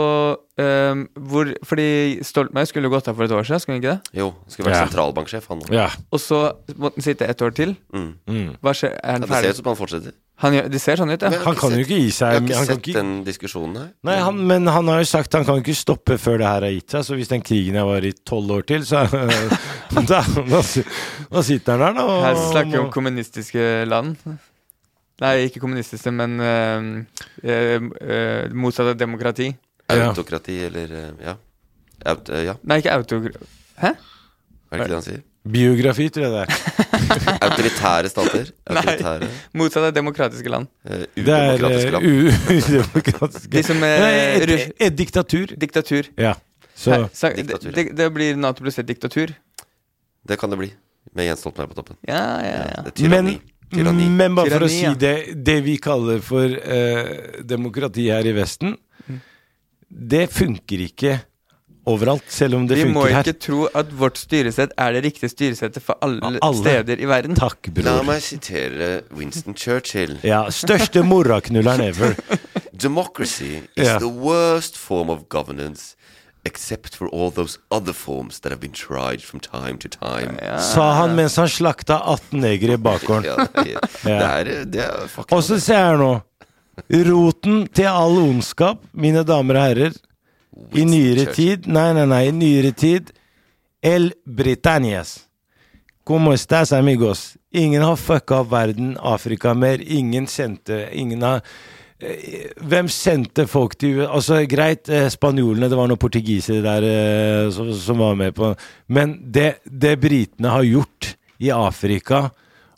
[0.56, 1.88] um, hvor, Fordi
[2.24, 4.20] Stoltenberg skulle gått av for et år siden, skulle han ikke det?
[4.22, 4.86] Jo, skulle vært Ja.
[4.88, 5.90] sentralbanksjef, han ja.
[6.16, 6.40] Og så
[6.78, 7.76] måtte han sitte et år til.
[7.92, 8.08] Mm.
[8.30, 8.54] Mm.
[8.64, 8.96] Hva skjer?
[9.04, 10.16] Er Ja, det ser ut som han fortsetter.
[10.44, 11.30] Han gjør, det ser sånn ut, ja.
[11.48, 12.36] Han kan jo ikke gi seg.
[12.36, 13.88] Jeg har ikke sett ikke, den diskusjonen her.
[14.06, 16.76] nei, han, men han har jo sagt han kan ikke stoppe før det her har
[16.76, 17.06] gitt seg.
[17.08, 19.02] Så hvis den krigen jeg var i tolv år til, så
[20.12, 22.06] da, da, da sitter han der, da.
[22.06, 24.14] og- Her snakker vi om kommunistiske land.
[25.26, 26.90] Nei, ikke kommunistiske, men øh,
[27.42, 29.50] øh, eh, motsatt av demokrati.
[29.90, 30.12] Ja.
[30.12, 31.34] Autokrati eller Ja.
[32.06, 33.40] Aut, ja, Nei, ikke autokrati
[33.82, 33.90] Hæ?
[33.90, 33.96] er
[34.70, 35.22] det ikke det han sier?
[35.52, 36.50] Biografi, tror jeg det er.
[37.48, 38.50] Autoritære stater.
[38.76, 38.82] Nei.
[38.82, 40.68] Autoritære Motsatt av demokratiske land.
[40.88, 42.08] Uh, Det er Udemokratiske eh, land.
[42.58, 44.14] udemokratiske De som er Nei,
[44.58, 45.54] et, et diktatur.
[45.60, 46.10] Diktatur.
[46.18, 46.34] Ja.
[46.78, 47.76] Så Her, sa, det, diktatur, ja.
[47.80, 49.34] det, det blir Nato pluss et diktatur.
[50.28, 50.72] Det kan det bli.
[51.16, 51.98] Med Jens Stoltenberg på toppen.
[52.06, 52.82] Ja, ja, ja.
[52.86, 53.38] Det er tyranni.
[53.72, 54.10] Men, tyranni.
[54.20, 54.94] men bare for å si ja.
[54.96, 58.78] det Det vi kaller for eh, demokrati her i Vesten,
[59.08, 59.20] Mm.
[59.88, 61.12] det funker ikke
[61.88, 63.38] overalt, selv om det Vi må ikke her.
[63.42, 66.60] tro at vårt styresett er det riktige styresettet for alle, Alle.
[66.60, 67.36] steder i verden.
[67.38, 67.88] Takk, bror.
[67.88, 70.18] La meg sitere Winston Churchill.
[70.28, 72.16] Ja, Største moraknulleren ever.
[72.88, 74.00] Democracy is yeah.
[74.00, 75.96] the worst form of governance
[76.48, 80.38] except for all those other forms that have been tried from time to time.
[80.60, 83.26] Sa han mens han slakta 18 negere i bakgården.
[83.28, 86.12] Ja, det, er, det er, det er Og så ser jeg nå
[87.10, 89.96] Roten til all ondskap, mine damer og herrer,
[90.74, 93.14] i nyere tid Nei, nei, nei, i nyere tid
[93.82, 95.28] El Britannias.
[96.04, 97.38] Como estás, amigos?
[97.52, 99.82] Ingen har fucka opp verden, Afrika mer.
[99.82, 101.44] Ingen sendte Ingen har
[102.00, 107.52] eh, Hvem sendte folk til Altså, greit, eh, spanjolene, det var noen portugisere der eh,
[107.54, 108.54] som, som var med på
[108.88, 112.28] Men det, det britene har gjort i Afrika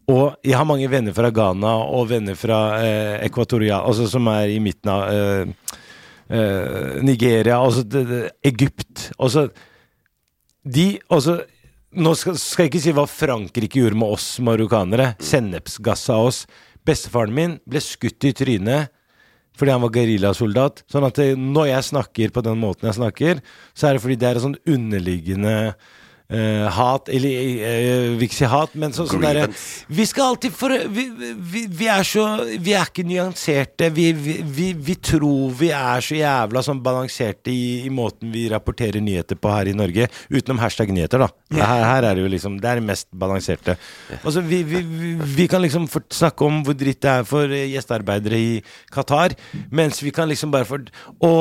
[0.09, 4.49] og jeg har mange venner fra Ghana og venner fra eh, Ekvatoria, altså som er
[4.49, 5.75] i midten av eh,
[6.29, 9.49] eh, Nigeria, altså det, det, Egypt altså,
[10.63, 11.39] De altså,
[11.89, 15.15] Nå skal, skal jeg ikke si hva Frankrike gjorde med oss marokkanere.
[15.25, 16.43] Sennepsgassa oss.
[16.85, 18.93] Bestefaren min ble skutt i trynet
[19.59, 20.83] fordi han var geriljasoldat.
[20.87, 23.41] Sånn at det, når jeg snakker på den måten jeg snakker,
[23.73, 25.55] så er det fordi det er en sånn underliggende
[26.29, 29.47] eh, hat Eller uh, vil ikke si hat, men sånn sånn derre
[29.91, 31.07] Vi skal alltid for vi,
[31.37, 32.25] vi, vi er så
[32.61, 33.89] Vi er ikke nyanserte.
[33.95, 38.47] Vi, vi, vi, vi tror vi er så jævla sånn balanserte i, i måten vi
[38.51, 40.09] rapporterer nyheter på her i Norge.
[40.29, 41.29] Utenom hashtag nyheter, da.
[41.57, 43.77] Her, her er det jo liksom Det er det mest balanserte.
[44.21, 47.67] Altså, vi, vi, vi, vi kan liksom snakke om hvor dritt det er for eh,
[47.73, 48.53] gjestearbeidere i
[48.93, 49.35] Qatar,
[49.71, 50.85] mens vi kan liksom bare for
[51.25, 51.31] Å,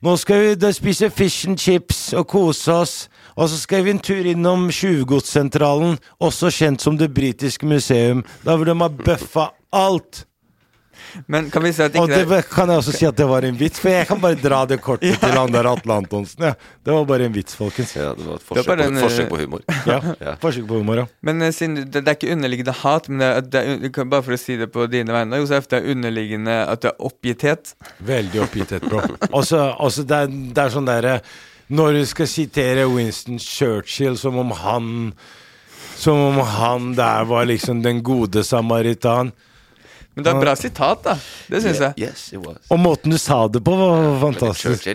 [0.00, 2.94] nå skal vi spise fish and chips og kose oss.
[3.40, 8.56] Og så skal vi en tur innom Tjuvgodssentralen, også kjent som Det britiske museum, da
[8.56, 10.26] hvor de har bøffa alt.
[11.26, 13.26] Men kan vi si at ikke Og det var- kan jeg også si at det
[13.26, 16.44] var en vits, for jeg kan bare dra det kortet til han der Atle Antonsen.
[16.44, 16.52] Ja.
[16.84, 17.96] Det var bare en vits, folkens.
[17.96, 19.60] Ja, det var et forsøk, var forsøk, på, forsøk eh, på humor.
[19.86, 20.36] Ja, Ja.
[20.42, 21.06] Forsøk på humor, ja.
[21.22, 24.22] Men eh, siden, det, det er ikke underliggende hat, men det er, det er, bare
[24.22, 27.74] for å si det på dine vegne, Josef, det er underliggende at du er oppgitthet.
[28.04, 29.00] Veldig oppgitthet, bro.
[29.32, 31.20] Og så det, er, det er sånn derre
[31.70, 35.12] Når du skal sitere Winston Churchill som om han
[36.00, 39.32] Som om han der var liksom den gode samaritan.
[40.14, 41.12] Men det er et bra sitat, da.
[41.46, 41.94] Det syns jeg.
[42.02, 42.58] Yes, it was.
[42.72, 44.88] Og måten du sa det på, var fantastisk.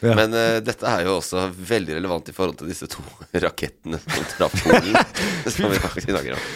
[0.00, 0.14] Ja.
[0.16, 3.04] Men uh, dette er jo også veldig relevant i forhold til disse to
[3.44, 4.96] rakettene som traff Polen.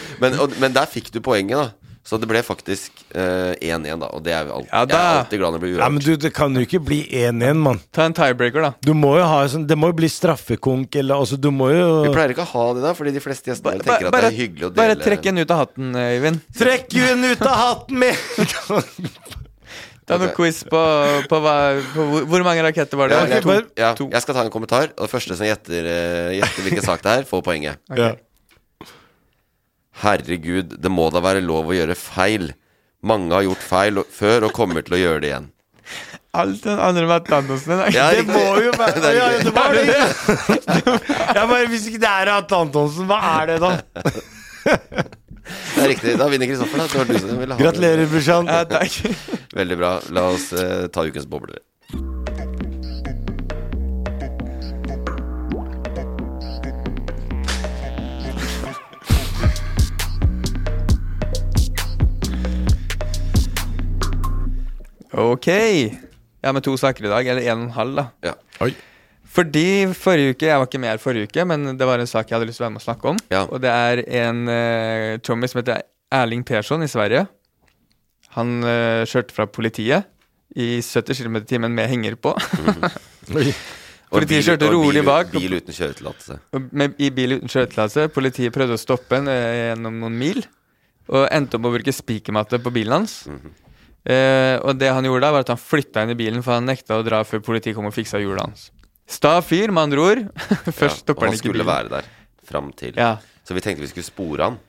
[0.23, 1.88] Men, og, men der fikk du poenget, da.
[2.07, 4.07] Så det ble faktisk eh, 1-1, da.
[4.15, 6.03] Og det er jo alltid, Ja, jeg er alltid glad når det blir Ja, men
[6.03, 7.81] du, det kan jo ikke bli 1-1, mann.
[7.95, 8.71] Ta en tiebreaker, da.
[8.85, 11.89] Du må jo ha sånn Det må jo bli straffekonk, eller altså, du må jo
[12.07, 14.31] Vi pleier ikke å ha det, da, fordi de fleste gjestene Ba- tenker at bare,
[14.31, 16.41] det er hyggelig å bare trekk en ut av hatten, eh, Øyvind.
[16.57, 18.25] Trekk en ut av hatten med!
[20.09, 20.79] Ta noen quiz på,
[21.29, 21.55] på, hva,
[21.93, 23.19] på hvor, mange raketter var det?
[23.19, 24.07] Ja, jeg, to, ja, to.
[24.09, 27.13] jeg skal ta en kommentar, og det første som gjetter, eh, gjetter hvilken sak det
[27.19, 27.77] er, får poenget.
[27.93, 28.15] Ja.
[29.99, 32.51] Herregud, det må da være lov å gjøre feil.
[33.05, 35.49] Mange har gjort feil før og kommer til å gjøre det igjen.
[36.39, 39.73] Alt den andre med Atlantosen er Ja, Det må jo være Det ja, det var
[39.73, 39.85] det.
[41.39, 43.71] Jeg bare, Hvis ikke det er Atle Antonsen, hva er det da?
[45.49, 46.11] Det er riktig.
[46.19, 47.05] Da vinner Kristoffer, da.
[47.09, 47.57] Du som ville ha.
[47.57, 48.51] Gratulerer, brorsan.
[48.53, 48.83] Ja.
[49.57, 49.95] Veldig bra.
[50.13, 51.63] La oss eh, ta ukens bobler.
[65.13, 65.47] Ok.
[65.49, 67.27] Ja, med to saker i dag.
[67.27, 68.05] Eller en og en halv, da.
[68.29, 68.33] Ja.
[68.63, 68.73] Oi.
[69.29, 72.29] Fordi forrige uke Jeg var ikke med her forrige uke, men det var en sak
[72.31, 73.19] jeg hadde lyst til å være med og snakke om.
[73.29, 73.43] Ja.
[73.45, 77.27] Og det er en uh, trommis som heter Erling Persson i Sverige.
[78.37, 80.07] Han uh, kjørte fra politiet
[80.57, 82.33] i 70 km i timen med henger på.
[84.09, 85.27] Og Politiet bil- kjørte rolig bak.
[85.35, 86.39] Bil uten kjøretillatelse.
[86.97, 88.07] I bil uten kjøretillatelse.
[88.15, 90.39] Politiet prøvde å stoppe ham eh, gjennom noen mil.
[91.13, 93.19] Og endte opp med å bruke spikermatte på bilen hans.
[93.29, 93.53] Mhm.
[94.05, 96.65] Eh, og det han gjorde da, var at han flytta inn i bilen, for han
[96.69, 98.69] nekta å dra før politiet kom og fiksa hjulet hans.
[99.09, 100.23] Sta fyr, med andre ord.
[100.69, 101.67] Først Ja, stopper og han han skulle bilen.
[101.73, 102.09] være der
[102.49, 103.17] fram til Ja.
[103.45, 104.59] Så vi tenkte vi skulle spore han.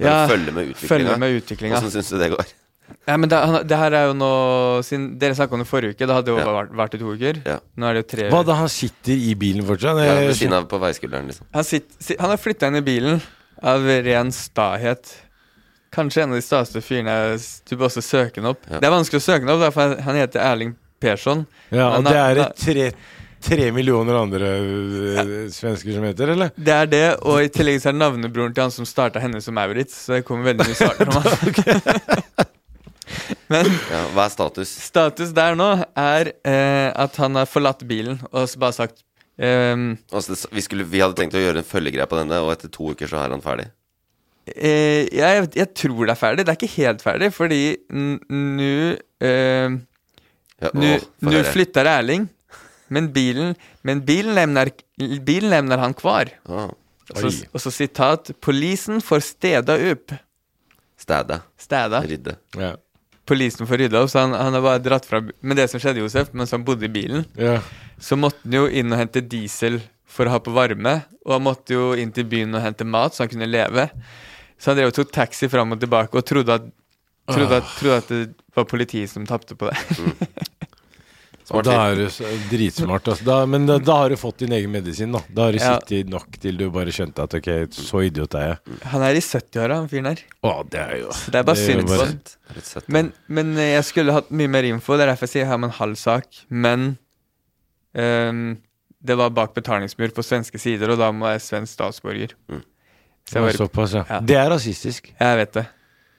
[0.00, 0.70] Ja, følge med
[1.42, 1.76] utviklinga.
[1.76, 1.90] Åssen.
[1.92, 2.46] Syns du det går?
[3.06, 4.28] Ja, men det, han, det her er jo nå
[4.82, 6.06] Siden Dere snakka om det forrige uke.
[6.08, 6.46] Det hadde jo Ja.
[6.56, 7.40] vært, vært i to uker.
[7.46, 7.58] Ja.
[7.78, 10.00] Nå er det jo tre Hva da, han sitter i bilen fortsatt?
[10.02, 11.46] Ja, ved siden av på veiskulderen, liksom.
[11.54, 13.20] Han, sitter, han har flytta inn i bilen
[13.62, 15.12] av ren stahet.
[15.94, 17.14] Kanskje en av de staeste fyrene
[17.66, 18.62] Du bør også søke ham opp.
[18.68, 18.78] Ja.
[18.78, 21.46] Det er vanskelig å søke ham opp, da, for han heter Erling Persson.
[21.72, 22.86] Ja, og det er tre,
[23.42, 25.24] tre millioner andre ja.
[25.54, 26.54] svensker som heter, eller?
[26.54, 29.42] Det er det, og i tillegg så er det navnebroren til han som starta henne
[29.42, 29.96] som Maurits.
[30.04, 32.46] Så det kommer veldig mye saker om han.
[33.50, 34.72] Men Ja, hva er status?
[34.86, 39.02] status der nå er eh, at han har forlatt bilen og så bare sagt
[39.40, 39.74] eh,
[40.14, 42.92] Altså, vi, skulle, vi hadde tenkt å gjøre en følgegreie på denne, og etter to
[42.94, 43.70] uker så er han ferdig.
[44.56, 46.44] Eh, jeg, jeg tror det er ferdig.
[46.46, 47.60] Det er ikke helt ferdig, fordi
[47.90, 48.72] Nå nå
[49.20, 49.78] eh,
[50.60, 51.52] Ja, Nu, å, få nu høre.
[51.54, 52.28] flyttar Erling,
[52.92, 53.54] men bilen,
[53.86, 56.28] men bilen lämnar, bilen lämnar han kvar.
[56.44, 56.68] Ah,
[57.52, 60.14] Och så, sitat så polisen får steda opp'.
[60.98, 61.40] Städa.
[61.58, 62.02] Städa.
[62.02, 62.36] Rydde.
[62.56, 62.76] Ja.
[63.26, 66.00] Polisen får rydda opp, så han, han har bare dratt fra Men det som skjedde,
[66.04, 67.60] Josef, mens han bodde i bilen, ja.
[67.98, 71.44] så måtte han jo inn og hente diesel for å ha på varme, og han
[71.46, 73.88] måtte jo inn til byen og hente mat, så han kunne leve.
[74.60, 76.68] Så han drev og tok taxi fram og tilbake og trodde at,
[77.30, 79.78] trodde at, trodde at det var politiet som tapte på det.
[81.50, 82.04] Smart da er du
[82.52, 83.08] dritsmart.
[83.10, 83.24] Altså.
[83.26, 85.10] Da, men da, da har du fått din egen medisin.
[85.16, 85.72] Da Da har du Ja.
[85.80, 88.78] sittet nok til du bare skjønte at ok, så idiot er jeg.
[88.92, 90.22] Han er i 70-åra, han fyren her.
[90.46, 92.84] Å, det er jo Så det er bare synd på.
[92.86, 94.94] Men, men eh, jeg skulle hatt mye mer info.
[94.94, 96.44] Det er derfor jeg sier jeg har med en halv sak.
[96.48, 96.86] Men
[97.98, 98.58] um,
[99.02, 102.36] det var bak betalingsmur på svenske sider, og da må jeg være svensk statsborger.
[102.52, 102.62] Mm.
[103.30, 104.04] Så jeg Såpass, ja.
[104.10, 104.20] Ja.
[104.20, 105.12] Det er rasistisk.
[105.20, 105.66] Jeg vet det.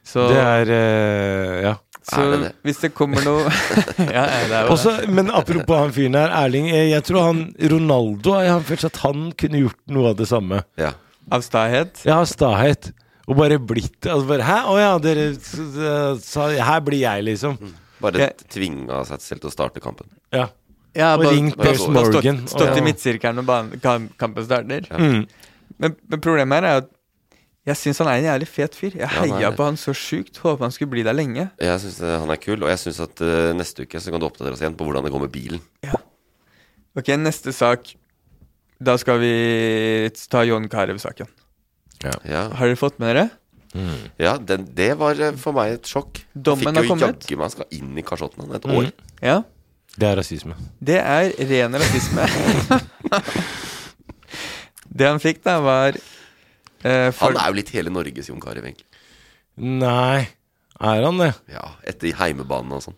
[0.07, 1.73] Så, Det er eh, Ja.
[2.01, 2.51] så Er det det?
[2.65, 3.43] hvis det kommer noe
[3.99, 6.69] Ja, ja, det er jo Også, men apropos han fyren her, Erling.
[6.71, 10.27] eh, Jeg tror han Ronaldo Jeg har følt at han kunne gjort noe av det
[10.31, 10.63] samme.
[10.81, 10.93] Ja.
[11.31, 12.01] Av stahet.
[12.07, 12.89] Ja, av stahet.
[13.29, 14.57] Og bare blitt altså bare, Hæ?
[14.71, 15.27] Å ja, dere
[16.23, 17.59] sa Her blir jeg, liksom.
[18.01, 20.07] Bare Jeg- tvinga seg selv til å starte kampen.
[20.33, 20.47] Ja.
[20.95, 22.41] Ja, Og bare- ringt stått- Morgan.
[22.47, 22.83] Stått, stått i Ja.
[22.83, 24.81] midtsirkelen når kampen starter.
[24.89, 25.27] Mm.
[25.79, 26.89] Men, men problemet her er at
[27.67, 28.95] jeg syns han er en jævlig fet fyr.
[28.97, 30.39] Jeg heia ja, på han så sjukt.
[30.41, 31.49] Håper han skulle bli der lenge.
[31.61, 34.25] Jeg syns han er kul, og jeg syns at uh, neste uke så kan du
[34.25, 35.61] oppdatere oss igjen på hvordan det går med bilen.
[36.97, 37.93] Ok, neste sak.
[38.81, 41.29] Da skal vi ta John Carew-saken.
[42.01, 43.29] Ja, Har dere fått med dere?
[44.19, 46.17] ja den, det var eh, for meg et sjokk.
[46.35, 47.27] Dommen Han Dommen fikk jo kommet.
[47.29, 48.73] jaggu meg skal inn i kasjotten et Mm.
[48.79, 48.89] år.
[49.21, 49.38] Ja.
[49.95, 50.55] Det er rasisme.
[50.81, 52.25] Det er ren rasisme.
[54.97, 56.01] det han fikk, da, var eh,
[56.81, 58.87] for, Han er jo litt hele Norges Jon Carew, egentlig.
[59.61, 60.27] Nei,
[60.81, 61.33] er han det?
[61.51, 62.97] Ja, etter heimebanen og sånn.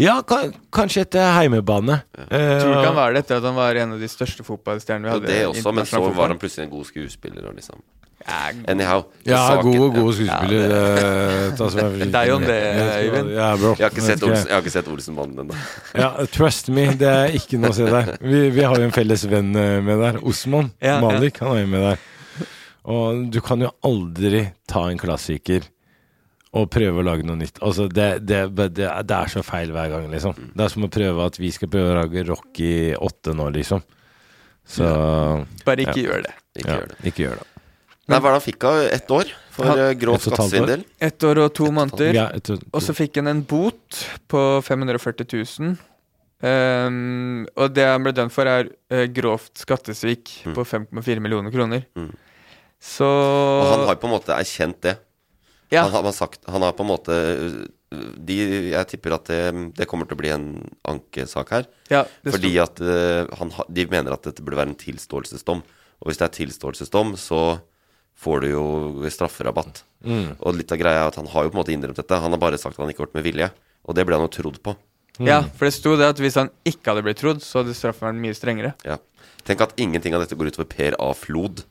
[0.00, 0.38] Ja, ka
[0.72, 1.98] kanskje etter heimebane.
[2.16, 4.44] Tror du ikke han Eh, var det etter at han var en av de største
[4.44, 5.26] fotballstjernene vi hadde?
[5.28, 5.34] hadde?
[5.36, 7.44] det også, men så var han plutselig en god skuespiller.
[7.50, 7.82] Og liksom.
[8.26, 9.04] Ja, Anyhow.
[9.28, 10.62] ja, saken- god og god skuespiller.
[10.64, 11.78] Ja, det, som
[12.20, 12.56] er jo om det,
[13.04, 13.30] Øyvind.
[13.36, 13.50] Ja.
[13.54, 14.22] Jeg har ikke sett.
[14.24, 15.54] Olsen, jeg har ikke sett Olsenbanden ennå.
[15.94, 18.16] Ja, trust me, det er ikke noe å se der.
[18.24, 20.18] Vi, vi har jo en felles venn eh, med der.
[20.24, 21.00] Osman Ja, ja.
[21.04, 21.98] Malik, han er jo med der.
[22.86, 25.66] Og du kan jo aldri ta en klassiker
[26.56, 27.58] og prøve å lage noe nytt.
[27.64, 30.36] Altså, det, det, det, det er så feil hver gang, liksom.
[30.56, 33.50] Det er som å prøve at vi skal prøve å lage rock i åtte nå,
[33.58, 33.82] liksom.
[34.66, 34.86] Så
[35.66, 36.06] Bare ikke ja.
[36.06, 36.32] gjør det.
[36.56, 36.96] Ikke Ja, gjør det.
[37.10, 37.50] ikke gjør det.
[38.06, 40.84] Nei, hva er det han fikk av ett år for eh, grov skattesvindel?
[41.02, 42.14] Ett år og to måneder.
[42.14, 42.26] Ja,
[42.70, 45.74] Og så fikk han en bot på 540 000.
[46.46, 51.86] Um, og det han ble dømt for, er uh, grovt skattesvik på 5,4 millioner kroner.
[51.98, 52.12] Mm.
[52.82, 54.96] Så Og han har på en måte erkjent det.
[55.72, 55.82] Ja.
[55.88, 57.14] Han, har- sagt Han har på en måte
[57.90, 58.36] de,
[58.70, 60.46] Jeg tipper at det, det kommer til å bli en
[60.86, 61.66] ankesak her.
[61.90, 65.62] Ja, fordi at øh, han, de mener at dette burde være en tilståelsesdom.
[66.02, 67.58] Og hvis det er tilståelsesdom, så
[68.20, 68.64] får du jo
[69.12, 69.84] strafferabatt.
[70.04, 70.34] Mm.
[70.40, 72.18] Og litt av greia er at han har jo på en måte innrømt dette.
[72.20, 73.48] Han har bare sagt at han ikke har gjort med vilje.
[73.86, 74.74] Og det ble han jo trodd på.
[75.24, 78.10] Ja, for det sto det at hvis han ikke hadde blitt trodd, så hadde straffen
[78.10, 78.74] vært mye strengere.
[78.84, 78.98] Ja.
[79.46, 81.12] Tenk at ingenting av dette går utover Per A.
[81.16, 81.62] Flod.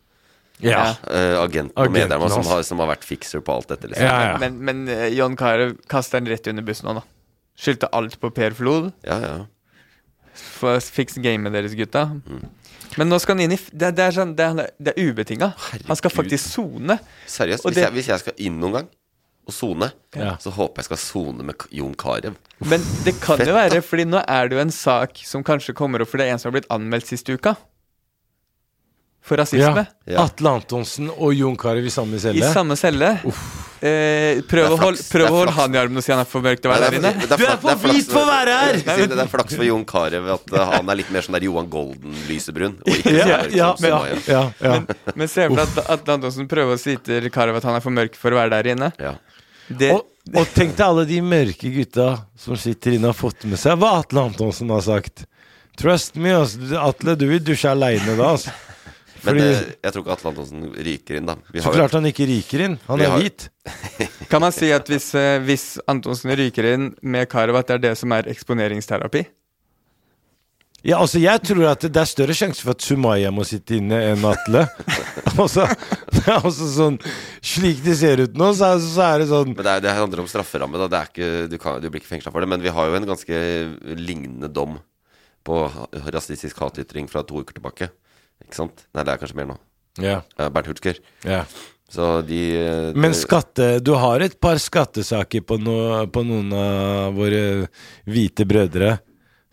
[0.63, 0.95] Ja.
[1.03, 3.89] Uh, agenten og medlemmer som har, som har vært fikser på alt dette.
[3.91, 4.05] Liksom.
[4.07, 4.37] Ja, ja.
[4.39, 7.03] Men, men uh, John Carew kasta den rett under bussen nå, da.
[7.59, 8.91] Skyldte alt på Per Flod.
[9.07, 9.35] Ja, ja.
[10.35, 12.05] For fiks gamet deres, gutta.
[12.95, 15.51] Men nå skal han inn i Det, det er, sånn, det er, det er ubetinga.
[15.87, 16.97] Han skal faktisk sone.
[17.31, 18.89] Seriøst, hvis, det- jeg, hvis jeg skal inn noen gang
[19.45, 20.33] og sone, Ja.
[20.41, 22.33] så håper jeg skal sone med Jon Carew.
[22.65, 25.75] Men det kan Fett, jo være, fordi nå er det jo en sak som kanskje
[25.77, 27.53] kommer opp, for det er en som har blitt anmeldt siste uka.
[29.25, 29.81] For rasisme.
[30.05, 30.13] Ja.
[30.13, 30.23] Ja.
[30.29, 32.37] Atle Antonsen og Jon Carew i samme celle.
[32.45, 33.07] I samme celle.
[33.85, 36.45] Eh, prøv å holde prøv å holde han i armen og si han er for
[36.45, 37.27] mørk til å være der er- inne.
[37.27, 38.77] Du er for det hvit for å være her!
[39.09, 41.67] Det er flaks for Jon Carew at uh, han er litt mer sånn der Johan
[41.73, 42.77] Golden-lysebrun.
[43.09, 43.99] Ja, så ja,
[44.29, 44.77] ja, ja.
[45.17, 47.83] Men se for deg at Atle Antonsen prøver å si til Carew at han er
[47.83, 48.91] for mørk for å være der inne.
[49.01, 49.15] Ja.
[49.67, 50.05] Det, Og,
[50.37, 53.77] og tenk deg alle de mørke gutta som sitter inne og har fått med seg
[53.81, 55.25] hva Atle Antonsen har sagt.
[55.75, 56.61] Trust me, altså.
[56.79, 58.53] Atle, du vil dusje aleine da, altså.
[59.25, 61.35] Men Fordi, eh, jeg tror ikke Atle Antonsen ryker inn, da.
[61.51, 62.79] Vi så har jo- klart han ikke ryker inn.
[62.87, 63.49] Han Vi er har- hvit.
[64.29, 67.83] kan man si at hvis, eh, hvis Antonsen ryker inn med Karov, at det er
[67.89, 69.25] det som er eksponeringsterapi?
[70.85, 73.97] Ja, altså Jeg tror at det er større sjanse for at Sumaya må sitte inne
[74.11, 74.67] enn Atle.
[75.41, 75.65] altså,
[76.13, 76.99] det er også sånn
[77.41, 79.95] Slik det ser ut nå, så er, så er det sånn Men det, er, det
[79.97, 80.77] handler om strafferamme.
[80.83, 80.87] Da.
[80.93, 82.49] Det er ikke, du, kan, du blir ikke fengsla for det.
[82.53, 83.39] Men vi har jo en ganske
[83.97, 84.77] lignende dom
[85.45, 87.89] på ha- rasistisk hatytring fra to uker tilbake.
[88.43, 88.85] Ikke sant?
[88.93, 89.57] Nei, det er kanskje mer nå.
[90.03, 90.99] Ja, Ja, Bernt Hulsker.
[91.23, 91.45] ja.
[91.87, 92.37] Så de
[92.91, 97.67] de Men skatte Du har et par skattesaker på, no, på noen av våre
[98.09, 98.95] hvite brødre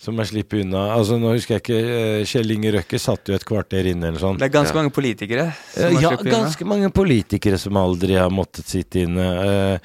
[0.00, 0.96] som er sluppet unna.
[0.96, 4.18] Altså Nå husker jeg ikke eh, Kjell Inge Røkke satt jo et kvarter inne eller
[4.18, 4.38] sånn.
[4.40, 4.80] Det er ganske Ja.
[4.80, 5.44] mange politikere
[5.74, 6.38] som Eh, har Ja, sluppet unna.
[6.40, 9.28] ganske mange politikere som aldri har måttet sitte inne.
[9.44, 9.78] Eh,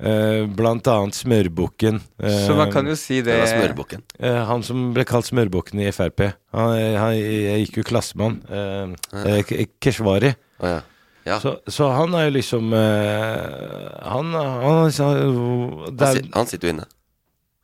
[0.00, 2.00] eh, blant annet Smørbukken.
[2.22, 5.90] Uh, Så man kan jo si det Det eh, han som ble kalt Smørbukken i
[5.94, 6.28] Frp.
[6.54, 8.38] Han, han jeg gikk jo klassemann.
[8.50, 8.94] Eh,
[9.24, 10.34] eh, K- Keshvari.
[10.62, 10.80] Å ja.
[11.26, 11.38] ja.
[11.42, 16.74] Så, så han er jo liksom eh, Han, han, han Han, er, han sitter jo
[16.78, 16.88] inne.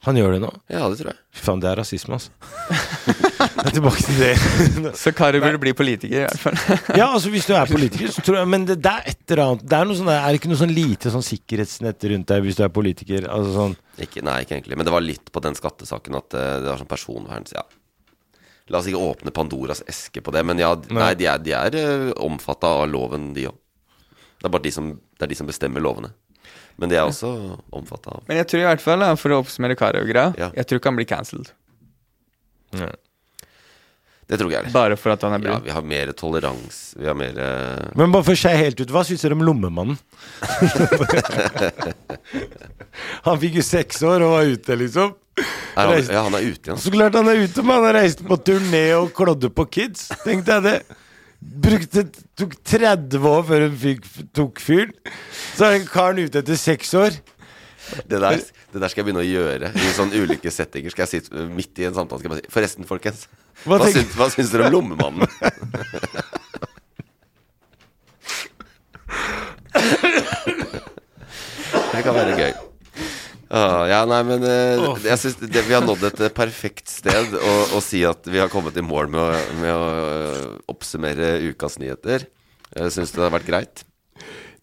[0.05, 0.51] Han gjør det nå?
[0.69, 1.19] Ja, det tror jeg.
[1.33, 2.33] Fy faen, det er rasisme, altså.
[3.65, 4.33] Jeg er tilbake til det.
[5.01, 6.57] Så Kari burde bli politiker, i hvert fall.
[7.01, 9.43] ja, altså hvis du er politiker, så tror jeg Men det, det er et eller
[9.45, 12.45] annet Det er, noe sånn, er det ikke noe sånn lite sånn sikkerhetsnett rundt deg
[12.45, 13.29] hvis du er politiker?
[13.33, 14.79] Altså sånn Ikke, nei, ikke egentlig.
[14.81, 17.65] Men det var litt på den skattesaken at eh, det var sånn personvern Ja.
[18.73, 21.15] La oss ikke åpne Pandoras eske på det, men ja, nei, Nei.
[21.21, 23.59] de er, de er uh, omfatta av loven, de òg.
[24.41, 26.15] Det er bare de som, det er de som bestemmer lovene.
[26.81, 27.29] Men de er også
[27.75, 30.33] omfatta av Men jeg tror i hvert fall, da, for å oppsummere Kari og greia,
[30.59, 31.49] jeg tror ikke han blir cancelled.
[34.25, 34.73] Det tror ikke jeg heller.
[34.75, 36.97] Bare for at han er Ja, vi har mer toleranse.
[36.97, 37.91] Vi har mer uh...
[38.01, 39.99] Men bare for å skjære helt ut, hva syns dere om Lommemannen?
[43.27, 45.13] han fikk jo seks år og var ute, liksom.
[45.77, 46.81] han- ja, han er ute igjen.
[46.81, 50.01] Så klart han er ute, men han har reist på turné og klådde på kids.
[50.25, 50.79] Tenkte jeg det.
[51.45, 52.07] Brukte,
[52.39, 54.07] tok 30 år før hun fikk,
[54.37, 54.95] tok fyren.
[55.55, 57.13] Så er den karen ute etter seks år.
[58.09, 58.41] Det der,
[58.73, 60.91] det der skal jeg begynne å gjøre i sånne ulike settinger.
[60.95, 63.21] Skal jeg sitte midt i en samtale skal jeg si Forresten, folkens.
[63.65, 65.29] Hva Hva, syns, hva syns dere om Lommemannen?
[71.93, 72.64] det kan være gøy.
[73.95, 74.99] Ja, nei, men eh, oh.
[74.99, 78.41] jeg synes det, Vi har nådd et eh, perfekt sted å, å si at vi
[78.43, 82.27] har kommet i mål med å, med å eh, oppsummere ukas nyheter.
[82.75, 83.85] Uh, Syns du det har vært greit?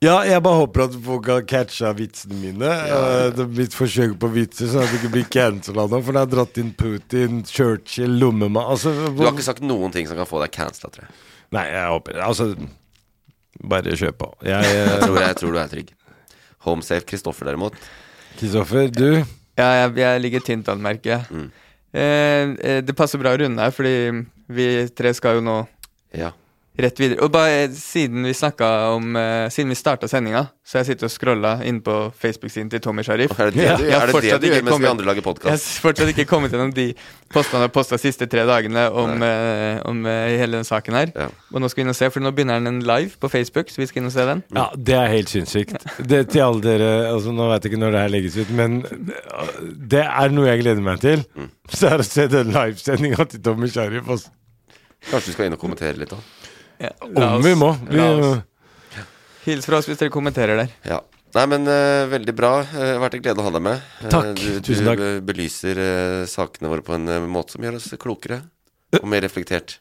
[0.01, 2.65] Ja, jeg bare håper at folk har catcha vitsene mine.
[2.89, 5.99] Ja, det er mitt forsøk på vitser, sånn at det ikke blir cancela nå.
[6.01, 10.09] For det har dratt inn Putin, Churchill, Lommemann altså, Du har ikke sagt noen ting
[10.09, 11.19] som kan få deg cancela, tror jeg.
[11.53, 12.49] Nei, jeg håper Altså,
[13.61, 14.31] bare kjør på.
[14.49, 15.93] Jeg, Jeg eh, tror, jeg tror du er trygg.
[16.65, 17.77] Homesafe Kristoffer, derimot.
[18.39, 19.23] Kristoffer, du?
[19.59, 21.25] Ja, jeg, jeg ligger tynt an, merker jeg.
[21.29, 21.49] Mm.
[21.91, 25.57] Eh, eh, det passer bra å runde her, fordi vi tre skal jo nå
[26.15, 26.31] Ja.
[26.80, 27.19] Rett videre.
[27.26, 31.11] Og bare siden vi snakka om uh, Siden vi starta sendinga, så jeg sittet og
[31.11, 33.34] scrolla inn på Facebook-siden til Tommy Sharif.
[33.39, 35.45] Er det det du- Jeg er det det du gjør mens vi andre lager podcast?
[35.52, 36.85] Jeg har fortsatt ikke kommet gjennom de
[37.34, 40.93] postene jeg har posta de siste tre dagene om, uh, om uh, hele den saken
[40.95, 41.11] her.
[41.52, 43.81] Og nå skal vi inn og se, for nå begynner den live på Facebook, så
[43.84, 44.43] vi skal inn og se den.
[44.56, 45.76] Ja, det er helt sinnssykt.
[45.99, 48.81] Det, til alle dere altså Nå vet jeg ikke når det her legges ut, men
[49.91, 51.23] det er noe jeg gleder meg til.
[51.72, 54.07] Så er det å se den livesendinga til Tommy Sharif.
[54.07, 54.31] Også.
[55.10, 56.19] Kanskje du skal inn og kommentere litt, da?
[56.81, 56.91] Ja,
[57.35, 57.71] Om vi må.
[57.87, 58.39] Vi, la oss.
[59.45, 60.71] Hils fra oss hvis dere kommenterer der.
[60.85, 60.99] Ja.
[61.33, 62.49] Nei, men uh, veldig bra.
[62.73, 63.83] Uh, vært en glede å ha deg med.
[64.01, 64.31] Eh, Takk.
[64.37, 64.99] du, Tusen takk.
[64.99, 68.41] Du eh, belyser eh, sakene våre på en eh, måte som gjør oss klokere
[68.99, 69.77] og mer reflektert.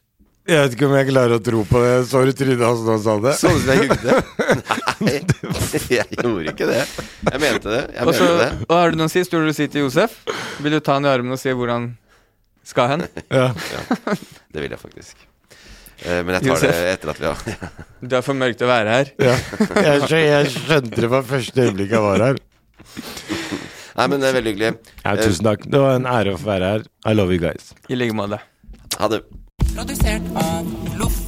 [0.46, 1.96] jeg vet ikke om jeg klarer å tro på det.
[2.06, 3.34] Så du trynet hans da han sa det?
[3.40, 4.20] Så du som jeg jugde?
[5.08, 5.16] Nei,
[5.98, 6.84] jeg gjorde ikke det.
[7.32, 7.82] Jeg mente det.
[7.96, 8.50] Jeg Og så mente det.
[8.68, 10.20] og har du noen siste ord du sier til Josef?
[10.62, 11.90] Vil du ta han i armen og si hvor han
[12.70, 13.06] skal hen?
[13.34, 13.50] Ja.
[14.54, 15.26] Det vil jeg faktisk.
[16.04, 16.70] Eh, men jeg tar Josef.
[16.72, 17.72] det etter at vi har
[18.10, 19.10] Du er for mørkt til å være her.
[19.20, 19.34] Ja.
[19.84, 22.40] Jeg, skjø- jeg skjønte det fra første øyeblikk jeg var her.
[24.00, 24.70] Nei, men det er veldig hyggelig.
[25.04, 25.66] Ja, tusen takk.
[25.68, 26.86] Det var en ære å få være her.
[27.04, 27.74] I love you guys.
[27.92, 28.38] I like måte.
[28.96, 29.20] Ha det.
[29.74, 30.70] Produsert av
[31.00, 31.18] Loff.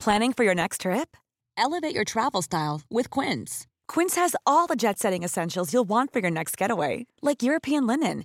[0.00, 1.16] Planning for your next trip?
[1.58, 3.66] Elevate your travel style with Quince.
[3.86, 7.86] Quince has all the jet setting essentials you'll want for your next getaway, like European
[7.86, 8.24] linen,